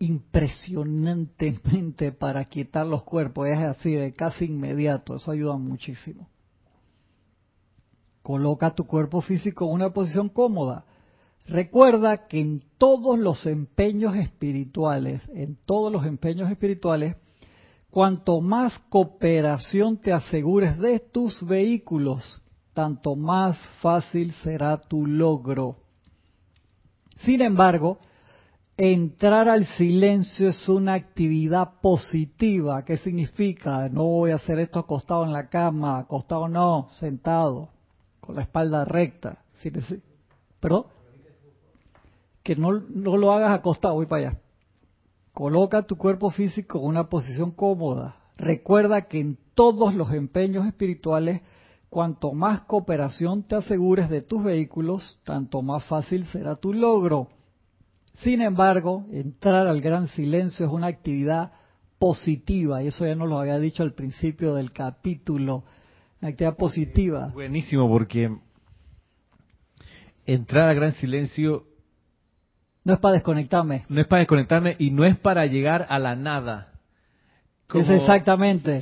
impresionantemente 0.00 2.12
para 2.12 2.44
quitar 2.46 2.86
los 2.86 3.04
cuerpos. 3.04 3.48
Es 3.48 3.58
así 3.58 3.92
de 3.92 4.14
casi 4.14 4.46
inmediato, 4.46 5.14
eso 5.14 5.30
ayuda 5.30 5.56
muchísimo. 5.56 6.28
Coloca 8.22 8.74
tu 8.74 8.86
cuerpo 8.86 9.20
físico 9.20 9.66
en 9.66 9.72
una 9.72 9.90
posición 9.90 10.28
cómoda 10.28 10.84
Recuerda 11.48 12.28
que 12.28 12.40
en 12.40 12.62
todos 12.76 13.18
los 13.18 13.46
empeños 13.46 14.14
espirituales, 14.16 15.26
en 15.32 15.56
todos 15.64 15.90
los 15.90 16.04
empeños 16.04 16.50
espirituales, 16.50 17.16
cuanto 17.90 18.42
más 18.42 18.78
cooperación 18.90 19.96
te 19.96 20.12
asegures 20.12 20.78
de 20.78 20.98
tus 20.98 21.42
vehículos, 21.46 22.42
tanto 22.74 23.16
más 23.16 23.58
fácil 23.80 24.32
será 24.32 24.78
tu 24.78 25.06
logro. 25.06 25.76
Sin 27.20 27.40
embargo, 27.40 27.98
entrar 28.78 29.48
al 29.48 29.66
silencio 29.66 30.48
es 30.48 30.68
una 30.68 30.94
actividad 30.94 31.80
positiva. 31.82 32.84
¿Qué 32.84 32.96
significa? 32.96 33.88
No 33.88 34.04
voy 34.04 34.30
a 34.30 34.36
hacer 34.36 34.58
esto 34.60 34.78
acostado 34.78 35.24
en 35.24 35.32
la 35.32 35.48
cama, 35.48 35.98
acostado 35.98 36.48
no, 36.48 36.86
sentado, 36.98 37.68
con 38.20 38.36
la 38.36 38.42
espalda 38.42 38.84
recta. 38.86 39.38
¿Perdón? 40.60 40.86
que 42.48 42.56
no, 42.56 42.72
lo 42.72 43.32
hagas 43.34 43.52
acostado, 43.52 43.92
voy 43.92 44.06
para 44.06 44.28
allá. 44.28 44.40
Coloca 45.34 45.82
tu 45.82 45.98
cuerpo 45.98 46.30
físico 46.30 46.78
en 46.78 46.86
una 46.86 47.10
posición 47.10 47.50
cómoda. 47.50 48.16
Recuerda 48.38 49.02
que 49.02 49.20
en 49.20 49.38
todos 49.52 49.94
los 49.94 50.10
empeños 50.14 50.66
espirituales, 50.66 51.42
cuanto 51.90 52.32
más 52.32 52.62
cooperación 52.62 53.42
te 53.42 53.56
asegures 53.56 54.08
de 54.08 54.22
tus 54.22 54.42
vehículos, 54.42 55.20
tanto 55.24 55.60
más 55.60 55.84
fácil 55.84 56.24
será 56.24 56.56
tu 56.56 56.72
logro. 56.72 57.28
Sin 58.22 58.42
embargo, 58.42 59.04
entrar 59.12 59.66
al 59.68 59.80
gran 59.80 60.08
silencio 60.08 60.66
es 60.66 60.72
una 60.72 60.88
actividad 60.88 61.52
positiva, 61.98 62.82
y 62.82 62.88
eso 62.88 63.06
ya 63.06 63.14
nos 63.14 63.28
lo 63.28 63.38
había 63.38 63.58
dicho 63.58 63.82
al 63.82 63.92
principio 63.92 64.54
del 64.54 64.72
capítulo, 64.72 65.64
una 66.20 66.30
actividad 66.30 66.56
positiva. 66.56 67.28
Buenísimo, 67.32 67.88
porque 67.88 68.36
entrar 70.26 70.68
al 70.68 70.76
gran 70.76 70.92
silencio 70.94 71.64
no 72.84 72.94
es 72.94 73.00
para 73.00 73.14
desconectarme. 73.14 73.84
No 73.88 74.00
es 74.00 74.06
para 74.06 74.20
desconectarme 74.20 74.76
y 74.78 74.90
no 74.90 75.04
es 75.04 75.16
para 75.18 75.46
llegar 75.46 75.86
a 75.88 75.98
la 75.98 76.16
nada. 76.16 76.72
Es 77.74 77.90
exactamente. 77.90 78.80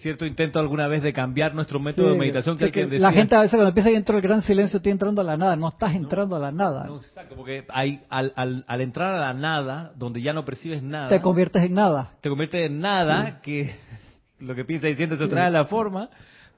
Cierto 0.00 0.24
intento 0.24 0.60
alguna 0.60 0.86
vez 0.86 1.02
de 1.02 1.12
cambiar 1.12 1.54
nuestro 1.54 1.80
método 1.80 2.12
de 2.12 2.18
meditación. 2.18 2.56
Que, 2.56 2.86
la 2.98 3.12
gente 3.12 3.34
a 3.34 3.40
veces 3.40 3.56
cuando 3.56 3.68
empieza 3.68 3.90
dentro 3.90 4.14
del 4.14 4.22
gran 4.22 4.42
silencio 4.42 4.76
estoy 4.76 4.92
entrando 4.92 5.22
a 5.22 5.24
la 5.24 5.36
nada. 5.36 5.56
No 5.56 5.68
estás 5.68 5.94
entrando 5.94 6.36
a 6.36 6.38
la 6.38 6.52
nada. 6.52 6.84
No, 6.84 6.98
exacto, 6.98 7.34
porque 7.34 7.64
hay, 7.68 8.00
al, 8.08 8.32
al, 8.36 8.80
entrar 8.80 9.14
a 9.14 9.20
la 9.20 9.34
nada, 9.34 9.92
donde 9.96 10.22
ya 10.22 10.32
no 10.32 10.44
percibes 10.44 10.82
nada. 10.82 11.08
Te 11.08 11.20
conviertes 11.20 11.64
en 11.64 11.74
nada. 11.74 12.12
Te 12.20 12.28
conviertes 12.28 12.70
en 12.70 12.80
nada, 12.80 13.40
que 13.42 13.74
lo 14.38 14.54
que 14.54 14.64
piensas 14.64 14.90
y 14.90 14.94
sientes 14.94 15.18
se 15.18 15.26
trae 15.26 15.50
la 15.50 15.64
forma, 15.64 16.08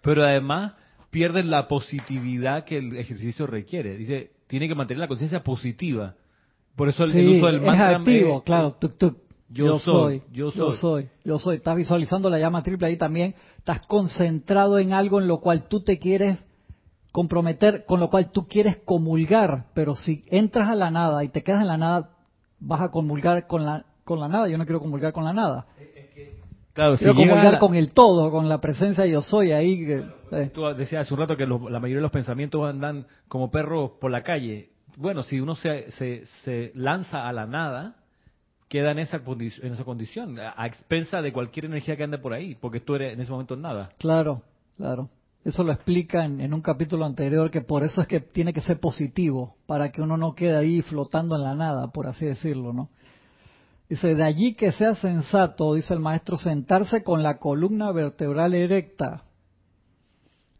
pero 0.02 0.22
además 0.22 0.74
pierdes 1.10 1.46
la 1.46 1.66
positividad 1.66 2.64
que 2.64 2.76
el 2.76 2.96
ejercicio 2.98 3.46
requiere. 3.46 3.96
Dice, 3.96 4.32
tiene 4.48 4.68
que 4.68 4.74
mantener 4.74 5.00
la 5.00 5.08
conciencia 5.08 5.42
positiva. 5.42 6.14
Por 6.76 6.90
eso 6.90 7.04
el, 7.04 7.36
uso 7.36 7.46
del 7.46 7.60
mantra 7.62 7.92
es 7.92 7.96
activo, 7.98 8.42
claro, 8.44 8.76
Yo, 9.52 9.80
soy, 9.80 10.22
yo 10.32 10.52
soy, 10.52 10.58
yo 10.58 10.72
soy, 10.72 11.08
yo 11.24 11.38
soy. 11.38 11.56
Estás 11.56 11.74
visualizando 11.74 12.30
la 12.30 12.38
llama 12.38 12.62
triple 12.62 12.86
ahí 12.86 12.96
también. 12.96 13.34
Estás 13.58 13.80
concentrado 13.86 14.78
en 14.78 14.92
algo 14.92 15.20
en 15.20 15.26
lo 15.26 15.40
cual 15.40 15.66
tú 15.68 15.82
te 15.82 15.98
quieres 15.98 16.38
comprometer, 17.10 17.84
con 17.84 17.98
lo 17.98 18.10
cual 18.10 18.30
tú 18.30 18.46
quieres 18.46 18.78
comulgar. 18.84 19.66
Pero 19.74 19.96
si 19.96 20.24
entras 20.30 20.68
a 20.68 20.76
la 20.76 20.92
nada 20.92 21.24
y 21.24 21.28
te 21.28 21.42
quedas 21.42 21.62
en 21.62 21.66
la 21.66 21.76
nada, 21.76 22.10
vas 22.60 22.80
a 22.80 22.90
comulgar 22.90 23.48
con 23.48 23.64
la 23.64 23.84
con 24.04 24.20
la 24.20 24.28
nada. 24.28 24.48
Yo 24.48 24.56
no 24.56 24.64
quiero 24.64 24.80
comulgar 24.80 25.12
con 25.12 25.24
la 25.24 25.32
nada. 25.32 25.66
Claro, 26.72 26.96
quiero 26.96 27.14
comulgar 27.16 27.58
con 27.58 27.74
el 27.74 27.92
todo, 27.92 28.30
con 28.30 28.48
la 28.48 28.60
presencia 28.60 29.04
yo 29.06 29.20
soy 29.20 29.50
ahí. 29.50 29.84
Eh. 30.30 30.50
Tú 30.54 30.62
decías 30.76 31.02
hace 31.02 31.12
un 31.12 31.18
rato 31.18 31.36
que 31.36 31.44
la 31.44 31.80
mayoría 31.80 31.96
de 31.96 32.02
los 32.02 32.12
pensamientos 32.12 32.64
andan 32.64 33.04
como 33.26 33.50
perros 33.50 33.92
por 34.00 34.12
la 34.12 34.22
calle 34.22 34.70
bueno, 34.96 35.22
si 35.22 35.40
uno 35.40 35.56
se, 35.56 35.90
se, 36.44 36.72
lanza 36.74 37.28
a 37.28 37.32
la 37.32 37.46
nada, 37.46 37.96
queda 38.70 38.92
en 38.92 39.00
esa, 39.00 39.20
en 39.26 39.72
esa 39.72 39.84
condición, 39.84 40.38
a, 40.38 40.64
expensa 40.64 41.20
de 41.20 41.32
cualquier 41.32 41.64
energía 41.66 41.96
que 41.96 42.04
ande 42.04 42.18
por 42.18 42.32
ahí, 42.32 42.54
porque 42.54 42.78
tú 42.78 42.94
eres 42.94 43.12
en 43.12 43.20
ese 43.20 43.32
momento 43.32 43.56
nada. 43.56 43.90
Claro, 43.98 44.42
claro. 44.76 45.10
Eso 45.44 45.64
lo 45.64 45.72
explica 45.72 46.24
en, 46.24 46.40
en, 46.40 46.54
un 46.54 46.62
capítulo 46.62 47.04
anterior, 47.04 47.50
que 47.50 47.62
por 47.62 47.82
eso 47.82 48.00
es 48.00 48.06
que 48.06 48.20
tiene 48.20 48.52
que 48.52 48.60
ser 48.60 48.78
positivo, 48.78 49.56
para 49.66 49.90
que 49.90 50.00
uno 50.00 50.16
no 50.16 50.34
quede 50.36 50.56
ahí 50.56 50.82
flotando 50.82 51.34
en 51.34 51.42
la 51.42 51.54
nada, 51.56 51.88
por 51.88 52.06
así 52.06 52.26
decirlo, 52.26 52.72
¿no? 52.72 52.90
Dice, 53.88 54.14
de 54.14 54.22
allí 54.22 54.54
que 54.54 54.70
sea 54.70 54.94
sensato, 54.94 55.74
dice 55.74 55.92
el 55.92 55.98
maestro, 55.98 56.36
sentarse 56.36 57.02
con 57.02 57.24
la 57.24 57.38
columna 57.38 57.90
vertebral 57.90 58.54
erecta, 58.54 59.24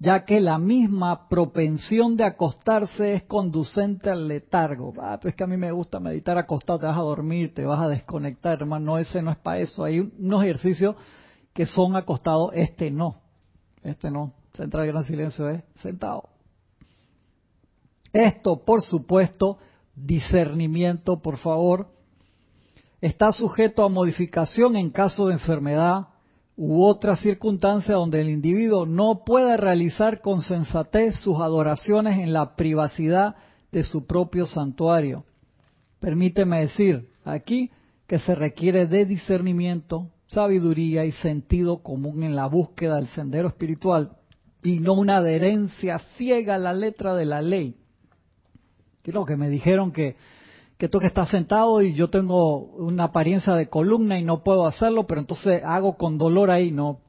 ya 0.03 0.25
que 0.25 0.41
la 0.41 0.59
misma 0.59 1.29
propensión 1.29 2.17
de 2.17 2.25
acostarse 2.25 3.13
es 3.13 3.25
conducente 3.25 4.09
al 4.09 4.29
letargo. 4.29 4.95
Ah, 4.99 5.19
pues 5.21 5.35
que 5.35 5.45
a 5.45 5.47
mí 5.47 5.59
me 5.59 5.71
gusta 5.71 6.01
meditar 6.01 6.39
acostado, 6.39 6.79
te 6.79 6.87
vas 6.87 6.97
a 6.97 7.03
dormir, 7.03 7.53
te 7.53 7.67
vas 7.67 7.83
a 7.83 7.87
desconectar, 7.87 8.63
hermano, 8.63 8.87
no, 8.87 8.99
ese 8.99 9.21
no 9.21 9.31
es 9.31 9.37
para 9.37 9.59
eso. 9.59 9.85
Hay 9.85 10.01
unos 10.01 10.43
ejercicios 10.43 10.97
que 11.53 11.67
son 11.67 11.97
acostados, 11.97 12.51
este 12.55 12.91
no, 12.91 13.17
este 13.83 14.11
no. 14.11 14.33
Central 14.55 14.87
gran 14.87 15.05
silencio 15.05 15.51
es 15.51 15.63
sentado. 15.83 16.31
Esto, 18.11 18.65
por 18.65 18.81
supuesto, 18.81 19.59
discernimiento, 19.95 21.21
por 21.21 21.37
favor, 21.37 21.89
está 23.03 23.33
sujeto 23.33 23.85
a 23.85 23.91
modificación 23.91 24.77
en 24.77 24.91
caso 24.91 25.27
de 25.27 25.35
enfermedad, 25.35 26.09
u 26.63 26.85
otra 26.85 27.17
circunstancia 27.17 27.95
donde 27.95 28.21
el 28.21 28.29
individuo 28.29 28.85
no 28.85 29.23
pueda 29.25 29.57
realizar 29.57 30.21
con 30.21 30.43
sensatez 30.43 31.19
sus 31.21 31.41
adoraciones 31.41 32.19
en 32.19 32.35
la 32.35 32.55
privacidad 32.55 33.35
de 33.73 33.83
su 33.83 34.07
propio 34.07 34.45
santuario. 34.45 35.25
Permíteme 36.01 36.61
decir 36.61 37.09
aquí 37.25 37.71
que 38.07 38.19
se 38.19 38.35
requiere 38.35 38.87
de 38.87 39.07
discernimiento, 39.07 40.11
sabiduría 40.27 41.07
y 41.07 41.13
sentido 41.13 41.83
común 41.83 42.25
en 42.25 42.37
la 42.37 42.45
búsqueda 42.45 42.97
del 42.97 43.07
sendero 43.07 43.49
espiritual 43.49 44.19
y 44.63 44.81
no 44.81 44.93
una 44.93 45.17
adherencia 45.17 45.99
ciega 46.19 46.57
a 46.57 46.59
la 46.59 46.75
letra 46.75 47.15
de 47.15 47.25
la 47.25 47.41
ley. 47.41 47.75
Creo 49.03 49.25
que 49.25 49.37
me 49.39 49.49
dijeron 49.49 49.93
que 49.93 50.17
que 50.81 50.89
tú 50.89 50.99
que 50.99 51.09
estás 51.09 51.29
sentado 51.29 51.83
y 51.83 51.93
yo 51.93 52.09
tengo 52.09 52.57
una 52.57 53.05
apariencia 53.05 53.53
de 53.53 53.69
columna 53.69 54.19
y 54.19 54.25
no 54.25 54.43
puedo 54.43 54.67
hacerlo, 54.67 55.07
pero 55.07 55.21
entonces 55.21 55.63
hago 55.63 55.99
con 55.99 56.17
dolor 56.17 56.51
ahí, 56.51 56.73
no. 56.73 57.01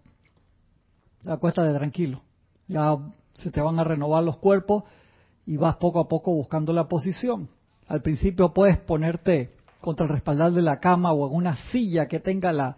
Acuéstate 1.26 1.74
tranquilo. 1.74 2.22
Ya 2.68 2.98
se 3.34 3.50
te 3.50 3.62
van 3.62 3.80
a 3.80 3.86
renovar 3.86 4.26
los 4.26 4.36
cuerpos 4.40 4.84
y 5.46 5.56
vas 5.56 5.78
poco 5.78 6.02
a 6.02 6.10
poco 6.10 6.34
buscando 6.34 6.74
la 6.74 6.90
posición. 6.90 7.48
Al 7.88 8.02
principio 8.02 8.54
puedes 8.54 8.78
ponerte 8.78 9.54
contra 9.80 10.06
el 10.06 10.12
respaldar 10.12 10.52
de 10.52 10.64
la 10.64 10.82
cama 10.82 11.14
o 11.14 11.30
en 11.30 11.34
una 11.34 11.56
silla 11.72 12.08
que 12.08 12.20
tenga 12.20 12.52
la, 12.52 12.76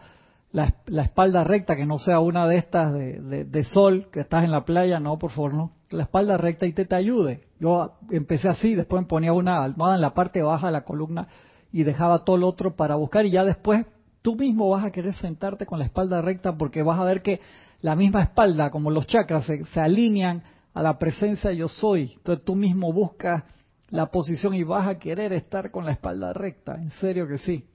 la, 0.52 1.02
espalda 1.02 1.44
recta, 1.44 1.76
que 1.76 1.88
no 1.88 1.98
sea 1.98 2.20
una 2.20 2.48
de 2.48 2.58
estas 2.58 2.94
de, 2.94 3.46
de, 3.46 3.64
sol, 3.64 4.10
que 4.12 4.20
estás 4.20 4.44
en 4.44 4.52
la 4.52 4.64
playa, 4.64 5.00
no, 5.00 5.18
por 5.18 5.32
favor, 5.32 5.56
no. 5.56 5.72
La 5.90 6.04
espalda 6.04 6.38
recta 6.38 6.68
y 6.68 6.74
te, 6.74 6.86
te 6.86 6.96
ayude. 6.96 7.46
Yo 7.64 7.94
empecé 8.12 8.50
así, 8.50 8.76
después 8.76 9.04
me 9.04 9.08
ponía 9.08 9.32
una 9.32 9.64
almohada 9.64 9.96
en 9.96 10.02
la 10.02 10.14
parte 10.14 10.42
baja 10.42 10.68
de 10.68 10.74
la 10.74 10.84
columna 10.84 11.30
y 11.72 11.84
dejaba 11.84 12.26
todo 12.26 12.36
lo 12.36 12.50
otro 12.50 12.76
para 12.76 12.96
buscar 12.96 13.26
y 13.26 13.32
ya 13.32 13.46
después 13.46 13.86
tú 14.22 14.36
mismo 14.36 14.68
vas 14.68 14.84
a 14.84 14.92
querer 14.92 15.14
sentarte 15.14 15.66
con 15.66 15.80
la 15.80 15.86
espalda 15.86 16.22
recta 16.22 16.58
porque 16.58 16.84
vas 16.84 17.00
a 17.00 17.06
ver 17.06 17.22
que 17.22 17.40
la 17.80 17.96
misma 17.96 18.22
espalda, 18.22 18.70
como 18.70 18.92
los 18.92 19.08
chakras, 19.08 19.46
se, 19.46 19.80
alinean 19.80 20.44
a 20.74 20.84
la 20.84 21.00
presencia 21.00 21.54
yo 21.54 21.70
soy. 21.70 22.12
Entonces 22.18 22.44
tú 22.44 22.54
mismo 22.54 22.92
buscas 22.92 23.46
la 23.90 24.08
posición 24.08 24.54
y 24.56 24.64
vas 24.64 24.86
a 24.86 25.00
querer 25.00 25.32
estar 25.32 25.72
con 25.72 25.86
la 25.86 25.94
espalda 25.94 26.34
recta. 26.34 26.76
En 26.76 26.90
serio 26.90 27.26
que 27.30 27.38
sí. 27.38 27.66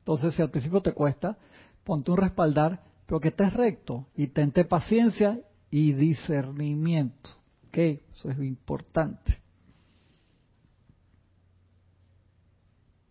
Entonces 0.00 0.34
si 0.34 0.42
al 0.42 0.50
principio 0.50 0.80
te 0.80 0.90
cuesta, 0.90 1.38
ponte 1.84 2.10
un 2.10 2.16
respaldar, 2.16 2.80
pero 3.06 3.20
que 3.20 3.28
estés 3.28 3.52
recto 3.52 4.08
y 4.16 4.26
tente 4.26 4.64
paciencia 4.64 5.38
y 5.70 5.92
discernimiento. 5.92 7.37
¿Ok? 7.68 7.78
Eso 7.78 8.30
es 8.30 8.38
importante. 8.38 9.38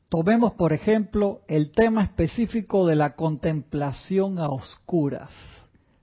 Tomemos, 0.10 0.54
por 0.54 0.74
ejemplo, 0.74 1.42
el 1.48 1.72
tema 1.72 2.04
específico 2.04 2.86
de 2.88 2.96
la 2.96 3.16
contemplación 3.16 4.40
a 4.40 4.48
oscuras. 4.48 5.30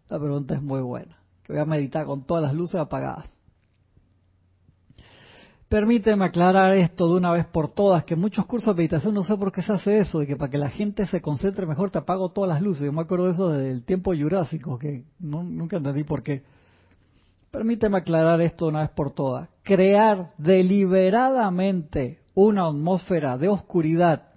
La 0.09 0.19
pregunta 0.19 0.55
es 0.55 0.63
muy 0.63 0.83
buena, 0.83 1.19
que 1.43 1.55
voy 1.55 1.63
a 1.63 1.65
meditar 1.65 2.05
con 2.07 2.25
todas 2.25 2.45
las 2.45 2.55
luces 2.55 2.77
apagadas. 2.77 3.27
Permíteme 5.69 6.27
aclarar 6.27 6.75
esto 6.75 7.09
de 7.09 7.15
una 7.15 7.33
vez 7.33 7.47
por 7.47 7.73
todas, 7.73 8.05
que 8.05 8.15
muchos 8.15 8.45
cursos 8.45 8.77
de 8.77 8.83
meditación 8.83 9.15
no 9.15 9.25
sé 9.25 9.37
por 9.37 9.51
qué 9.51 9.63
se 9.63 9.73
hace 9.73 9.99
eso, 9.99 10.23
y 10.23 10.27
que 10.27 10.37
para 10.37 10.51
que 10.51 10.59
la 10.59 10.69
gente 10.69 11.07
se 11.07 11.23
concentre 11.23 11.67
mejor 11.67 11.91
te 11.91 11.99
apago 11.99 12.31
todas 12.31 12.51
las 12.51 12.63
luces. 12.63 12.85
Yo 12.85 12.93
me 12.93 13.01
acuerdo 13.01 13.25
de 13.25 13.33
eso 13.33 13.49
desde 13.49 13.71
el 13.71 13.85
tiempo 13.85 14.13
jurásico, 14.15 14.79
que 14.79 15.05
nunca 15.19 15.79
entendí 15.79 16.05
por 16.05 16.23
qué. 16.23 16.45
Permíteme 17.55 17.99
aclarar 17.99 18.41
esto 18.41 18.67
una 18.67 18.81
vez 18.81 18.91
por 18.91 19.15
todas. 19.15 19.49
Crear 19.63 20.33
deliberadamente 20.39 22.19
una 22.35 22.67
atmósfera 22.67 23.39
de 23.39 23.47
oscuridad 23.47 24.31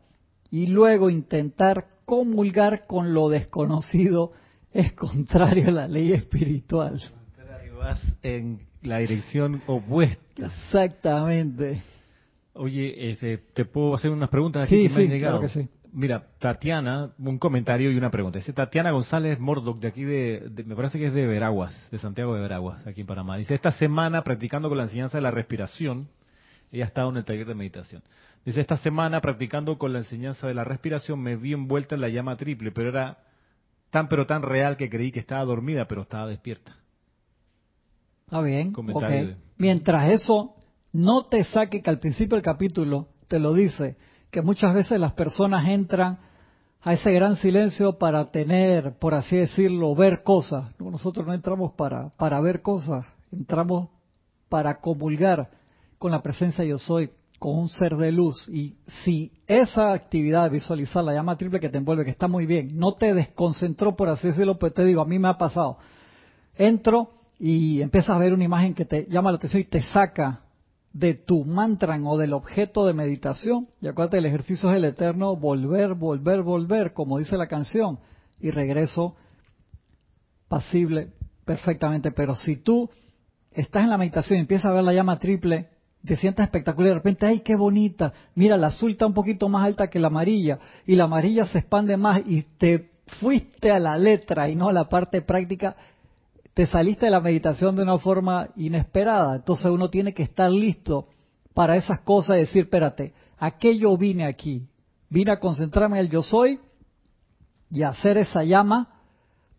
y 0.51 0.67
luego 0.67 1.09
intentar 1.09 1.87
comulgar 2.05 2.85
con 2.85 3.15
lo 3.15 3.27
desconocido 3.27 4.33
es 4.71 4.93
contrario 4.93 5.69
a 5.69 5.71
la 5.71 5.87
ley 5.87 6.13
espiritual. 6.13 7.01
Vas 7.75 7.99
en 8.21 8.59
la 8.83 8.99
dirección 8.99 9.63
opuesta. 9.65 10.45
Exactamente. 10.45 11.81
Oye, 12.53 13.11
este, 13.11 13.39
¿te 13.39 13.65
puedo 13.65 13.95
hacer 13.95 14.11
unas 14.11 14.29
preguntas 14.29 14.67
aquí 14.67 14.77
sí, 14.77 14.87
que 14.87 14.93
me 14.93 15.03
han 15.05 15.09
llegado? 15.09 15.39
Claro 15.39 15.53
que 15.53 15.59
sí. 15.59 15.69
Mira, 15.97 16.27
Tatiana, 16.37 17.09
un 17.17 17.39
comentario 17.39 17.91
y 17.91 17.97
una 17.97 18.11
pregunta. 18.11 18.37
Dice 18.37 18.53
Tatiana 18.53 18.91
González 18.91 19.39
Mordoc, 19.39 19.79
de 19.79 19.87
aquí 19.87 20.03
de, 20.03 20.47
me 20.63 20.75
parece 20.75 20.99
que 20.99 21.07
es 21.07 21.13
de 21.15 21.25
Veraguas, 21.25 21.73
de 21.89 21.97
Santiago 21.97 22.35
de 22.35 22.41
Veraguas, 22.41 22.85
aquí 22.85 23.01
en 23.01 23.07
Panamá. 23.07 23.35
Dice, 23.35 23.55
esta 23.55 23.71
semana 23.71 24.23
practicando 24.23 24.69
con 24.69 24.77
la 24.77 24.83
enseñanza 24.83 25.17
de 25.17 25.23
la 25.23 25.31
respiración, 25.31 26.07
ella 26.71 26.83
ha 26.83 26.87
estado 26.87 27.09
en 27.09 27.17
el 27.17 27.25
taller 27.25 27.47
de 27.47 27.55
meditación. 27.55 28.03
Dice, 28.45 28.61
esta 28.61 28.77
semana 28.77 29.21
practicando 29.21 29.79
con 29.79 29.91
la 29.91 29.97
enseñanza 29.97 30.45
de 30.45 30.53
la 30.53 30.63
respiración 30.63 31.19
me 31.19 31.35
vi 31.35 31.53
envuelta 31.53 31.95
en 31.95 32.01
la 32.01 32.09
llama 32.09 32.37
triple, 32.37 32.71
pero 32.71 32.89
era 32.89 33.17
tan 33.89 34.07
pero 34.07 34.27
tan 34.27 34.43
real 34.43 34.77
que 34.77 34.91
creí 34.91 35.11
que 35.11 35.19
estaba 35.19 35.43
dormida, 35.45 35.87
pero 35.87 36.03
estaba 36.03 36.27
despierta. 36.27 36.77
Está 38.27 38.41
bien. 38.41 39.37
Mientras 39.57 40.11
eso 40.11 40.53
no 40.93 41.23
te 41.23 41.43
saque 41.43 41.81
que 41.81 41.89
al 41.89 41.97
principio 41.97 42.35
del 42.35 42.43
capítulo 42.43 43.07
te 43.27 43.39
lo 43.39 43.55
dice, 43.55 43.97
que 44.31 44.41
muchas 44.41 44.73
veces 44.73 44.99
las 44.99 45.13
personas 45.13 45.67
entran 45.67 46.19
a 46.81 46.93
ese 46.93 47.11
gran 47.11 47.37
silencio 47.37 47.97
para 47.97 48.31
tener, 48.31 48.97
por 48.99 49.13
así 49.13 49.35
decirlo, 49.35 49.95
ver 49.95 50.23
cosas. 50.23 50.71
Nosotros 50.79 51.25
no 51.25 51.33
entramos 51.33 51.73
para, 51.73 52.09
para 52.17 52.39
ver 52.39 52.61
cosas, 52.61 53.05
entramos 53.31 53.89
para 54.49 54.79
comulgar 54.79 55.49
con 55.97 56.11
la 56.11 56.21
presencia 56.21 56.63
yo 56.63 56.77
soy, 56.77 57.09
con 57.39 57.57
un 57.57 57.69
ser 57.69 57.95
de 57.97 58.11
luz. 58.11 58.47
Y 58.49 58.77
si 59.03 59.31
esa 59.47 59.93
actividad 59.93 60.43
de 60.43 60.49
visualizar 60.49 61.03
la 61.03 61.13
llama 61.13 61.37
triple 61.37 61.59
que 61.59 61.69
te 61.69 61.77
envuelve, 61.77 62.05
que 62.05 62.11
está 62.11 62.27
muy 62.27 62.45
bien, 62.45 62.69
no 62.73 62.93
te 62.93 63.13
desconcentró, 63.13 63.95
por 63.95 64.09
así 64.09 64.27
decirlo, 64.27 64.57
pues 64.57 64.73
te 64.73 64.85
digo, 64.85 65.01
a 65.01 65.05
mí 65.05 65.19
me 65.19 65.29
ha 65.29 65.37
pasado. 65.37 65.77
Entro 66.55 67.11
y 67.39 67.81
empiezas 67.81 68.11
a 68.11 68.17
ver 68.17 68.33
una 68.33 68.43
imagen 68.43 68.73
que 68.73 68.85
te 68.85 69.05
llama 69.09 69.31
la 69.31 69.37
atención 69.37 69.61
y 69.61 69.65
te 69.65 69.81
saca 69.81 70.41
de 70.97 71.13
tu 71.13 71.45
mantra 71.45 71.99
o 72.03 72.17
del 72.17 72.33
objeto 72.33 72.85
de 72.87 72.93
meditación. 72.93 73.67
Y 73.81 73.87
acuérdate, 73.87 74.17
el 74.17 74.25
ejercicio 74.25 74.71
es 74.71 74.77
el 74.77 74.85
eterno 74.85 75.35
volver, 75.35 75.93
volver, 75.93 76.41
volver, 76.41 76.93
como 76.93 77.19
dice 77.19 77.37
la 77.37 77.47
canción, 77.47 77.99
y 78.39 78.49
regreso 78.49 79.15
pasible 80.47 81.09
perfectamente. 81.45 82.11
Pero 82.11 82.35
si 82.35 82.55
tú 82.57 82.89
estás 83.51 83.83
en 83.83 83.91
la 83.91 83.97
meditación 83.97 84.37
y 84.37 84.41
empiezas 84.41 84.65
a 84.65 84.73
ver 84.73 84.83
la 84.83 84.93
llama 84.93 85.19
triple, 85.19 85.69
te 86.03 86.17
sientes 86.17 86.43
espectacular, 86.43 86.89
de 86.89 86.95
repente, 86.95 87.27
¡ay, 87.27 87.41
qué 87.41 87.55
bonita! 87.55 88.13
Mira, 88.33 88.57
la 88.57 88.67
azul 88.67 88.91
está 88.91 89.05
un 89.05 89.13
poquito 89.13 89.49
más 89.49 89.65
alta 89.65 89.89
que 89.89 89.99
la 89.99 90.07
amarilla, 90.07 90.57
y 90.87 90.95
la 90.95 91.03
amarilla 91.03 91.45
se 91.45 91.59
expande 91.59 91.95
más, 91.95 92.21
y 92.25 92.41
te 92.57 92.89
fuiste 93.19 93.69
a 93.71 93.79
la 93.79 93.97
letra 93.97 94.49
y 94.49 94.55
no 94.55 94.69
a 94.69 94.73
la 94.73 94.89
parte 94.89 95.21
práctica, 95.21 95.75
te 96.57 96.65
saliste 96.65 97.05
de 97.05 97.11
la 97.11 97.19
meditación 97.19 97.75
de 97.75 97.83
una 97.83 97.99
forma 97.99 98.49
inesperada. 98.55 99.35
Entonces 99.35 99.67
uno 99.67 99.91
tiene 99.91 100.15
que 100.15 100.23
estar 100.23 100.49
listo 100.49 101.07
para 101.53 101.75
esas 101.75 102.01
cosas 102.01 102.37
y 102.37 102.39
decir, 102.39 102.63
espérate, 102.63 103.13
¿a 103.37 103.59
qué 103.59 103.77
yo 103.77 103.95
vine 103.95 104.25
aquí? 104.25 104.67
Vine 105.07 105.33
a 105.33 105.39
concentrarme 105.39 105.99
en 105.99 106.05
el 106.05 106.11
yo 106.11 106.23
soy 106.23 106.59
y 107.69 107.83
hacer 107.83 108.17
esa 108.17 108.43
llama 108.43 108.89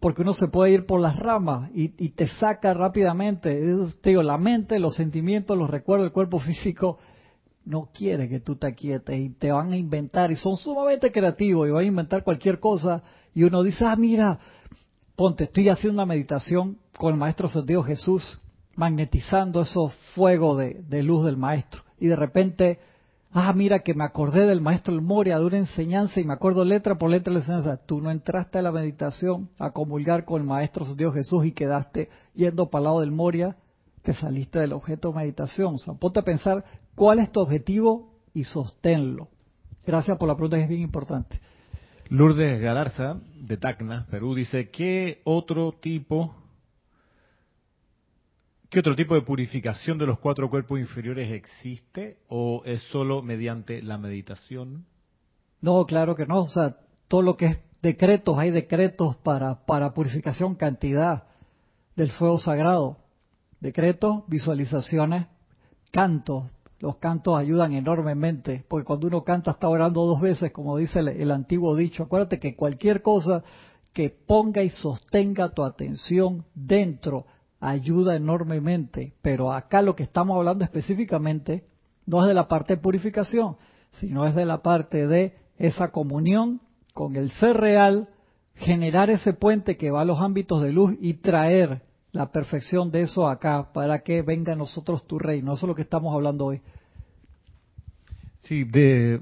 porque 0.01 0.23
uno 0.23 0.33
se 0.33 0.49
puede 0.49 0.73
ir 0.73 0.87
por 0.87 0.99
las 0.99 1.17
ramas 1.21 1.71
y, 1.73 1.89
te 2.09 2.27
saca 2.27 2.75
rápidamente. 2.75 3.57
Te 4.01 4.11
digo, 4.11 4.25
la 4.25 4.37
mente, 4.37 4.81
los 4.81 4.97
sentimientos, 4.97 5.57
los 5.57 5.71
recuerdos, 5.71 6.07
el 6.07 6.13
cuerpo 6.13 6.41
físico 6.41 6.99
no 7.65 7.91
quiere 7.95 8.29
que 8.29 8.41
tú 8.41 8.57
te 8.57 8.75
quietes 8.75 9.21
y 9.21 9.29
te 9.35 9.53
van 9.53 9.71
a 9.71 9.77
inventar 9.77 10.33
y 10.33 10.37
son 10.37 10.57
sumamente 10.57 11.13
creativos 11.13 11.69
y 11.69 11.71
van 11.71 11.85
a 11.85 11.87
inventar 11.87 12.25
cualquier 12.25 12.59
cosa 12.59 13.05
y 13.35 13.45
uno 13.45 13.63
dice, 13.63 13.85
ah, 13.85 13.95
mira, 13.95 14.41
ponte, 15.19 15.45
estoy 15.45 15.69
haciendo 15.69 16.01
una 16.01 16.07
meditación 16.07 16.79
con 16.97 17.13
el 17.13 17.19
Maestro 17.19 17.49
Sentido 17.49 17.83
Jesús, 17.83 18.41
magnetizando 18.77 19.63
esos 19.63 19.93
fuegos 20.15 20.59
de, 20.59 21.03
luz 21.03 21.25
del 21.25 21.37
Maestro. 21.37 21.83
Y 21.99 22.07
de 22.07 22.15
repente, 22.15 22.79
ah, 23.33 23.53
mira 23.53 23.81
que 23.81 23.95
me 23.95 24.05
acordé 24.05 24.47
del 24.47 24.61
Maestro 24.61 24.95
El 24.95 25.03
Moria 25.03 25.37
de 25.41 25.45
una 25.45 25.59
enseñanza 25.59 26.21
y 26.21 26.25
me 26.25 26.35
acuerdo 26.35 26.65
letra 26.65 26.97
por 26.99 27.11
letra 27.11 27.33
de 27.33 27.41
la 27.41 27.45
enseñanza. 27.45 27.85
Tú 27.85 28.01
no 28.01 28.13
entraste 28.13 28.61
a 28.61 28.63
la 28.63 28.71
meditación 28.71 29.51
a 29.59 29.73
comulgar 29.73 30.25
con 30.25 30.41
el 30.41 30.47
Maestro 30.47 30.85
Sentido 30.85 31.11
Jesús 31.11 31.45
y 31.47 31.51
quedaste 31.51 32.11
yendo 32.37 32.71
para 32.71 32.83
el 32.83 32.85
lado 32.85 33.01
del 33.01 33.11
Moria, 33.11 33.57
te 34.03 34.15
saliste 34.15 34.61
del 34.61 34.73
objeto 34.73 35.09
de 35.09 35.17
meditación. 35.17 35.75
O 35.75 35.79
sea, 35.79 35.95
ponte 35.95 36.21
a 36.21 36.25
pensar 36.25 36.65
cuál 36.95 37.19
es 37.19 37.33
tu 37.33 37.41
objetivo 37.41 38.13
y 38.35 38.45
sosténlo. 38.45 39.27
Gracias 39.85 40.17
por 40.17 40.29
la 40.29 40.37
pregunta, 40.37 40.59
es 40.59 40.69
bien 40.69 40.83
importante. 40.83 41.41
Lourdes 42.11 42.61
Galarza, 42.61 43.21
de 43.35 43.57
Tacna, 43.59 44.07
Perú, 44.11 44.35
dice, 44.35 44.71
¿qué 44.71 45.21
otro 45.25 45.73
tipo, 45.73 46.35
¿Qué 48.71 48.81
otro 48.81 48.95
tipo 48.95 49.15
de 49.15 49.23
purificación 49.23 49.99
de 49.99 50.07
los 50.07 50.19
cuatro 50.19 50.51
cuerpos 50.51 50.79
inferiores 50.79 51.31
existe 51.33 52.19
o 52.29 52.63
es 52.67 52.83
solo 52.91 53.23
mediante 53.23 53.83
la 53.83 53.97
meditación? 53.97 54.85
No, 55.63 55.85
claro 55.87 56.15
que 56.15 56.27
no. 56.27 56.43
O 56.43 56.49
sea, 56.49 56.77
todo 57.09 57.23
lo 57.23 57.37
que 57.37 57.47
es 57.47 57.59
decretos, 57.81 58.39
hay 58.39 58.51
decretos 58.51 59.17
para, 59.17 59.65
para 59.65 59.95
purificación, 59.95 60.55
cantidad 60.55 61.25
del 61.97 62.11
fuego 62.11 62.39
sagrado. 62.39 62.99
Decretos, 63.61 64.25
visualizaciones, 64.29 65.27
cantos. 65.91 66.45
Los 66.81 66.97
cantos 66.97 67.37
ayudan 67.37 67.73
enormemente, 67.73 68.65
porque 68.69 68.85
cuando 68.85 69.09
uno 69.09 69.25
canta 69.25 69.51
está 69.51 69.69
orando 69.69 70.07
dos 70.07 70.21
veces, 70.21 70.53
como 70.53 70.77
dice 70.77 71.01
el, 71.01 71.31
antiguo 71.33 71.75
dicho. 71.75 72.05
Acuérdate 72.05 72.39
que 72.39 72.55
cualquier 72.55 73.03
cosa 73.03 73.43
que 73.93 74.11
ponga 74.11 74.63
y 74.63 74.71
sostenga 74.71 75.49
tu 75.49 75.65
atención 75.65 76.45
dentro 76.55 77.27
ayuda 77.59 78.15
enormemente. 78.15 79.15
Pero 79.23 79.53
acá 79.53 79.83
lo 79.83 79.97
que 79.97 80.05
estamos 80.05 80.37
hablando 80.37 80.65
específicamente 80.65 81.65
no 82.07 82.23
es 82.23 82.29
de 82.29 82.35
la 82.35 82.47
parte 82.47 82.77
de 82.77 82.83
purificación, 82.83 83.57
sino 83.99 84.25
es 84.25 84.37
de 84.37 84.47
la 84.47 84.63
parte 84.63 85.09
de 85.09 85.35
esa 85.57 85.91
comunión 85.91 86.61
con 86.95 87.17
el 87.17 87.33
ser 87.33 87.57
real, 87.57 88.09
generar 88.55 89.11
ese 89.11 89.33
puente 89.33 89.77
que 89.77 89.91
va 89.91 90.03
a 90.03 90.05
los 90.05 90.21
ámbitos 90.21 90.63
de 90.63 90.73
luz 90.73 90.95
y 91.01 91.15
traer 91.15 91.83
la 92.13 92.31
perfección 92.31 92.91
de 92.91 93.03
eso 93.03 93.29
acá 93.29 93.73
para 93.73 94.01
que 94.01 94.23
venga 94.23 94.53
a 94.53 94.57
nosotros 94.57 95.07
tu 95.07 95.19
reino. 95.19 95.53
Eso 95.53 95.67
es 95.67 95.69
lo 95.69 95.75
que 95.75 95.83
estamos 95.83 96.15
hablando 96.15 96.47
hoy. 96.47 96.61
Sí, 98.43 98.65
de 98.65 99.21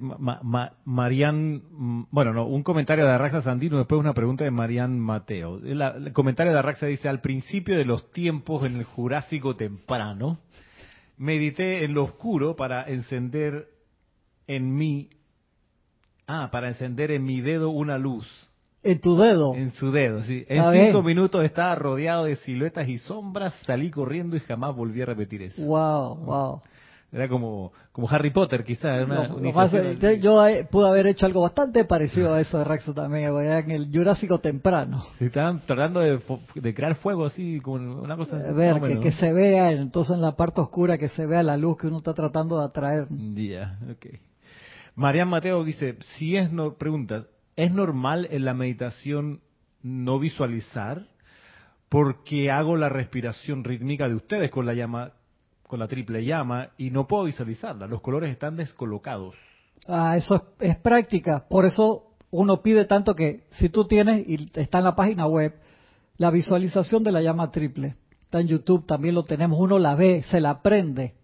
Marian, 0.85 2.07
bueno, 2.11 2.33
no, 2.33 2.47
un 2.47 2.63
comentario 2.63 3.05
de 3.05 3.11
Arraxa 3.11 3.41
Sandino, 3.41 3.79
después 3.79 3.99
una 3.99 4.15
pregunta 4.15 4.45
de 4.45 4.53
Marian 4.53 5.01
Mateo. 5.01 5.59
el 5.59 6.13
comentario 6.13 6.53
de 6.53 6.59
Arraxa 6.59 6.87
dice, 6.87 7.09
al 7.09 7.21
principio 7.21 7.77
de 7.77 7.85
los 7.85 8.13
tiempos 8.13 8.65
en 8.65 8.77
el 8.77 8.85
Jurásico 8.85 9.57
temprano, 9.57 10.39
medité 11.17 11.85
en 11.85 11.95
lo 11.95 12.05
oscuro 12.05 12.55
para 12.55 12.85
encender 12.85 13.69
en 14.47 14.77
mí 14.77 15.09
Ah, 16.27 16.49
para 16.51 16.69
encender 16.69 17.13
en 17.13 17.25
mi 17.25 17.41
dedo 17.41 17.71
una 17.71 17.99
luz. 17.99 18.27
¿En 18.87 19.01
tu 19.01 19.17
dedo? 19.17 19.55
En 19.55 19.73
su 19.73 19.91
dedo, 19.91 20.23
sí. 20.23 20.45
En 20.49 20.63
cinco 20.73 21.03
minutos 21.03 21.45
estaba 21.45 21.75
rodeado 21.75 22.25
de 22.25 22.37
siluetas 22.37 22.89
y 22.89 22.99
sombras, 22.99 23.53
salí 23.65 23.91
corriendo 23.91 24.37
y 24.37 24.41
jamás 24.41 24.75
volví 24.75 25.03
a 25.03 25.07
repetir 25.07 25.43
eso. 25.43 25.63
Wow, 25.63 26.17
wow. 26.25 26.63
Era 27.13 27.29
como, 27.29 27.73
como 27.93 28.11
Harry 28.11 28.31
Potter, 28.31 28.65
quizás. 28.65 29.07
yo 30.21 30.47
eh, 30.47 30.69
pude 30.71 30.89
haber 30.89 31.07
hecho 31.07 31.25
algo 31.25 31.41
bastante 31.41 31.85
parecido 31.85 32.35
a 32.35 32.41
eso 32.41 32.59
de 32.59 32.65
Raxo 32.65 32.93
también, 32.93 33.25
en 33.25 33.71
el 33.71 33.91
Jurásico 33.93 34.39
temprano. 34.39 35.03
Sí, 35.19 35.27
estaban 35.27 35.65
tratando 35.67 36.01
de, 36.01 36.75
crear 36.75 36.97
fuego 36.97 37.27
así, 37.27 37.61
como 37.61 38.03
una 38.03 38.17
cosa. 38.17 38.37
A 38.37 38.53
ver, 38.53 38.81
que, 38.81 39.01
que, 39.01 39.13
se 39.13 39.33
vea, 39.33 39.71
entonces 39.73 40.15
en 40.15 40.21
la 40.21 40.37
parte 40.37 40.61
oscura, 40.61 40.99
que 40.99 41.09
se 41.09 41.27
vea 41.27 41.43
la 41.43 41.57
luz 41.57 41.79
que 41.79 41.87
uno 41.87 41.99
está 41.99 42.13
tratando 42.13 42.59
de 42.59 42.67
atraer. 42.67 43.07
Ya, 43.09 43.79
ok. 43.91 44.07
Marian 44.97 45.29
Mateo 45.29 45.63
dice, 45.63 45.97
si 46.17 46.37
es 46.37 46.51
no, 46.51 46.75
pregunta, 46.75 47.27
¿es 47.57 47.73
normal 47.73 48.29
en 48.31 48.45
la 48.45 48.55
meditación 48.55 49.41
no 49.83 50.19
visualizar? 50.19 51.07
Porque 51.89 52.51
hago 52.51 52.77
la 52.77 52.89
respiración 52.89 53.65
rítmica 53.65 54.09
de 54.09 54.15
ustedes 54.15 54.51
con 54.51 54.67
la 54.67 54.75
llama, 54.75 55.13
con 55.63 55.79
la 55.79 55.89
triple 55.89 56.25
llama 56.25 56.71
y 56.77 56.91
no 56.91 57.07
puedo 57.07 57.25
visualizarla. 57.25 57.87
Los 57.87 58.03
colores 58.03 58.31
están 58.31 58.57
descolocados. 58.57 59.35
Ah, 59.87 60.17
eso 60.17 60.55
es, 60.61 60.77
práctica. 60.79 61.47
Por 61.49 61.65
eso 61.65 62.15
uno 62.31 62.63
pide 62.63 62.85
tanto 62.85 63.15
que 63.15 63.45
si 63.53 63.69
tú 63.69 63.87
tienes 63.87 64.27
y 64.29 64.51
está 64.55 64.79
en 64.79 64.85
la 64.85 64.97
página 64.97 65.27
web 65.27 65.55
la 66.17 66.31
visualización 66.31 67.05
de 67.05 67.13
la 67.13 67.23
llama 67.23 67.51
triple, 67.51 67.97
está 68.25 68.41
en 68.41 68.49
YouTube 68.49 68.87
también 68.87 69.15
lo 69.15 69.23
tenemos. 69.23 69.59
Uno 69.61 69.79
la 69.79 69.95
ve, 69.95 70.25
se 70.31 70.41
la 70.41 70.51
aprende, 70.51 71.15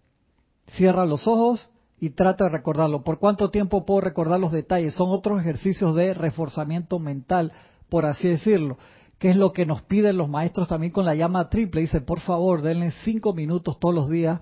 cierra 0.67 1.05
los 1.05 1.27
ojos 1.27 1.69
y 2.03 2.09
trata 2.09 2.43
de 2.43 2.49
recordarlo. 2.49 3.01
¿Por 3.01 3.17
cuánto 3.17 3.49
tiempo 3.49 3.85
puedo 3.85 4.01
recordar 4.01 4.37
los 4.37 4.51
detalles? 4.51 4.93
Son 4.93 5.07
otros 5.11 5.39
ejercicios 5.39 5.95
de 5.95 6.13
reforzamiento 6.13 6.99
mental, 6.99 7.53
por 7.87 8.05
así 8.05 8.27
decirlo, 8.27 8.77
que 9.19 9.29
es 9.29 9.37
lo 9.37 9.53
que 9.53 9.65
nos 9.65 9.83
piden 9.83 10.17
los 10.17 10.27
maestros 10.27 10.67
también 10.67 10.91
con 10.91 11.05
la 11.05 11.15
llama 11.15 11.47
triple. 11.47 11.79
Dice, 11.79 12.01
por 12.01 12.19
favor, 12.19 12.61
denle 12.61 12.91
cinco 13.05 13.33
minutos 13.33 13.79
todos 13.79 13.95
los 13.95 14.09
días 14.09 14.41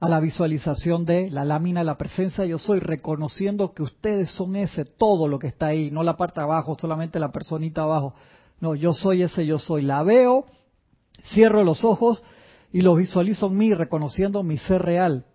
a 0.00 0.08
la 0.08 0.18
visualización 0.18 1.04
de 1.04 1.28
la 1.30 1.44
lámina, 1.44 1.84
la 1.84 1.98
presencia 1.98 2.46
yo 2.46 2.58
soy, 2.58 2.78
reconociendo 2.80 3.74
que 3.74 3.82
ustedes 3.82 4.30
son 4.30 4.56
ese, 4.56 4.86
todo 4.86 5.28
lo 5.28 5.38
que 5.38 5.48
está 5.48 5.66
ahí, 5.66 5.90
no 5.90 6.02
la 6.02 6.16
parte 6.16 6.40
abajo, 6.40 6.74
solamente 6.80 7.20
la 7.20 7.32
personita 7.32 7.82
abajo. 7.82 8.14
No, 8.60 8.74
yo 8.74 8.94
soy 8.94 9.20
ese, 9.22 9.44
yo 9.44 9.58
soy. 9.58 9.82
La 9.82 10.02
veo, 10.04 10.46
cierro 11.34 11.64
los 11.64 11.84
ojos 11.84 12.24
y 12.72 12.80
lo 12.80 12.94
visualizo 12.94 13.48
en 13.48 13.58
mí, 13.58 13.74
reconociendo 13.74 14.42
mi 14.42 14.56
ser 14.56 14.80
real 14.80 15.26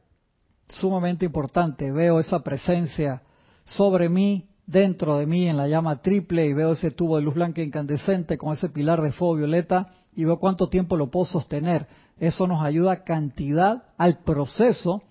sumamente 0.67 1.25
importante. 1.25 1.91
Veo 1.91 2.19
esa 2.19 2.39
presencia 2.39 3.21
sobre 3.63 4.09
mí, 4.09 4.47
dentro 4.65 5.17
de 5.17 5.25
mí, 5.25 5.47
en 5.47 5.57
la 5.57 5.67
llama 5.67 6.01
triple, 6.01 6.45
y 6.45 6.53
veo 6.53 6.73
ese 6.73 6.91
tubo 6.91 7.17
de 7.17 7.23
luz 7.23 7.35
blanca 7.35 7.61
incandescente 7.61 8.37
con 8.37 8.53
ese 8.53 8.69
pilar 8.69 9.01
de 9.01 9.11
fuego 9.11 9.35
violeta, 9.35 9.93
y 10.15 10.25
veo 10.25 10.39
cuánto 10.39 10.69
tiempo 10.69 10.97
lo 10.97 11.09
puedo 11.09 11.25
sostener. 11.25 11.87
Eso 12.19 12.47
nos 12.47 12.63
ayuda 12.63 13.03
cantidad 13.03 13.83
al 13.97 14.19
proceso 14.19 15.03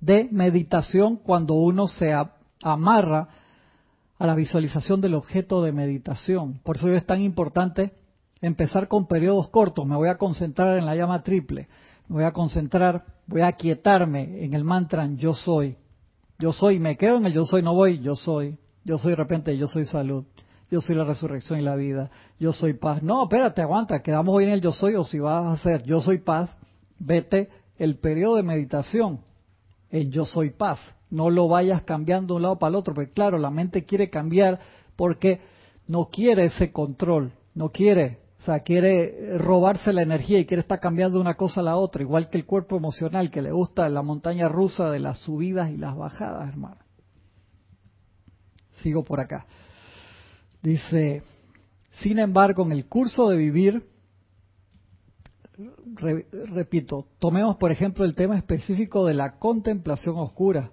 de 0.00 0.28
meditación 0.30 1.16
cuando 1.16 1.54
uno 1.54 1.88
se 1.88 2.14
amarra 2.62 3.28
a 4.18 4.26
la 4.26 4.34
visualización 4.34 5.00
del 5.00 5.14
objeto 5.14 5.62
de 5.62 5.72
meditación. 5.72 6.60
Por 6.62 6.76
eso 6.76 6.92
es 6.92 7.06
tan 7.06 7.22
importante 7.22 7.92
empezar 8.40 8.88
con 8.88 9.06
periodos 9.06 9.48
cortos. 9.48 9.86
Me 9.86 9.96
voy 9.96 10.08
a 10.08 10.18
concentrar 10.18 10.76
en 10.76 10.86
la 10.86 10.94
llama 10.94 11.22
triple 11.22 11.68
voy 12.08 12.24
a 12.24 12.32
concentrar, 12.32 13.04
voy 13.26 13.42
a 13.42 13.52
quietarme 13.52 14.44
en 14.44 14.54
el 14.54 14.64
mantra 14.64 15.06
yo 15.14 15.34
soy. 15.34 15.76
Yo 16.38 16.52
soy, 16.52 16.78
me 16.78 16.96
quedo 16.96 17.16
en 17.16 17.26
el 17.26 17.32
yo 17.32 17.44
soy, 17.44 17.62
no 17.62 17.74
voy, 17.74 18.00
yo 18.00 18.14
soy. 18.14 18.58
Yo 18.84 18.98
soy 18.98 19.10
de 19.10 19.16
repente, 19.16 19.56
yo 19.56 19.66
soy 19.66 19.84
salud. 19.84 20.24
Yo 20.70 20.80
soy 20.80 20.96
la 20.96 21.04
resurrección 21.04 21.58
y 21.58 21.62
la 21.62 21.76
vida. 21.76 22.10
Yo 22.38 22.52
soy 22.52 22.74
paz. 22.74 23.02
No, 23.02 23.24
espérate, 23.24 23.62
aguanta, 23.62 24.02
quedamos 24.02 24.34
hoy 24.34 24.44
en 24.44 24.50
el 24.50 24.60
yo 24.60 24.72
soy 24.72 24.94
o 24.94 25.04
si 25.04 25.18
vas 25.18 25.44
a 25.44 25.52
hacer 25.52 25.82
yo 25.84 26.00
soy 26.00 26.18
paz, 26.18 26.54
vete 26.98 27.48
el 27.78 27.96
periodo 27.96 28.36
de 28.36 28.42
meditación 28.42 29.20
en 29.90 30.10
yo 30.10 30.24
soy 30.24 30.50
paz. 30.50 30.78
No 31.10 31.30
lo 31.30 31.48
vayas 31.48 31.82
cambiando 31.82 32.34
de 32.34 32.36
un 32.36 32.42
lado 32.42 32.58
para 32.58 32.70
el 32.70 32.76
otro, 32.76 32.94
porque 32.94 33.12
claro, 33.12 33.38
la 33.38 33.50
mente 33.50 33.84
quiere 33.84 34.10
cambiar 34.10 34.58
porque 34.94 35.40
no 35.86 36.10
quiere 36.10 36.46
ese 36.46 36.70
control, 36.70 37.32
no 37.54 37.70
quiere 37.70 38.18
o 38.40 38.42
sea, 38.42 38.60
quiere 38.60 39.36
robarse 39.38 39.92
la 39.92 40.02
energía 40.02 40.38
y 40.38 40.46
quiere 40.46 40.60
estar 40.60 40.78
cambiando 40.78 41.20
una 41.20 41.34
cosa 41.34 41.60
a 41.60 41.64
la 41.64 41.76
otra, 41.76 42.02
igual 42.02 42.30
que 42.30 42.38
el 42.38 42.46
cuerpo 42.46 42.76
emocional 42.76 43.30
que 43.30 43.42
le 43.42 43.50
gusta 43.50 43.88
la 43.88 44.02
montaña 44.02 44.48
rusa 44.48 44.90
de 44.90 45.00
las 45.00 45.18
subidas 45.18 45.70
y 45.70 45.76
las 45.76 45.96
bajadas, 45.96 46.48
hermano. 46.48 46.78
Sigo 48.82 49.02
por 49.02 49.18
acá. 49.18 49.44
Dice, 50.62 51.22
sin 52.00 52.20
embargo, 52.20 52.62
en 52.62 52.72
el 52.72 52.86
curso 52.86 53.28
de 53.28 53.36
vivir, 53.36 53.88
repito, 56.52 57.06
tomemos 57.18 57.56
por 57.56 57.72
ejemplo 57.72 58.04
el 58.04 58.14
tema 58.14 58.38
específico 58.38 59.04
de 59.04 59.14
la 59.14 59.38
contemplación 59.38 60.16
oscura. 60.16 60.70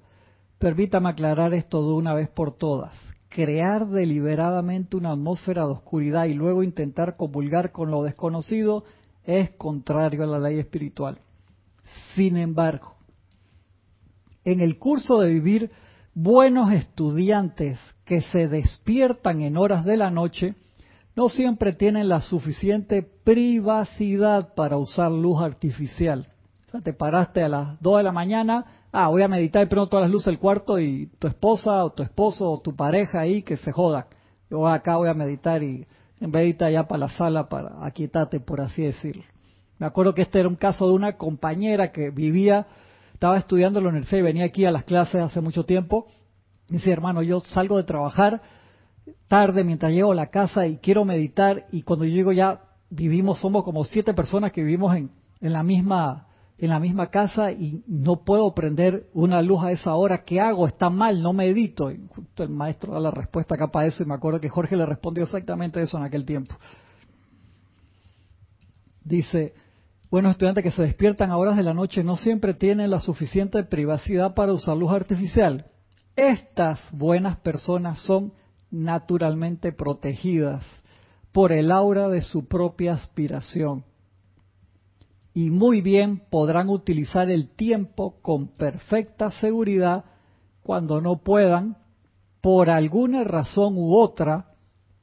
Permítame 0.59 1.09
aclarar 1.09 1.53
esto 1.55 1.81
de 1.81 1.93
una 1.93 2.13
vez 2.13 2.29
por 2.29 2.55
todas 2.55 2.95
crear 3.35 3.89
deliberadamente 3.89 4.95
una 4.95 5.11
atmósfera 5.11 5.65
de 5.65 5.73
oscuridad 5.73 6.23
y 6.23 6.33
luego 6.33 6.63
intentar 6.63 7.17
comulgar 7.17 7.73
con 7.73 7.91
lo 7.91 8.01
desconocido 8.01 8.85
es 9.25 9.49
contrario 9.57 10.23
a 10.23 10.25
la 10.25 10.39
ley 10.39 10.57
espiritual. 10.57 11.17
Sin 12.15 12.37
embargo, 12.37 12.95
en 14.45 14.61
el 14.61 14.79
curso 14.79 15.19
de 15.19 15.33
vivir, 15.33 15.69
buenos 16.13 16.71
estudiantes 16.71 17.77
que 18.05 18.21
se 18.21 18.47
despiertan 18.47 19.41
en 19.41 19.57
horas 19.57 19.83
de 19.83 19.97
la 19.97 20.09
noche 20.09 20.55
no 21.13 21.27
siempre 21.27 21.73
tienen 21.73 22.07
la 22.07 22.21
suficiente 22.21 23.03
privacidad 23.03 24.53
para 24.55 24.77
usar 24.77 25.11
luz 25.11 25.41
artificial. 25.41 26.29
O 26.69 26.71
sea, 26.71 26.79
te 26.79 26.93
paraste 26.93 27.43
a 27.43 27.49
las 27.49 27.81
2 27.81 27.97
de 27.97 28.03
la 28.03 28.13
mañana, 28.13 28.65
ah, 28.95 29.09
voy 29.09 29.21
a 29.21 29.27
meditar 29.27 29.63
y 29.63 29.65
prendo 29.65 29.87
todas 29.87 30.03
las 30.03 30.11
luces 30.11 30.27
del 30.27 30.39
cuarto 30.39 30.79
y 30.79 31.07
tu 31.19 31.27
esposa 31.27 31.83
o 31.83 31.91
tu 31.91 32.01
esposo 32.01 32.49
o 32.49 32.61
tu 32.61 32.75
pareja 32.75 33.19
ahí 33.19 33.43
que 33.43 33.57
se 33.57 33.71
joda. 33.71 34.07
Yo 34.49 34.65
acá 34.67 34.95
voy 34.95 35.09
a 35.09 35.13
meditar 35.13 35.61
y 35.63 35.85
ir 36.19 36.63
allá 36.63 36.87
para 36.87 36.99
la 36.99 37.09
sala 37.09 37.49
para 37.49 37.85
aquietarte, 37.85 38.39
por 38.39 38.61
así 38.61 38.83
decirlo. 38.83 39.23
Me 39.79 39.85
acuerdo 39.85 40.13
que 40.13 40.21
este 40.21 40.39
era 40.39 40.47
un 40.47 40.55
caso 40.55 40.87
de 40.87 40.93
una 40.93 41.17
compañera 41.17 41.91
que 41.91 42.09
vivía, 42.09 42.67
estaba 43.13 43.37
estudiando 43.37 43.79
en 43.79 43.85
la 43.85 43.89
universidad 43.89 44.19
y 44.19 44.23
venía 44.23 44.45
aquí 44.45 44.63
a 44.63 44.71
las 44.71 44.85
clases 44.85 45.21
hace 45.21 45.41
mucho 45.41 45.65
tiempo. 45.65 46.07
Y 46.69 46.75
dice, 46.75 46.91
hermano, 46.91 47.21
yo 47.21 47.41
salgo 47.41 47.77
de 47.77 47.83
trabajar 47.83 48.41
tarde 49.27 49.63
mientras 49.63 49.91
llego 49.91 50.13
a 50.13 50.15
la 50.15 50.27
casa 50.27 50.65
y 50.67 50.77
quiero 50.77 51.03
meditar 51.03 51.65
y 51.71 51.81
cuando 51.81 52.05
yo 52.05 52.15
llego 52.15 52.31
ya 52.31 52.61
vivimos, 52.89 53.39
somos 53.39 53.63
como 53.63 53.83
siete 53.83 54.13
personas 54.13 54.53
que 54.53 54.63
vivimos 54.63 54.95
en, 54.95 55.11
en 55.41 55.53
la 55.53 55.63
misma 55.63 56.27
en 56.57 56.69
la 56.69 56.79
misma 56.79 57.07
casa 57.09 57.51
y 57.51 57.83
no 57.87 58.23
puedo 58.23 58.53
prender 58.53 59.07
una 59.13 59.41
luz 59.41 59.63
a 59.63 59.71
esa 59.71 59.95
hora, 59.95 60.23
¿qué 60.23 60.39
hago? 60.39 60.67
Está 60.67 60.89
mal, 60.89 61.21
no 61.21 61.33
medito. 61.33 61.91
Y 61.91 62.07
justo 62.07 62.43
el 62.43 62.49
maestro 62.49 62.93
da 62.93 62.99
la 62.99 63.11
respuesta 63.11 63.55
acá 63.55 63.67
para 63.67 63.87
eso 63.87 64.03
y 64.03 64.05
me 64.05 64.13
acuerdo 64.13 64.39
que 64.39 64.49
Jorge 64.49 64.77
le 64.77 64.85
respondió 64.85 65.23
exactamente 65.23 65.81
eso 65.81 65.97
en 65.97 66.03
aquel 66.03 66.25
tiempo. 66.25 66.55
Dice, 69.03 69.53
Buenos 70.15 70.31
estudiantes 70.31 70.63
que 70.63 70.71
se 70.71 70.83
despiertan 70.83 71.31
a 71.31 71.37
horas 71.37 71.57
de 71.57 71.63
la 71.63 71.73
noche 71.73 72.01
no 72.01 72.15
siempre 72.15 72.53
tienen 72.53 72.89
la 72.89 73.01
suficiente 73.01 73.63
privacidad 73.63 74.33
para 74.33 74.53
usar 74.53 74.77
luz 74.77 74.91
artificial. 74.91 75.65
Estas 76.15 76.79
buenas 76.93 77.37
personas 77.37 77.99
son 77.99 78.31
naturalmente 78.71 79.73
protegidas 79.73 80.63
por 81.31 81.51
el 81.51 81.69
aura 81.69 82.07
de 82.07 82.21
su 82.21 82.47
propia 82.47 82.93
aspiración. 82.93 83.83
Y 85.35 85.49
muy 85.49 85.81
bien 85.81 86.21
podrán 86.29 86.69
utilizar 86.69 87.29
el 87.29 87.49
tiempo 87.49 88.21
con 88.21 88.47
perfecta 88.47 89.31
seguridad 89.31 90.05
cuando 90.63 91.01
no 91.01 91.17
puedan, 91.17 91.75
por 92.39 92.69
alguna 92.69 93.25
razón 93.25 93.77
u 93.77 93.97
otra, 93.97 94.53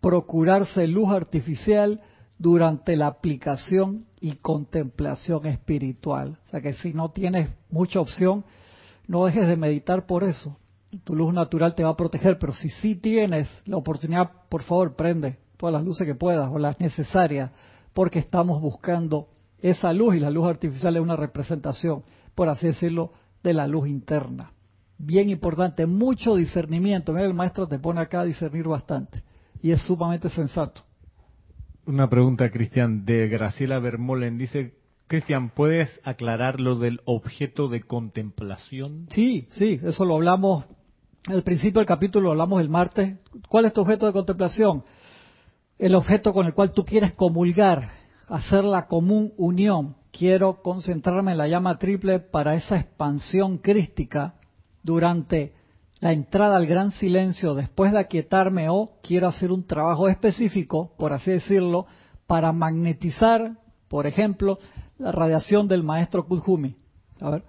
procurarse 0.01 0.87
luz 0.87 1.11
artificial 1.11 2.01
durante 2.39 2.97
la 2.97 3.09
aplicación 3.09 4.07
y 4.23 4.37
contemplación 4.37 5.45
espiritual. 5.45 6.39
O 6.47 6.49
sea 6.49 6.63
que 6.63 6.73
si 6.73 6.95
no 6.95 7.11
tienes 7.11 7.55
mucha 7.69 8.01
opción, 8.01 8.47
no 9.07 9.27
dejes 9.27 9.47
de 9.47 9.57
meditar 9.57 10.07
por 10.07 10.25
eso. 10.25 10.57
Tu 11.05 11.15
luz 11.15 11.35
natural 11.35 11.75
te 11.75 11.85
va 11.85 11.91
a 11.91 11.97
proteger, 11.97 12.39
pero 12.39 12.55
si 12.55 12.71
sí 12.71 12.95
tienes 12.95 13.51
la 13.67 13.77
oportunidad, 13.77 14.31
por 14.49 14.63
favor, 14.63 14.97
prende 14.97 15.41
todas 15.59 15.75
las 15.75 15.85
luces 15.85 16.07
que 16.07 16.15
puedas 16.15 16.51
o 16.51 16.59
las 16.59 16.81
necesarias, 16.81 17.51
porque 17.93 18.19
estamos 18.19 18.63
buscando 18.63 19.29
esa 19.63 19.93
luz 19.93 20.17
y 20.17 20.21
la 20.21 20.31
luz 20.31 20.47
artificial 20.47 20.97
es 20.97 21.03
una 21.03 21.17
representación, 21.17 22.03
por 22.35 22.51
así 22.51 22.67
decirlo, 22.67 23.13
de 23.43 23.55
la 23.55 23.67
luz 23.67 23.89
interna. 23.89 24.53
Bien 24.99 25.31
importante, 25.31 25.87
mucho 25.87 26.37
discernimiento. 26.37 27.13
Mira, 27.13 27.27
el 27.27 27.35
maestro 27.35 27.67
te 27.67 27.79
pone 27.79 28.01
acá 28.01 28.21
a 28.21 28.25
discernir 28.25 28.69
bastante 28.69 29.23
y 29.63 29.71
es 29.71 29.81
sumamente 29.83 30.29
sensato. 30.29 30.83
Una 31.87 32.09
pregunta, 32.09 32.51
Cristian, 32.51 33.05
de 33.05 33.29
Graciela 33.29 33.79
Bermolen. 33.79 34.39
Dice, 34.39 34.75
Cristian, 35.09 35.51
¿puedes 35.51 35.89
aclarar 36.05 36.61
lo 36.61 36.77
del 36.77 37.01
objeto 37.05 37.69
de 37.69 37.83
contemplación? 37.83 39.07
Sí, 39.11 39.49
sí, 39.53 39.81
eso 39.83 40.05
lo 40.05 40.17
hablamos 40.17 40.65
al 41.27 41.43
principio 41.43 41.79
del 41.79 41.87
capítulo, 41.87 42.27
lo 42.27 42.31
hablamos 42.33 42.61
el 42.61 42.69
martes. 42.69 43.19
¿Cuál 43.49 43.67
es 43.67 43.73
tu 43.73 43.81
objeto 43.83 44.07
de 44.07 44.13
contemplación? 44.13 44.85
El 45.79 45.95
objeto 45.95 46.33
con 46.33 46.47
el 46.47 46.55
cual 46.55 46.73
tú 46.73 46.85
quieres 46.85 47.13
comulgar, 47.13 47.89
hacer 48.29 48.65
la 48.65 48.87
común 48.87 49.33
unión. 49.37 49.97
Quiero 50.11 50.63
concentrarme 50.63 51.33
en 51.33 51.39
la 51.39 51.49
llama 51.49 51.79
triple 51.79 52.21
para 52.21 52.55
esa 52.55 52.79
expansión 52.79 53.59
crística 53.59 54.35
durante 54.83 55.55
la 56.01 56.13
entrada 56.13 56.57
al 56.57 56.67
gran 56.67 56.91
silencio 56.91 57.55
después 57.55 57.93
de 57.93 58.01
aquietarme 58.01 58.69
o 58.69 58.99
quiero 59.03 59.29
hacer 59.29 59.53
un 59.53 59.67
trabajo 59.67 60.09
específico, 60.09 60.95
por 60.99 61.13
así 61.13 61.31
decirlo, 61.31 61.87
para 62.27 62.53
magnetizar, 62.53 63.53
por 63.89 64.07
ejemplo, 64.07 64.59
la 64.99 65.13
radiación 65.13 65.69
del 65.69 65.83
maestro 65.83 66.27
Kudjumi. 66.27 66.77
A 67.21 67.31
ver. 67.31 67.45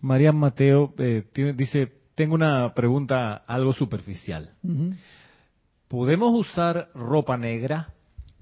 María 0.00 0.32
Mateo 0.32 0.94
eh, 0.98 1.24
dice, 1.54 1.92
tengo 2.14 2.34
una 2.34 2.72
pregunta 2.72 3.34
algo 3.46 3.72
superficial. 3.72 4.54
¿Podemos 5.88 6.34
usar 6.34 6.88
ropa 6.94 7.36
negra? 7.36 7.94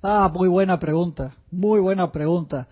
Ah, 0.03 0.31
muy 0.33 0.49
buena 0.49 0.79
pregunta, 0.79 1.35
muy 1.51 1.81
buena 1.81 2.13
pregunta. 2.13 2.69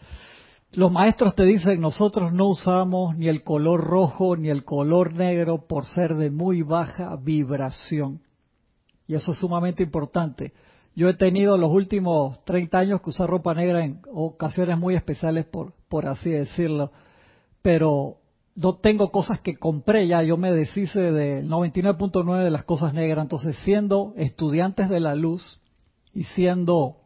Los 0.73 0.91
maestros 0.91 1.35
te 1.35 1.45
dicen, 1.45 1.81
nosotros 1.81 2.33
no 2.33 2.49
usamos 2.49 3.17
ni 3.17 3.29
el 3.29 3.43
color 3.43 3.81
rojo 3.81 4.37
ni 4.37 4.49
el 4.49 4.65
color 4.65 5.15
negro 5.15 5.67
por 5.67 5.87
ser 5.87 6.17
de 6.17 6.31
muy 6.31 6.63
baja 6.63 7.17
vibración. 7.17 8.21
Y 9.07 9.15
eso 9.15 9.33
es 9.33 9.39
sumamente 9.39 9.83
importante. 9.83 10.53
Yo 10.97 11.09
he 11.09 11.15
tenido 11.15 11.57
los 11.57 11.71
últimos 11.71 12.45
30 12.45 12.79
años 12.79 13.01
que 13.01 13.11
usar 13.11 13.29
ropa 13.29 13.55
negra 13.55 13.85
en 13.85 14.01
ocasiones 14.13 14.79
muy 14.79 14.95
especiales, 14.95 15.47
por, 15.47 15.73
por 15.89 16.07
así 16.07 16.31
decirlo. 16.31 16.93
Pero 17.63 18.19
no 18.55 18.77
tengo 18.77 19.11
cosas 19.11 19.41
que 19.41 19.57
compré 19.57 20.07
ya, 20.07 20.23
yo 20.23 20.37
me 20.37 20.53
deshice 20.53 21.01
del 21.01 21.49
99.9 21.49 22.45
de 22.45 22.51
las 22.51 22.65
cosas 22.65 22.95
negras. 22.95 23.25
Entonces, 23.25 23.57
siendo 23.65 24.13
estudiantes 24.17 24.89
de 24.89 25.01
la 25.01 25.15
luz 25.15 25.61
y 26.13 26.25
siendo 26.25 27.04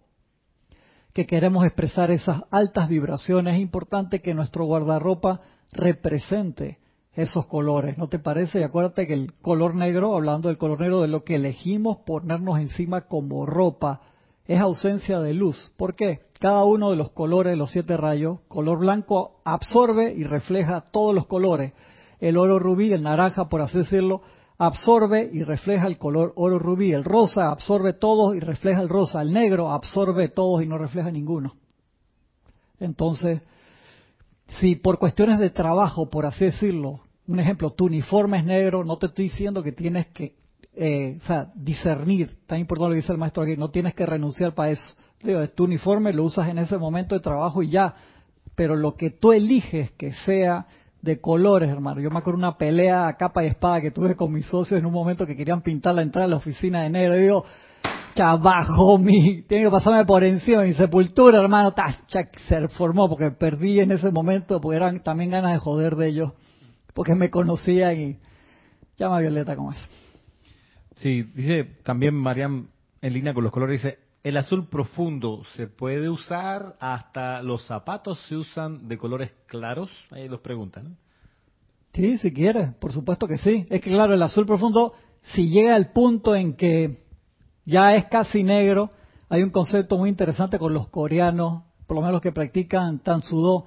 que 1.14 1.26
queremos 1.26 1.64
expresar 1.64 2.10
esas 2.10 2.42
altas 2.50 2.88
vibraciones, 2.88 3.56
es 3.56 3.60
importante 3.60 4.20
que 4.20 4.34
nuestro 4.34 4.64
guardarropa 4.64 5.40
represente 5.72 6.78
esos 7.14 7.46
colores, 7.46 7.98
¿no 7.98 8.06
te 8.06 8.20
parece? 8.20 8.60
Y 8.60 8.62
acuérdate 8.62 9.06
que 9.08 9.14
el 9.14 9.32
color 9.40 9.74
negro, 9.74 10.14
hablando 10.14 10.48
del 10.48 10.58
color 10.58 10.80
negro, 10.80 11.00
de 11.02 11.08
lo 11.08 11.24
que 11.24 11.34
elegimos 11.34 11.98
ponernos 12.06 12.60
encima 12.60 13.02
como 13.02 13.44
ropa, 13.44 14.02
es 14.46 14.60
ausencia 14.60 15.18
de 15.20 15.34
luz. 15.34 15.72
¿Por 15.76 15.96
qué? 15.96 16.20
Cada 16.38 16.62
uno 16.64 16.90
de 16.90 16.96
los 16.96 17.10
colores, 17.10 17.58
los 17.58 17.72
siete 17.72 17.96
rayos, 17.96 18.38
color 18.46 18.78
blanco 18.78 19.40
absorbe 19.44 20.14
y 20.14 20.22
refleja 20.22 20.84
todos 20.92 21.12
los 21.14 21.26
colores. 21.26 21.72
El 22.20 22.36
oro 22.36 22.60
rubí, 22.60 22.92
el 22.92 23.02
naranja, 23.02 23.48
por 23.48 23.62
así 23.62 23.78
decirlo, 23.78 24.22
absorbe 24.58 25.30
y 25.32 25.44
refleja 25.44 25.86
el 25.86 25.98
color 25.98 26.32
oro 26.36 26.58
rubí. 26.58 26.92
El 26.92 27.04
rosa 27.04 27.50
absorbe 27.50 27.92
todos 27.92 28.36
y 28.36 28.40
refleja 28.40 28.80
el 28.80 28.88
rosa. 28.88 29.22
El 29.22 29.32
negro 29.32 29.72
absorbe 29.72 30.28
todos 30.28 30.62
y 30.62 30.66
no 30.66 30.76
refleja 30.78 31.10
ninguno. 31.10 31.54
Entonces, 32.80 33.40
si 34.60 34.76
por 34.76 34.98
cuestiones 34.98 35.38
de 35.38 35.50
trabajo, 35.50 36.10
por 36.10 36.26
así 36.26 36.46
decirlo, 36.46 37.00
un 37.26 37.40
ejemplo, 37.40 37.70
tu 37.70 37.86
uniforme 37.86 38.38
es 38.38 38.44
negro, 38.44 38.84
no 38.84 38.96
te 38.96 39.06
estoy 39.06 39.26
diciendo 39.26 39.62
que 39.62 39.72
tienes 39.72 40.06
que 40.08 40.36
eh, 40.80 41.18
o 41.20 41.26
sea, 41.26 41.50
discernir, 41.56 42.38
tan 42.46 42.60
importante 42.60 42.90
lo 42.90 42.94
que 42.94 43.00
dice 43.00 43.12
el 43.12 43.18
maestro 43.18 43.42
aquí, 43.42 43.56
no 43.56 43.70
tienes 43.70 43.94
que 43.94 44.06
renunciar 44.06 44.54
para 44.54 44.70
eso. 44.70 44.94
Digo, 45.20 45.46
tu 45.48 45.64
uniforme 45.64 46.12
lo 46.12 46.22
usas 46.22 46.48
en 46.48 46.58
ese 46.58 46.78
momento 46.78 47.16
de 47.16 47.20
trabajo 47.20 47.64
y 47.64 47.70
ya, 47.70 47.96
pero 48.54 48.76
lo 48.76 48.94
que 48.94 49.10
tú 49.10 49.32
eliges 49.32 49.90
que 49.92 50.12
sea 50.12 50.66
de 51.02 51.20
colores, 51.20 51.68
hermano. 51.68 52.00
Yo 52.00 52.10
me 52.10 52.18
acuerdo 52.18 52.38
una 52.38 52.56
pelea 52.56 53.06
a 53.08 53.16
capa 53.16 53.44
y 53.44 53.48
espada 53.48 53.80
que 53.80 53.90
tuve 53.90 54.16
con 54.16 54.32
mis 54.32 54.46
socios 54.46 54.78
en 54.78 54.86
un 54.86 54.92
momento 54.92 55.26
que 55.26 55.36
querían 55.36 55.62
pintar 55.62 55.94
la 55.94 56.02
entrada 56.02 56.26
de 56.26 56.30
la 56.30 56.36
oficina 56.36 56.82
de 56.82 56.90
negro. 56.90 57.16
Y 57.16 57.22
digo, 57.22 57.44
abajo 58.16 58.98
mi, 58.98 59.42
tiene 59.42 59.64
que 59.64 59.70
pasarme 59.70 60.04
por 60.04 60.24
encima 60.24 60.62
mi 60.62 60.74
sepultura, 60.74 61.40
hermano. 61.40 61.72
Tacha, 61.72 62.28
se 62.48 62.68
formó 62.68 63.08
porque 63.08 63.30
perdí 63.30 63.80
en 63.80 63.92
ese 63.92 64.10
momento, 64.10 64.60
porque 64.60 64.76
eran 64.76 65.02
también 65.02 65.30
ganas 65.30 65.52
de 65.52 65.58
joder 65.58 65.96
de 65.96 66.08
ellos, 66.08 66.32
porque 66.94 67.14
me 67.14 67.30
conocían 67.30 68.00
y 68.00 68.18
llama 68.96 69.20
Violeta 69.20 69.56
como 69.56 69.72
es. 69.72 69.88
Sí, 70.96 71.22
dice 71.34 71.64
también 71.84 72.14
Mariam 72.14 72.68
en 73.00 73.12
línea 73.12 73.32
con 73.32 73.44
los 73.44 73.52
colores, 73.52 73.82
dice, 73.82 73.98
el 74.24 74.36
azul 74.36 74.68
profundo 74.68 75.42
se 75.54 75.68
puede 75.68 76.08
usar 76.08 76.76
hasta 76.80 77.42
los 77.42 77.64
zapatos 77.66 78.18
se 78.28 78.36
usan 78.36 78.88
de 78.88 78.98
colores 78.98 79.32
claros. 79.46 79.90
Ahí 80.10 80.28
los 80.28 80.40
preguntan. 80.40 80.96
Sí, 81.92 82.18
si 82.18 82.32
quieres, 82.32 82.74
por 82.74 82.92
supuesto 82.92 83.26
que 83.26 83.38
sí. 83.38 83.66
Es 83.70 83.80
que 83.80 83.90
claro, 83.90 84.14
el 84.14 84.22
azul 84.22 84.46
profundo, 84.46 84.92
si 85.22 85.48
llega 85.48 85.74
al 85.74 85.92
punto 85.92 86.34
en 86.34 86.54
que 86.54 86.98
ya 87.64 87.94
es 87.94 88.06
casi 88.06 88.42
negro, 88.42 88.90
hay 89.28 89.42
un 89.42 89.50
concepto 89.50 89.96
muy 89.96 90.08
interesante 90.08 90.58
con 90.58 90.74
los 90.74 90.88
coreanos, 90.88 91.62
por 91.86 91.96
lo 91.96 92.02
menos 92.02 92.14
los 92.14 92.22
que 92.22 92.32
practican 92.32 92.98
tan 93.00 93.22
sudó, 93.22 93.66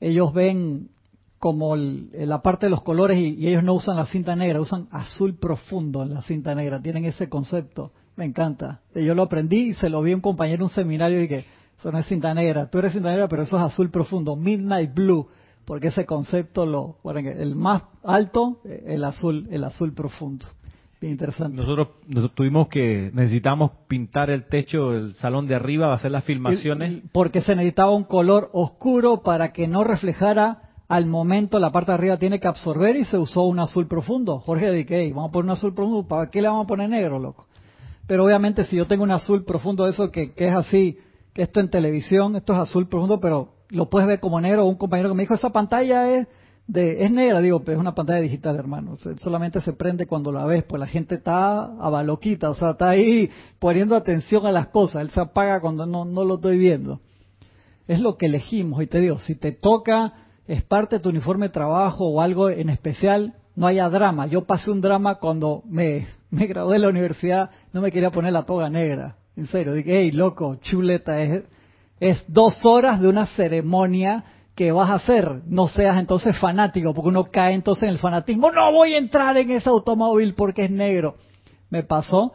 ellos 0.00 0.32
ven 0.32 0.90
como 1.38 1.76
la 1.76 2.42
parte 2.42 2.66
de 2.66 2.70
los 2.70 2.82
colores 2.82 3.18
y, 3.18 3.46
ellos 3.46 3.62
no 3.62 3.74
usan 3.74 3.96
la 3.96 4.06
cinta 4.06 4.34
negra, 4.36 4.60
usan 4.60 4.88
azul 4.90 5.36
profundo 5.36 6.02
en 6.02 6.14
la 6.14 6.22
cinta 6.22 6.54
negra, 6.54 6.80
tienen 6.80 7.04
ese 7.04 7.28
concepto 7.28 7.92
me 8.16 8.24
encanta. 8.24 8.80
Yo 8.94 9.14
lo 9.14 9.22
aprendí 9.22 9.70
y 9.70 9.74
se 9.74 9.88
lo 9.88 10.02
vi 10.02 10.12
a 10.12 10.16
un 10.16 10.22
compañero 10.22 10.56
en 10.56 10.62
un 10.64 10.68
seminario 10.70 11.22
y 11.22 11.28
que 11.28 11.44
eso 11.78 11.92
no 11.92 11.98
es 11.98 12.06
cinta 12.06 12.32
negra. 12.34 12.68
Tú 12.70 12.78
eres 12.78 12.92
cinta 12.92 13.10
negra, 13.10 13.28
pero 13.28 13.42
eso 13.42 13.56
es 13.58 13.62
azul 13.62 13.90
profundo, 13.90 14.34
midnight 14.34 14.92
blue, 14.94 15.28
porque 15.64 15.88
ese 15.88 16.06
concepto 16.06 16.64
lo, 16.64 16.96
bueno, 17.02 17.20
el 17.20 17.54
más 17.54 17.82
alto, 18.02 18.60
el 18.64 19.04
azul, 19.04 19.46
el 19.50 19.64
azul 19.64 19.92
profundo. 19.92 20.46
Bien 20.98 21.12
interesante. 21.12 21.56
Nosotros, 21.58 21.88
tuvimos 22.34 22.68
que, 22.68 23.10
necesitamos 23.12 23.72
pintar 23.86 24.30
el 24.30 24.46
techo 24.46 24.92
del 24.92 25.14
salón 25.16 25.46
de 25.46 25.54
arriba, 25.54 25.92
hacer 25.92 26.10
las 26.10 26.24
filmaciones. 26.24 27.02
porque 27.12 27.42
se 27.42 27.54
necesitaba 27.54 27.94
un 27.94 28.04
color 28.04 28.48
oscuro 28.54 29.22
para 29.22 29.52
que 29.52 29.68
no 29.68 29.84
reflejara 29.84 30.62
al 30.88 31.06
momento 31.06 31.58
la 31.58 31.70
parte 31.70 31.90
de 31.90 31.96
arriba 31.96 32.16
tiene 32.16 32.40
que 32.40 32.48
absorber 32.48 32.96
y 32.96 33.04
se 33.04 33.18
usó 33.18 33.42
un 33.42 33.58
azul 33.58 33.86
profundo. 33.86 34.38
Jorge 34.38 34.72
dije, 34.72 35.12
vamos 35.12 35.28
a 35.28 35.32
poner 35.32 35.44
un 35.44 35.50
azul 35.50 35.74
profundo, 35.74 36.08
¿para 36.08 36.30
qué 36.30 36.40
le 36.40 36.48
vamos 36.48 36.64
a 36.64 36.68
poner 36.68 36.88
negro, 36.88 37.18
loco? 37.18 37.45
Pero 38.06 38.24
obviamente 38.24 38.64
si 38.64 38.76
yo 38.76 38.86
tengo 38.86 39.04
un 39.04 39.10
azul 39.10 39.44
profundo, 39.44 39.86
eso 39.86 40.10
que, 40.10 40.32
que 40.32 40.48
es 40.48 40.54
así, 40.54 40.98
que 41.32 41.42
esto 41.42 41.60
en 41.60 41.70
televisión, 41.70 42.36
esto 42.36 42.52
es 42.52 42.58
azul 42.60 42.88
profundo, 42.88 43.20
pero 43.20 43.54
lo 43.68 43.90
puedes 43.90 44.08
ver 44.08 44.20
como 44.20 44.40
negro. 44.40 44.66
Un 44.66 44.76
compañero 44.76 45.08
que 45.08 45.14
me 45.14 45.22
dijo, 45.24 45.34
esa 45.34 45.50
pantalla 45.50 46.10
es 46.10 46.26
de, 46.66 47.04
es 47.04 47.10
negra, 47.10 47.40
digo, 47.40 47.60
pero 47.60 47.76
es 47.76 47.80
una 47.80 47.94
pantalla 47.94 48.20
digital, 48.20 48.56
hermano. 48.56 48.96
solamente 49.18 49.60
se 49.60 49.72
prende 49.72 50.06
cuando 50.06 50.32
la 50.32 50.44
ves, 50.44 50.64
pues 50.64 50.80
la 50.80 50.86
gente 50.86 51.16
está 51.16 51.64
abaloquita, 51.80 52.50
o 52.50 52.54
sea, 52.54 52.70
está 52.70 52.90
ahí 52.90 53.30
poniendo 53.58 53.96
atención 53.96 54.46
a 54.46 54.52
las 54.52 54.68
cosas. 54.68 55.02
Él 55.02 55.10
se 55.10 55.20
apaga 55.20 55.60
cuando 55.60 55.86
no, 55.86 56.04
no 56.04 56.24
lo 56.24 56.36
estoy 56.36 56.58
viendo. 56.58 57.00
Es 57.86 58.00
lo 58.00 58.16
que 58.16 58.26
elegimos, 58.26 58.82
y 58.82 58.86
te 58.86 59.00
digo, 59.00 59.18
si 59.18 59.36
te 59.36 59.52
toca, 59.52 60.12
es 60.48 60.62
parte 60.62 60.96
de 60.96 61.02
tu 61.02 61.10
uniforme 61.10 61.46
de 61.46 61.52
trabajo 61.52 62.04
o 62.08 62.20
algo 62.20 62.50
en 62.50 62.68
especial, 62.68 63.34
no 63.56 63.66
haya 63.66 63.88
drama. 63.88 64.26
Yo 64.26 64.44
pasé 64.44 64.70
un 64.70 64.80
drama 64.80 65.16
cuando 65.16 65.62
me, 65.66 66.06
me 66.30 66.46
gradué 66.46 66.74
de 66.74 66.80
la 66.80 66.88
universidad, 66.88 67.50
no 67.72 67.80
me 67.80 67.90
quería 67.90 68.10
poner 68.10 68.32
la 68.32 68.44
toga 68.44 68.70
negra. 68.70 69.16
En 69.34 69.46
serio, 69.46 69.72
dije, 69.72 69.98
hey, 69.98 70.12
loco, 70.12 70.56
chuleta, 70.56 71.20
es, 71.20 71.44
Es 71.98 72.24
dos 72.28 72.64
horas 72.64 73.00
de 73.00 73.08
una 73.08 73.26
ceremonia 73.26 74.24
que 74.54 74.72
vas 74.72 74.90
a 74.90 74.94
hacer. 74.94 75.42
No 75.46 75.68
seas 75.68 75.98
entonces 75.98 76.38
fanático, 76.38 76.94
porque 76.94 77.08
uno 77.08 77.24
cae 77.24 77.54
entonces 77.54 77.84
en 77.84 77.90
el 77.90 77.98
fanatismo. 77.98 78.50
No 78.50 78.72
voy 78.72 78.94
a 78.94 78.98
entrar 78.98 79.36
en 79.36 79.50
ese 79.50 79.68
automóvil 79.68 80.34
porque 80.34 80.66
es 80.66 80.70
negro. 80.70 81.16
Me 81.68 81.82
pasó 81.82 82.32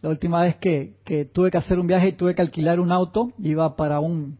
la 0.00 0.10
última 0.10 0.42
vez 0.42 0.56
que, 0.56 0.96
que 1.04 1.24
tuve 1.24 1.50
que 1.50 1.58
hacer 1.58 1.78
un 1.78 1.86
viaje 1.86 2.08
y 2.08 2.12
tuve 2.12 2.34
que 2.34 2.42
alquilar 2.42 2.80
un 2.80 2.92
auto. 2.92 3.32
Iba 3.38 3.76
para 3.76 4.00
un, 4.00 4.38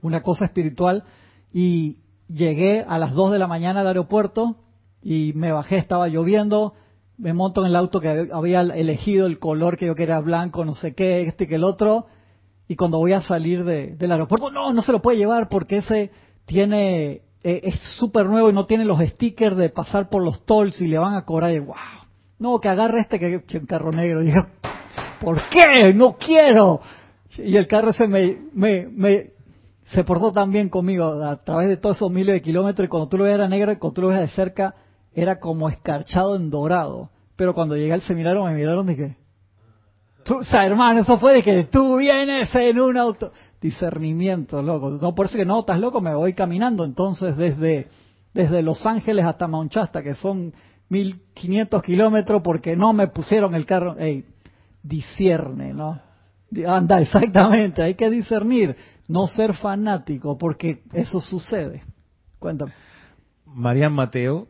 una 0.00 0.22
cosa 0.22 0.46
espiritual 0.46 1.04
y 1.52 1.98
llegué 2.28 2.84
a 2.86 2.98
las 2.98 3.12
2 3.12 3.32
de 3.32 3.38
la 3.38 3.46
mañana 3.46 3.80
al 3.80 3.88
aeropuerto 3.88 4.56
y 5.08 5.34
me 5.34 5.52
bajé, 5.52 5.76
estaba 5.76 6.08
lloviendo, 6.08 6.74
me 7.16 7.32
monto 7.32 7.60
en 7.60 7.68
el 7.68 7.76
auto 7.76 8.00
que 8.00 8.28
había 8.32 8.62
elegido 8.62 9.26
el 9.26 9.38
color 9.38 9.76
que 9.76 9.86
yo 9.86 9.94
quería 9.94 10.18
blanco, 10.18 10.64
no 10.64 10.74
sé 10.74 10.96
qué, 10.96 11.20
este 11.20 11.46
que 11.46 11.54
el 11.54 11.62
otro, 11.62 12.06
y 12.66 12.74
cuando 12.74 12.98
voy 12.98 13.12
a 13.12 13.20
salir 13.20 13.62
del 13.62 14.10
aeropuerto, 14.10 14.50
no, 14.50 14.72
no 14.72 14.82
se 14.82 14.90
lo 14.90 15.00
puede 15.00 15.18
llevar 15.18 15.48
porque 15.48 15.76
ese 15.76 16.10
tiene, 16.44 17.22
eh, 17.44 17.60
es 17.62 17.78
súper 18.00 18.26
nuevo 18.26 18.50
y 18.50 18.52
no 18.52 18.66
tiene 18.66 18.84
los 18.84 18.98
stickers 18.98 19.56
de 19.56 19.68
pasar 19.68 20.08
por 20.08 20.24
los 20.24 20.44
tolls 20.44 20.80
y 20.80 20.88
le 20.88 20.98
van 20.98 21.14
a 21.14 21.24
cobrar, 21.24 21.52
y 21.52 21.60
wow, 21.60 21.76
no, 22.40 22.58
que 22.58 22.68
agarre 22.68 22.98
este 22.98 23.20
que 23.20 23.36
es 23.36 23.66
carro 23.68 23.92
negro, 23.92 24.24
y 24.24 24.32
¿por 25.20 25.40
qué? 25.50 25.94
No 25.94 26.16
quiero. 26.16 26.80
Y 27.38 27.56
el 27.56 27.68
carro 27.68 27.92
se 27.92 28.08
me, 28.08 28.38
me, 28.52 28.88
me 28.88 29.30
se 29.92 30.02
portó 30.02 30.32
tan 30.32 30.50
bien 30.50 30.68
conmigo 30.68 31.22
a 31.22 31.44
través 31.44 31.68
de 31.68 31.76
todos 31.76 31.94
esos 31.94 32.10
miles 32.10 32.34
de 32.34 32.42
kilómetros 32.42 32.86
y 32.86 32.88
cuando 32.88 33.08
tú 33.08 33.18
lo 33.18 33.24
ves 33.24 33.34
era 33.34 33.46
negro 33.46 33.70
y 33.70 33.76
cuando 33.76 33.94
tú 33.94 34.02
lo 34.02 34.08
ves 34.08 34.18
de 34.18 34.26
cerca 34.26 34.74
era 35.16 35.40
como 35.40 35.68
escarchado 35.68 36.36
en 36.36 36.50
dorado. 36.50 37.10
Pero 37.34 37.54
cuando 37.54 37.74
llegué 37.74 37.94
al 37.94 38.02
seminario 38.02 38.44
me 38.44 38.54
miraron 38.54 38.86
y 38.86 38.94
dije, 38.94 39.16
o 40.28 40.44
sea, 40.44 40.66
hermano, 40.66 41.00
eso 41.00 41.18
fue 41.18 41.34
de 41.34 41.42
que 41.42 41.64
tú 41.64 41.96
vienes 41.96 42.54
en 42.54 42.80
un 42.80 42.96
auto. 42.96 43.32
Discernimiento, 43.60 44.60
loco. 44.62 44.90
No, 44.90 45.14
por 45.14 45.26
eso 45.26 45.38
que 45.38 45.46
no, 45.46 45.60
estás 45.60 45.80
loco, 45.80 46.00
me 46.00 46.14
voy 46.14 46.34
caminando. 46.34 46.84
Entonces, 46.84 47.36
desde, 47.36 47.88
desde 48.34 48.62
Los 48.62 48.84
Ángeles 48.84 49.24
hasta 49.24 49.48
Mount 49.48 49.74
que 50.02 50.14
son 50.14 50.52
1500 50.90 51.82
kilómetros, 51.82 52.42
porque 52.42 52.76
no 52.76 52.92
me 52.92 53.08
pusieron 53.08 53.54
el 53.54 53.64
carro. 53.64 53.96
Ey, 53.98 54.24
discierne, 54.82 55.72
¿no? 55.72 56.00
Anda, 56.66 57.00
exactamente, 57.00 57.82
hay 57.82 57.94
que 57.94 58.10
discernir, 58.10 58.76
no 59.08 59.26
ser 59.26 59.54
fanático, 59.54 60.36
porque 60.36 60.82
eso 60.92 61.20
sucede. 61.20 61.82
Cuéntame. 62.38 62.72
Marian 63.46 63.92
Mateo 63.92 64.48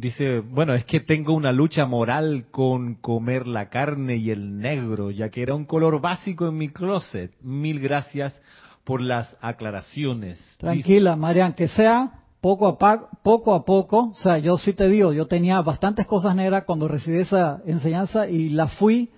dice, 0.00 0.40
bueno, 0.40 0.74
es 0.74 0.84
que 0.84 1.00
tengo 1.00 1.34
una 1.34 1.52
lucha 1.52 1.86
moral 1.86 2.46
con 2.50 2.94
comer 2.94 3.46
la 3.46 3.68
carne 3.68 4.16
y 4.16 4.30
el 4.30 4.58
negro, 4.58 5.10
ya 5.10 5.28
que 5.28 5.42
era 5.42 5.54
un 5.54 5.64
color 5.64 6.00
básico 6.00 6.48
en 6.48 6.56
mi 6.56 6.68
closet. 6.70 7.32
Mil 7.42 7.80
gracias 7.80 8.40
por 8.84 9.00
las 9.00 9.36
aclaraciones. 9.40 10.38
Tranquila, 10.58 11.16
Marian, 11.16 11.52
que 11.52 11.68
sea 11.68 12.20
poco 12.40 12.66
a, 12.68 13.08
poco 13.22 13.54
a 13.54 13.64
poco, 13.64 14.10
o 14.10 14.14
sea, 14.14 14.38
yo 14.38 14.56
sí 14.56 14.72
te 14.72 14.88
digo, 14.88 15.12
yo 15.12 15.26
tenía 15.26 15.60
bastantes 15.60 16.06
cosas 16.06 16.34
negras 16.34 16.64
cuando 16.64 16.88
recibí 16.88 17.18
esa 17.18 17.60
enseñanza 17.66 18.26
y 18.26 18.48
la 18.48 18.68
fui, 18.68 19.10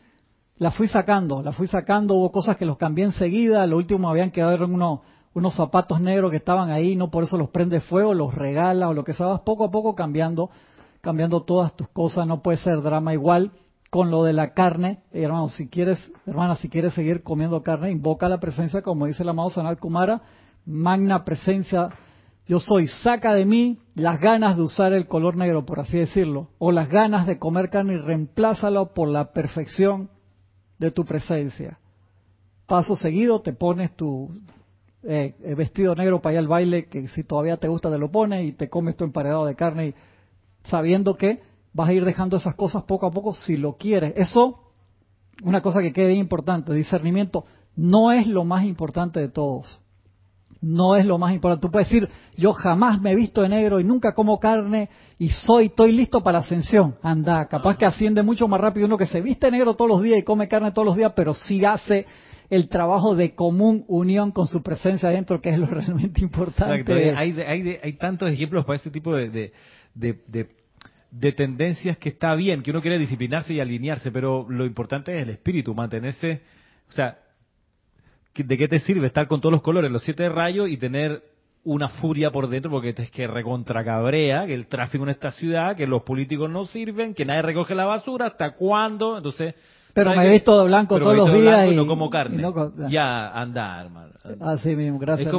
la 0.57 0.73
fui 0.73 0.89
sacando, 0.89 1.43
la 1.43 1.53
fui 1.53 1.69
sacando, 1.69 2.15
hubo 2.15 2.33
cosas 2.33 2.57
que 2.57 2.67
los 2.67 2.77
cambié 2.77 3.05
enseguida, 3.05 3.67
lo 3.67 3.77
último 3.77 4.11
habían 4.11 4.31
quedado 4.31 4.65
en 4.65 4.75
unos, 4.75 5.01
unos 5.35 5.55
zapatos 5.55 6.01
negros 6.01 6.31
que 6.31 6.37
estaban 6.37 6.71
ahí, 6.71 6.97
no 6.97 7.11
por 7.11 7.25
eso 7.25 7.39
los 7.39 7.51
prende 7.51 7.81
fuego, 7.81 8.15
los 8.15 8.35
regala 8.35 8.89
o 8.89 8.95
lo 8.95 9.05
que 9.05 9.15
sea, 9.15 9.39
poco 9.39 9.65
a 9.65 9.71
poco 9.71 9.95
cambiando 9.95 10.51
cambiando 11.03 11.43
todas 11.43 11.77
tus 11.77 11.89
cosas, 11.89 12.27
no 12.27 12.43
puede 12.43 12.59
ser 12.59 12.81
drama 12.81 13.13
igual 13.13 13.51
con 13.91 14.11
lo 14.11 14.25
de 14.25 14.33
la 14.33 14.55
carne, 14.55 15.01
hermano, 15.13 15.49
si 15.49 15.69
quieres, 15.69 15.99
hermana, 16.25 16.57
si 16.57 16.71
quieres 16.71 16.95
seguir 16.95 17.23
comiendo 17.23 17.63
carne, 17.63 17.91
invoca 17.91 18.27
la 18.29 18.41
presencia, 18.41 18.81
como 18.81 19.05
dice 19.05 19.23
el 19.23 19.29
amado 19.29 19.51
Sanal 19.51 19.79
Kumara, 19.79 20.23
magna 20.65 21.25
presencia, 21.25 21.89
yo 22.47 22.59
soy, 22.59 22.87
saca 22.87 23.35
de 23.35 23.45
mí 23.45 23.81
las 23.95 24.19
ganas 24.19 24.57
de 24.57 24.63
usar 24.63 24.95
el 24.95 25.09
color 25.09 25.37
negro, 25.37 25.67
por 25.67 25.81
así 25.81 25.99
decirlo, 25.99 26.49
o 26.59 26.73
las 26.73 26.89
ganas 26.89 27.27
de 27.27 27.39
comer 27.39 27.69
carne 27.69 27.95
y 27.95 27.99
reemplázalo 27.99 28.95
por 28.95 29.09
la 29.09 29.33
perfección 29.33 30.09
de 30.79 30.91
tu 30.91 31.05
presencia. 31.05 31.79
Paso 32.67 32.97
seguido, 32.97 33.41
te 33.41 33.53
pones 33.53 33.95
tu 33.95 34.31
eh, 35.05 35.35
vestido 35.57 35.95
negro 35.95 36.21
para 36.21 36.35
ir 36.35 36.39
al 36.39 36.49
baile, 36.49 36.87
que 36.87 37.09
si 37.09 37.25
todavía 37.25 37.57
te 37.57 37.69
gusta 37.69 37.91
te 37.91 37.99
lo 37.99 38.11
pones 38.11 38.47
y 38.47 38.53
te 38.53 38.69
comes 38.69 38.97
tu 38.97 39.05
emparedado 39.05 39.47
de 39.47 39.57
carne 39.57 39.89
y 39.89 39.95
sabiendo 40.69 41.17
que 41.17 41.41
vas 41.73 41.89
a 41.89 41.93
ir 41.93 42.05
dejando 42.05 42.37
esas 42.37 42.55
cosas 42.55 42.85
poco 42.85 43.07
a 43.07 43.11
poco 43.11 43.35
si 43.35 43.57
lo 43.57 43.77
quieres. 43.77 44.15
Eso, 44.17 44.61
una 45.43 45.61
cosa 45.61 45.81
que 45.81 45.93
quede 45.93 46.15
importante, 46.15 46.73
discernimiento, 46.73 47.45
no 47.75 48.13
es 48.13 48.27
lo 48.27 48.45
más 48.45 48.65
importante 48.65 49.21
de 49.21 49.29
todos. 49.29 49.81
No 50.61 50.95
es 50.95 51.05
lo 51.05 51.19
más 51.19 51.35
importante. 51.35 51.63
Tú 51.63 51.73
puedes 51.73 51.89
decir, 51.89 52.09
yo 52.37 52.53
jamás 52.53 53.01
me 53.01 53.11
he 53.11 53.15
visto 53.17 53.43
de 53.43 53.49
negro 53.49 53.81
y 53.81 53.85
nunca 53.85 54.13
como 54.13 54.39
carne 54.39 54.89
y 55.19 55.29
soy, 55.31 55.67
estoy 55.67 55.91
listo 55.91 56.23
para 56.23 56.39
la 56.39 56.45
ascensión. 56.45 56.95
Anda, 57.03 57.49
capaz 57.49 57.77
que 57.77 57.85
asciende 57.85 58.23
mucho 58.23 58.47
más 58.47 58.61
rápido 58.61 58.87
uno 58.87 58.97
que 58.97 59.07
se 59.07 59.21
viste 59.21 59.51
negro 59.51 59.75
todos 59.75 59.91
los 59.91 60.03
días 60.03 60.21
y 60.21 60.23
come 60.23 60.47
carne 60.47 60.71
todos 60.71 60.87
los 60.87 60.97
días, 60.97 61.13
pero 61.17 61.35
sí 61.35 61.65
hace 61.65 62.07
el 62.53 62.69
trabajo 62.69 63.17
de 63.17 63.35
común 63.35 63.87
unión 63.89 64.31
con 64.31 64.47
su 64.47 64.63
presencia 64.63 65.09
adentro, 65.09 65.41
que 65.41 65.49
es 65.49 65.59
lo 65.59 65.65
realmente 65.69 66.21
importante. 66.21 67.15
Hay, 67.17 67.33
hay, 67.41 67.79
hay, 67.83 67.93
tantos 67.95 68.31
ejemplos 68.31 68.67
para 68.67 68.77
ese 68.77 68.91
tipo 68.91 69.15
de, 69.17 69.53
de, 69.95 70.53
de, 71.11 71.33
tendencias 71.33 71.97
que 71.97 72.11
está 72.11 72.35
bien, 72.35 72.63
que 72.63 72.71
uno 72.71 72.83
quiere 72.83 72.99
disciplinarse 72.99 73.55
y 73.55 73.61
alinearse, 73.61 74.13
pero 74.13 74.45
lo 74.51 74.67
importante 74.67 75.17
es 75.17 75.23
el 75.23 75.31
espíritu, 75.31 75.75
mantenerse, 75.75 76.43
o 76.91 76.93
sea, 76.93 77.21
¿de 78.35 78.59
qué 78.59 78.69
te 78.69 78.81
sirve 78.81 79.07
estar 79.07 79.29
con 79.29 79.41
todos 79.41 79.53
los 79.53 79.63
colores, 79.63 79.91
los 79.91 80.03
siete 80.03 80.29
rayos 80.29 80.69
y 80.69 80.77
tener 80.77 81.23
una 81.65 81.89
furia 81.89 82.31
por 82.31 82.51
dentro 82.51 82.71
porque 82.71 82.95
es 82.95 83.11
que 83.11 83.27
recontracabrea, 83.29 84.45
que 84.45 84.53
el 84.53 84.67
tráfico 84.67 85.05
en 85.05 85.11
esta 85.11 85.31
ciudad, 85.31 85.75
que 85.75 85.87
los 85.87 86.03
políticos 86.03 86.51
no 86.51 86.67
sirven, 86.67 87.15
que 87.15 87.25
nadie 87.25 87.41
recoge 87.41 87.75
la 87.75 87.87
basura, 87.87 88.27
¿hasta 88.27 88.51
cuándo? 88.51 89.17
Entonces, 89.17 89.55
pero 89.93 90.15
me 90.15 90.29
ves 90.29 90.45
todo 90.45 90.65
blanco 90.65 90.99
todos 90.99 91.17
los 91.17 91.33
días 91.33 91.73
y, 91.73 91.77
no 91.77 91.87
como 91.87 92.11
carne. 92.11 92.43
ya, 92.89 93.29
anda, 93.29 93.81
hermano. 93.81 94.13
Así 94.41 94.75
mismo, 94.75 94.99
gracias. 94.99 95.33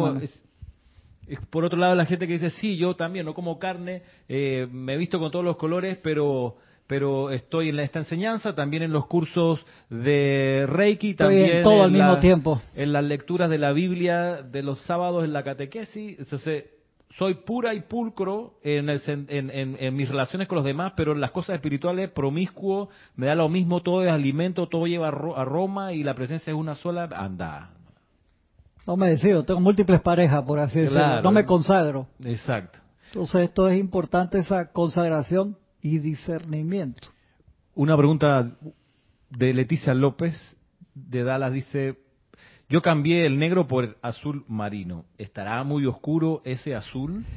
Por 1.49 1.63
otro 1.63 1.79
lado, 1.79 1.95
la 1.95 2.05
gente 2.05 2.27
que 2.27 2.33
dice, 2.33 2.49
sí, 2.49 2.75
yo 2.75 2.95
también 2.95 3.25
no 3.25 3.33
como 3.33 3.57
carne, 3.57 4.03
eh, 4.27 4.67
me 4.71 4.93
he 4.93 4.97
visto 4.97 5.19
con 5.19 5.31
todos 5.31 5.45
los 5.45 5.55
colores, 5.55 5.97
pero 6.03 6.57
pero 6.85 7.31
estoy 7.31 7.69
en 7.69 7.79
esta 7.79 7.99
enseñanza, 7.99 8.53
también 8.53 8.83
en 8.83 8.91
los 8.91 9.07
cursos 9.07 9.65
de 9.89 10.65
Reiki, 10.67 11.15
también 11.15 11.63
todo 11.63 11.83
al 11.83 11.91
mismo 11.91 12.19
tiempo. 12.19 12.61
En 12.75 12.91
las 12.91 13.03
lecturas 13.03 13.49
de 13.49 13.57
la 13.57 13.71
Biblia 13.71 14.41
de 14.43 14.63
los 14.63 14.79
sábados 14.81 15.23
en 15.23 15.33
la 15.33 15.43
catequesis. 15.43 16.19
Entonces, 16.19 16.65
soy 17.17 17.35
pura 17.35 17.73
y 17.73 17.81
pulcro 17.81 18.55
en, 18.63 18.89
en, 18.89 19.95
mis 19.95 20.09
relaciones 20.09 20.47
con 20.47 20.55
los 20.57 20.65
demás, 20.65 20.93
pero 20.95 21.11
en 21.11 21.21
las 21.21 21.31
cosas 21.31 21.55
espirituales 21.55 22.09
promiscuo, 22.09 22.89
me 23.15 23.27
da 23.27 23.35
lo 23.35 23.49
mismo, 23.49 23.81
todo 23.81 24.03
es 24.03 24.11
alimento, 24.11 24.67
todo 24.67 24.87
lleva 24.87 25.09
a 25.09 25.45
Roma 25.45 25.93
y 25.93 26.03
la 26.03 26.15
presencia 26.15 26.51
es 26.51 26.57
una 26.57 26.75
sola, 26.75 27.09
anda, 27.15 27.69
no 28.85 28.97
me 28.97 29.09
decido, 29.09 29.43
tengo 29.43 29.61
múltiples 29.61 30.01
parejas, 30.01 30.43
por 30.43 30.59
así 30.59 30.79
decirlo. 30.79 31.21
No 31.21 31.31
me 31.31 31.45
consagro. 31.45 32.07
Exacto. 32.23 32.79
Entonces 33.07 33.43
esto 33.43 33.69
es 33.69 33.79
importante, 33.79 34.39
esa 34.39 34.71
consagración 34.71 35.57
y 35.81 35.99
discernimiento. 35.99 37.07
Una 37.75 37.95
pregunta 37.95 38.51
de 39.29 39.53
Leticia 39.53 39.93
López 39.93 40.35
de 40.93 41.23
Dallas 41.23 41.53
dice, 41.53 41.97
yo 42.69 42.81
cambié 42.81 43.25
el 43.25 43.37
negro 43.37 43.67
por 43.67 43.97
azul 44.01 44.45
marino. 44.47 45.05
¿Estará 45.17 45.63
muy 45.63 45.85
oscuro 45.85 46.41
ese 46.45 46.75
azul? 46.75 47.25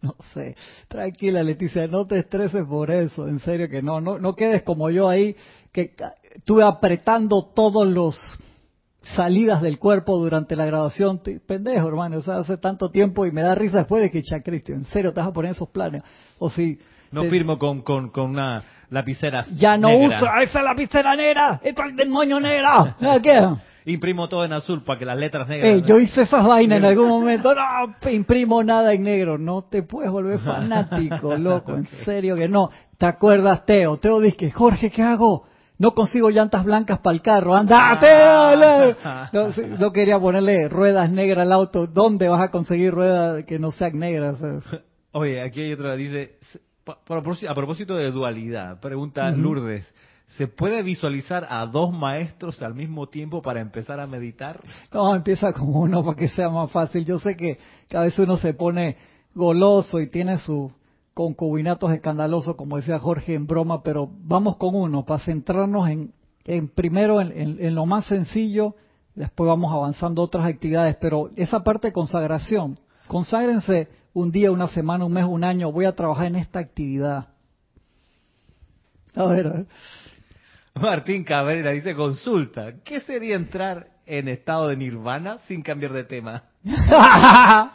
No 0.00 0.14
sé. 0.32 0.56
Tranquila, 0.88 1.42
Leticia, 1.42 1.86
no 1.86 2.06
te 2.06 2.18
estreses 2.18 2.64
por 2.64 2.90
eso. 2.90 3.28
En 3.28 3.38
serio 3.40 3.68
que 3.68 3.82
no. 3.82 4.00
No, 4.00 4.18
no 4.18 4.34
quedes 4.34 4.62
como 4.62 4.88
yo 4.88 5.06
ahí, 5.08 5.36
que 5.70 5.94
estuve 6.34 6.64
apretando 6.64 7.44
todos 7.54 7.86
los 7.86 8.16
salidas 9.14 9.62
del 9.62 9.78
cuerpo 9.78 10.18
durante 10.18 10.56
la 10.56 10.64
grabación. 10.64 11.20
Pendejo, 11.46 11.88
hermano, 11.88 12.18
o 12.18 12.22
sea, 12.22 12.38
hace 12.38 12.56
tanto 12.56 12.90
tiempo 12.90 13.26
y 13.26 13.32
me 13.32 13.42
da 13.42 13.54
risa 13.54 13.78
después 13.78 14.02
de 14.02 14.10
que 14.10 14.22
ya 14.22 14.40
Cristian, 14.40 14.78
en 14.78 14.84
serio, 14.86 15.12
te 15.12 15.20
vas 15.20 15.28
a 15.28 15.32
poner 15.32 15.52
esos 15.52 15.68
planes. 15.68 16.02
O 16.38 16.50
si 16.50 16.78
no 17.12 17.24
firmo 17.24 17.58
con, 17.58 17.82
con, 17.82 18.10
con, 18.10 18.30
una 18.30 18.62
lapicera 18.90 19.44
Ya 19.54 19.76
no 19.76 19.96
uso 19.96 20.26
esa 20.42 20.62
lapicera 20.62 21.14
negra, 21.14 21.60
es 21.62 21.74
el 21.78 21.94
demonio 21.96 22.40
negra. 22.40 22.96
¿Qué? 23.22 23.48
Imprimo 23.86 24.28
todo 24.28 24.44
en 24.44 24.52
azul 24.52 24.82
para 24.82 24.98
que 24.98 25.04
las 25.04 25.16
letras 25.16 25.48
negras. 25.48 25.82
yo 25.86 25.98
hice 25.98 26.22
esas 26.22 26.44
vainas 26.44 26.78
en 26.78 26.84
algún 26.86 27.08
momento. 27.08 27.54
No, 27.54 28.10
imprimo 28.10 28.62
nada 28.62 28.92
en 28.92 29.04
negro. 29.04 29.38
No 29.38 29.62
te 29.62 29.82
puedes 29.82 30.10
volver 30.10 30.40
fanático, 30.40 31.36
loco. 31.38 31.74
En 31.74 31.86
serio 32.04 32.34
que 32.36 32.48
no. 32.48 32.70
¿Te 32.98 33.06
acuerdas, 33.06 33.64
Teo? 33.64 33.96
Teo 33.96 34.20
dice, 34.20 34.50
Jorge, 34.50 34.90
¿qué 34.90 35.02
hago? 35.02 35.46
no 35.78 35.94
consigo 35.94 36.30
llantas 36.30 36.64
blancas 36.64 37.00
para 37.00 37.14
el 37.14 37.22
carro, 37.22 37.54
andate. 37.54 38.06
Ah. 38.10 39.28
No, 39.32 39.48
no, 39.78 39.92
quería 39.92 40.18
ponerle 40.18 40.68
ruedas 40.68 41.10
negras 41.10 41.44
al 41.46 41.52
auto. 41.52 41.86
¿Dónde 41.86 42.28
vas 42.28 42.40
a 42.40 42.50
conseguir 42.50 42.92
ruedas 42.92 43.44
que 43.44 43.58
no 43.58 43.72
sean 43.72 43.98
negras? 43.98 44.42
Oye, 45.12 45.42
aquí 45.42 45.62
hay 45.62 45.72
otra, 45.72 45.94
dice, 45.96 46.38
a 46.86 47.54
propósito 47.54 47.96
de 47.96 48.10
dualidad, 48.10 48.80
pregunta 48.80 49.30
Lourdes, 49.30 49.94
¿Se 50.36 50.48
puede 50.48 50.82
visualizar 50.82 51.46
a 51.48 51.64
dos 51.64 51.96
maestros 51.96 52.60
al 52.60 52.74
mismo 52.74 53.06
tiempo 53.06 53.40
para 53.40 53.60
empezar 53.60 54.00
a 54.00 54.06
meditar? 54.06 54.60
No, 54.92 55.14
empieza 55.14 55.50
con 55.52 55.74
uno 55.74 56.04
para 56.04 56.16
que 56.16 56.28
sea 56.28 56.50
más 56.50 56.70
fácil. 56.70 57.06
Yo 57.06 57.18
sé 57.18 57.36
que, 57.36 57.58
a 57.94 58.00
veces 58.00 58.18
uno 58.18 58.36
se 58.36 58.52
pone 58.52 58.98
goloso 59.34 59.98
y 59.98 60.08
tiene 60.10 60.36
sus 60.38 60.72
concubinatos 61.14 61.90
escandalosos, 61.90 62.54
como 62.56 62.76
decía 62.76 62.98
Jorge 62.98 63.34
en 63.34 63.46
broma, 63.46 63.82
pero 63.82 64.10
vamos 64.24 64.56
con 64.56 64.74
uno 64.74 65.06
para 65.06 65.24
centrarnos 65.24 65.88
en, 65.88 66.12
en 66.44 66.68
primero 66.68 67.22
en, 67.22 67.74
lo 67.74 67.86
más 67.86 68.04
sencillo, 68.04 68.74
después 69.14 69.48
vamos 69.48 69.72
avanzando 69.72 70.22
otras 70.22 70.46
actividades, 70.46 70.96
pero 71.00 71.30
esa 71.36 71.64
parte 71.64 71.88
de 71.88 71.92
consagración, 71.94 72.78
conságrense 73.08 73.88
un 74.12 74.30
día, 74.30 74.52
una 74.52 74.66
semana, 74.66 75.06
un 75.06 75.12
mes, 75.12 75.24
un 75.24 75.44
año, 75.44 75.72
voy 75.72 75.86
a 75.86 75.96
trabajar 75.96 76.26
en 76.26 76.36
esta 76.36 76.58
actividad. 76.58 77.28
A 79.14 79.24
ver, 79.24 79.66
Martín 80.80 81.24
Cabrera 81.24 81.70
dice, 81.70 81.94
consulta, 81.94 82.74
¿qué 82.84 83.00
sería 83.00 83.36
entrar 83.36 83.88
en 84.04 84.28
estado 84.28 84.68
de 84.68 84.76
nirvana 84.76 85.38
sin 85.48 85.62
cambiar 85.62 85.92
de 85.92 86.04
tema? 86.04 86.44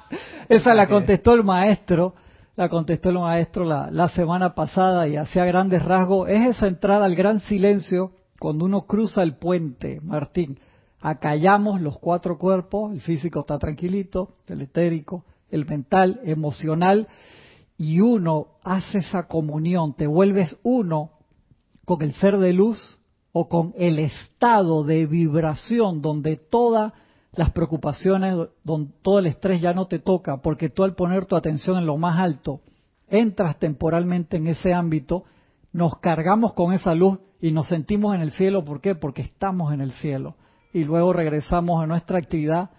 Esa 0.50 0.74
la 0.76 0.88
contestó 0.88 1.34
el 1.34 1.44
maestro, 1.44 2.14
la 2.56 2.70
contestó 2.70 3.10
el 3.10 3.18
maestro 3.18 3.66
la, 3.66 3.90
la 3.90 4.10
semana 4.10 4.54
pasada 4.54 5.08
y 5.08 5.18
hacía 5.18 5.46
grandes 5.46 5.84
rasgos. 5.84 6.30
Es 6.30 6.58
esa 6.58 6.68
entrada 6.68 7.06
al 7.06 7.16
gran 7.16 7.40
silencio 7.40 8.12
cuando 8.40 8.66
uno 8.66 8.82
cruza 8.82 9.24
el 9.24 9.36
puente, 9.36 10.00
Martín. 10.02 10.60
Acallamos 11.00 11.82
los 11.82 11.98
cuatro 11.98 12.38
cuerpos, 12.38 12.94
el 12.94 13.02
físico 13.02 13.40
está 13.40 13.58
tranquilito, 13.58 14.36
el 14.46 14.62
etérico, 14.62 15.26
el 15.50 15.66
mental, 15.66 16.20
emocional, 16.24 17.08
y 17.78 18.00
uno 18.00 18.60
hace 18.64 19.00
esa 19.00 19.28
comunión, 19.28 19.96
te 19.96 20.06
vuelves 20.06 20.60
uno 20.62 21.14
con 21.98 22.02
el 22.04 22.14
ser 22.14 22.38
de 22.38 22.54
luz 22.54 23.00
o 23.34 23.50
con 23.50 23.74
el 23.76 24.00
estado 24.00 24.86
de 24.86 25.06
vibración 25.06 26.02
donde 26.02 26.38
todas 26.38 26.94
las 27.34 27.52
preocupaciones, 27.52 28.34
donde 28.64 28.94
todo 29.02 29.20
el 29.20 29.26
estrés 29.26 29.60
ya 29.60 29.74
no 29.74 29.88
te 29.88 30.00
toca, 30.00 30.38
porque 30.38 30.70
tú 30.70 30.86
al 30.86 30.96
poner 30.96 31.26
tu 31.26 31.36
atención 31.36 31.78
en 31.78 31.86
lo 31.86 31.98
más 31.98 32.18
alto, 32.18 32.62
entras 33.10 33.60
temporalmente 33.60 34.38
en 34.38 34.48
ese 34.48 34.74
ámbito, 34.74 35.26
nos 35.74 36.00
cargamos 36.00 36.54
con 36.54 36.72
esa 36.72 36.96
luz 36.96 37.20
y 37.42 37.52
nos 37.52 37.68
sentimos 37.68 38.16
en 38.16 38.22
el 38.22 38.32
cielo. 38.32 38.64
¿Por 38.64 38.80
qué? 38.80 38.96
Porque 38.96 39.24
estamos 39.24 39.74
en 39.74 39.82
el 39.82 39.92
cielo. 39.92 40.36
Y 40.72 40.86
luego 40.86 41.12
regresamos 41.12 41.84
a 41.84 41.88
nuestra 41.88 42.20
actividad 42.20 42.70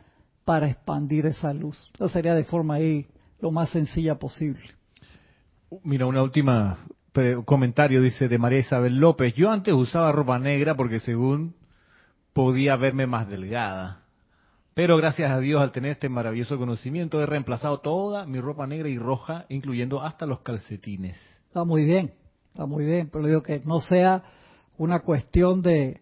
para 0.47 0.69
expandir 0.69 1.27
esa 1.27 1.53
luz. 1.53 1.91
Eso 1.95 2.09
sería 2.09 2.35
de 2.35 2.45
forma 2.45 2.77
ahí 2.77 3.07
lo 3.41 3.51
más 3.51 3.69
sencilla 3.69 4.19
posible. 4.19 4.63
Mira, 5.85 6.07
una 6.07 6.23
última 6.23 6.79
comentario 7.45 8.01
dice 8.01 8.29
de 8.29 8.39
María 8.39 8.61
Isabel 8.61 8.97
López, 8.97 9.35
yo 9.35 9.51
antes 9.51 9.75
usaba 9.75 10.13
ropa 10.13 10.39
negra 10.39 10.75
porque 10.75 11.01
según 11.01 11.55
podía 12.33 12.77
verme 12.77 13.07
más 13.07 13.29
delgada. 13.29 14.03
Pero 14.75 14.97
gracias 14.97 15.31
a 15.31 15.39
Dios 15.39 15.61
al 15.61 15.73
tener 15.73 15.93
este 15.93 16.09
maravilloso 16.09 16.57
conocimiento 16.57 17.21
he 17.21 17.27
reemplazado 17.27 17.81
toda 17.81 18.25
mi 18.25 18.41
ropa 18.41 18.67
negra 18.67 18.89
y 18.89 18.99
roja, 18.99 19.45
incluyendo 19.51 20.03
hasta 20.03 20.25
los 20.25 20.41
calcetines. 20.41 21.19
Está 21.49 21.65
muy 21.65 21.85
bien, 21.85 22.15
está 22.51 22.65
muy 22.65 22.87
bien, 22.87 23.11
pero 23.13 23.27
digo 23.27 23.43
que 23.43 23.61
no 23.67 23.81
sea 23.81 24.23
una 24.79 25.01
cuestión 25.01 25.61
de, 25.61 26.01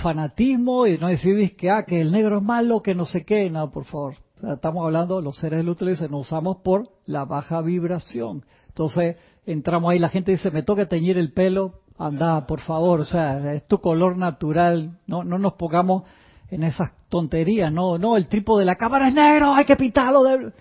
fanatismo 0.00 0.86
y 0.86 0.96
no 0.98 1.08
decir 1.08 1.56
que, 1.56 1.70
ah, 1.70 1.84
que 1.84 2.00
el 2.00 2.12
negro 2.12 2.38
es 2.38 2.42
malo, 2.44 2.80
que 2.80 2.94
no 2.94 3.04
sé 3.04 3.24
qué, 3.24 3.50
no, 3.50 3.70
por 3.70 3.84
favor. 3.84 4.14
estamos 4.40 4.84
hablando, 4.84 5.20
los 5.20 5.36
seres 5.36 5.58
de 5.58 5.64
luz 5.64 5.80
nos 6.08 6.26
usamos 6.28 6.58
por 6.58 6.84
la 7.06 7.24
baja 7.24 7.60
vibración. 7.60 8.44
Entonces, 8.68 9.16
entramos 9.46 9.90
ahí, 9.90 9.98
la 9.98 10.08
gente 10.08 10.32
dice, 10.32 10.50
me 10.50 10.62
toca 10.62 10.86
teñir 10.86 11.18
el 11.18 11.32
pelo, 11.32 11.80
anda, 11.98 12.46
por 12.46 12.60
favor, 12.60 13.00
o 13.00 13.04
sea, 13.04 13.54
es 13.54 13.66
tu 13.66 13.78
color 13.78 14.16
natural, 14.16 14.98
no, 15.06 15.24
no 15.24 15.38
nos 15.38 15.54
pongamos 15.54 16.04
en 16.50 16.62
esas 16.62 16.92
tonterías, 17.08 17.72
no, 17.72 17.98
no, 17.98 18.16
el 18.16 18.28
tipo 18.28 18.58
de 18.58 18.64
la 18.64 18.76
cámara 18.76 19.08
es 19.08 19.14
negro, 19.14 19.54
hay 19.54 19.64
que 19.64 19.76
pintarlo 19.76 20.22
de... 20.22 20.52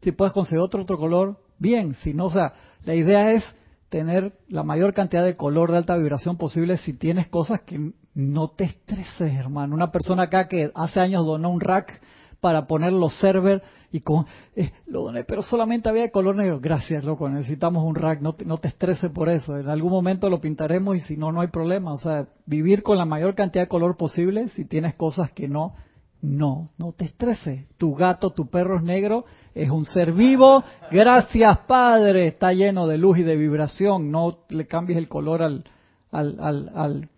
Si 0.00 0.10
puedes 0.10 0.32
conseguir 0.32 0.60
otro, 0.60 0.82
otro 0.82 0.98
color, 0.98 1.38
bien, 1.58 1.94
si 1.96 2.12
no, 2.12 2.26
o 2.26 2.30
sea, 2.30 2.54
la 2.84 2.94
idea 2.94 3.30
es 3.32 3.44
tener 3.88 4.32
la 4.48 4.64
mayor 4.64 4.94
cantidad 4.94 5.22
de 5.22 5.36
color 5.36 5.70
de 5.70 5.76
alta 5.76 5.96
vibración 5.96 6.36
posible 6.36 6.76
si 6.78 6.94
tienes 6.94 7.28
cosas 7.28 7.60
que 7.60 7.92
no 8.14 8.48
te 8.48 8.64
estreses, 8.64 9.34
hermano. 9.34 9.74
Una 9.74 9.92
persona 9.92 10.24
acá 10.24 10.48
que 10.48 10.70
hace 10.74 10.98
años 10.98 11.24
donó 11.24 11.50
un 11.50 11.60
rack 11.60 12.00
para 12.40 12.66
poner 12.66 12.92
los 12.92 13.18
servers 13.20 13.62
y 13.92 14.00
con, 14.00 14.26
eh, 14.56 14.72
lo 14.86 15.02
doné, 15.02 15.24
pero 15.24 15.42
solamente 15.42 15.88
había 15.88 16.02
de 16.02 16.10
color 16.10 16.34
negro. 16.34 16.58
Gracias, 16.60 17.04
loco, 17.04 17.28
necesitamos 17.28 17.84
un 17.84 17.94
rack, 17.94 18.22
no 18.22 18.32
te, 18.32 18.44
no 18.46 18.56
te 18.56 18.68
estreses 18.68 19.10
por 19.10 19.28
eso. 19.28 19.58
En 19.58 19.68
algún 19.68 19.92
momento 19.92 20.30
lo 20.30 20.40
pintaremos 20.40 20.96
y 20.96 21.00
si 21.00 21.16
no, 21.16 21.30
no 21.30 21.42
hay 21.42 21.48
problema. 21.48 21.92
O 21.92 21.98
sea, 21.98 22.26
vivir 22.46 22.82
con 22.82 22.96
la 22.96 23.04
mayor 23.04 23.34
cantidad 23.34 23.64
de 23.64 23.68
color 23.68 23.96
posible, 23.98 24.48
si 24.48 24.64
tienes 24.64 24.94
cosas 24.94 25.30
que 25.32 25.46
no, 25.46 25.74
no, 26.22 26.70
no 26.78 26.92
te 26.92 27.04
estreses. 27.04 27.66
Tu 27.76 27.94
gato, 27.94 28.30
tu 28.30 28.48
perro 28.48 28.78
es 28.78 28.82
negro, 28.82 29.26
es 29.54 29.68
un 29.68 29.84
ser 29.84 30.12
vivo. 30.12 30.64
Gracias, 30.90 31.58
Padre, 31.66 32.28
está 32.28 32.54
lleno 32.54 32.86
de 32.86 32.96
luz 32.96 33.18
y 33.18 33.24
de 33.24 33.36
vibración. 33.36 34.10
No 34.10 34.38
le 34.48 34.66
cambies 34.66 34.98
el 34.98 35.08
color 35.08 35.42
al, 35.42 35.64
al, 36.10 36.38
al, 36.40 36.72
al, 36.74 37.08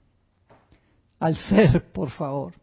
al 1.21 1.37
ser, 1.37 1.93
por 1.93 2.11
favor. 2.11 2.55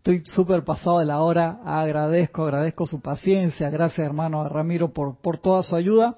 Estoy 0.00 0.22
súper 0.24 0.64
pasado 0.64 1.00
de 1.00 1.04
la 1.04 1.20
hora. 1.20 1.60
Agradezco, 1.62 2.44
agradezco 2.44 2.86
su 2.86 3.02
paciencia. 3.02 3.68
Gracias, 3.68 4.06
hermano 4.06 4.48
Ramiro, 4.48 4.94
por, 4.94 5.16
por 5.16 5.36
toda 5.36 5.62
su 5.62 5.76
ayuda. 5.76 6.16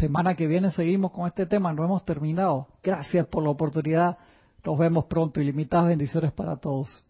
Semana 0.00 0.34
que 0.34 0.48
viene 0.48 0.72
seguimos 0.72 1.12
con 1.12 1.28
este 1.28 1.46
tema. 1.46 1.72
No 1.72 1.84
hemos 1.84 2.04
terminado. 2.04 2.66
Gracias 2.82 3.24
por 3.28 3.44
la 3.44 3.50
oportunidad. 3.50 4.18
Nos 4.64 4.76
vemos 4.76 5.04
pronto. 5.04 5.40
Ilimitadas 5.40 5.86
bendiciones 5.86 6.32
para 6.32 6.56
todos. 6.56 7.04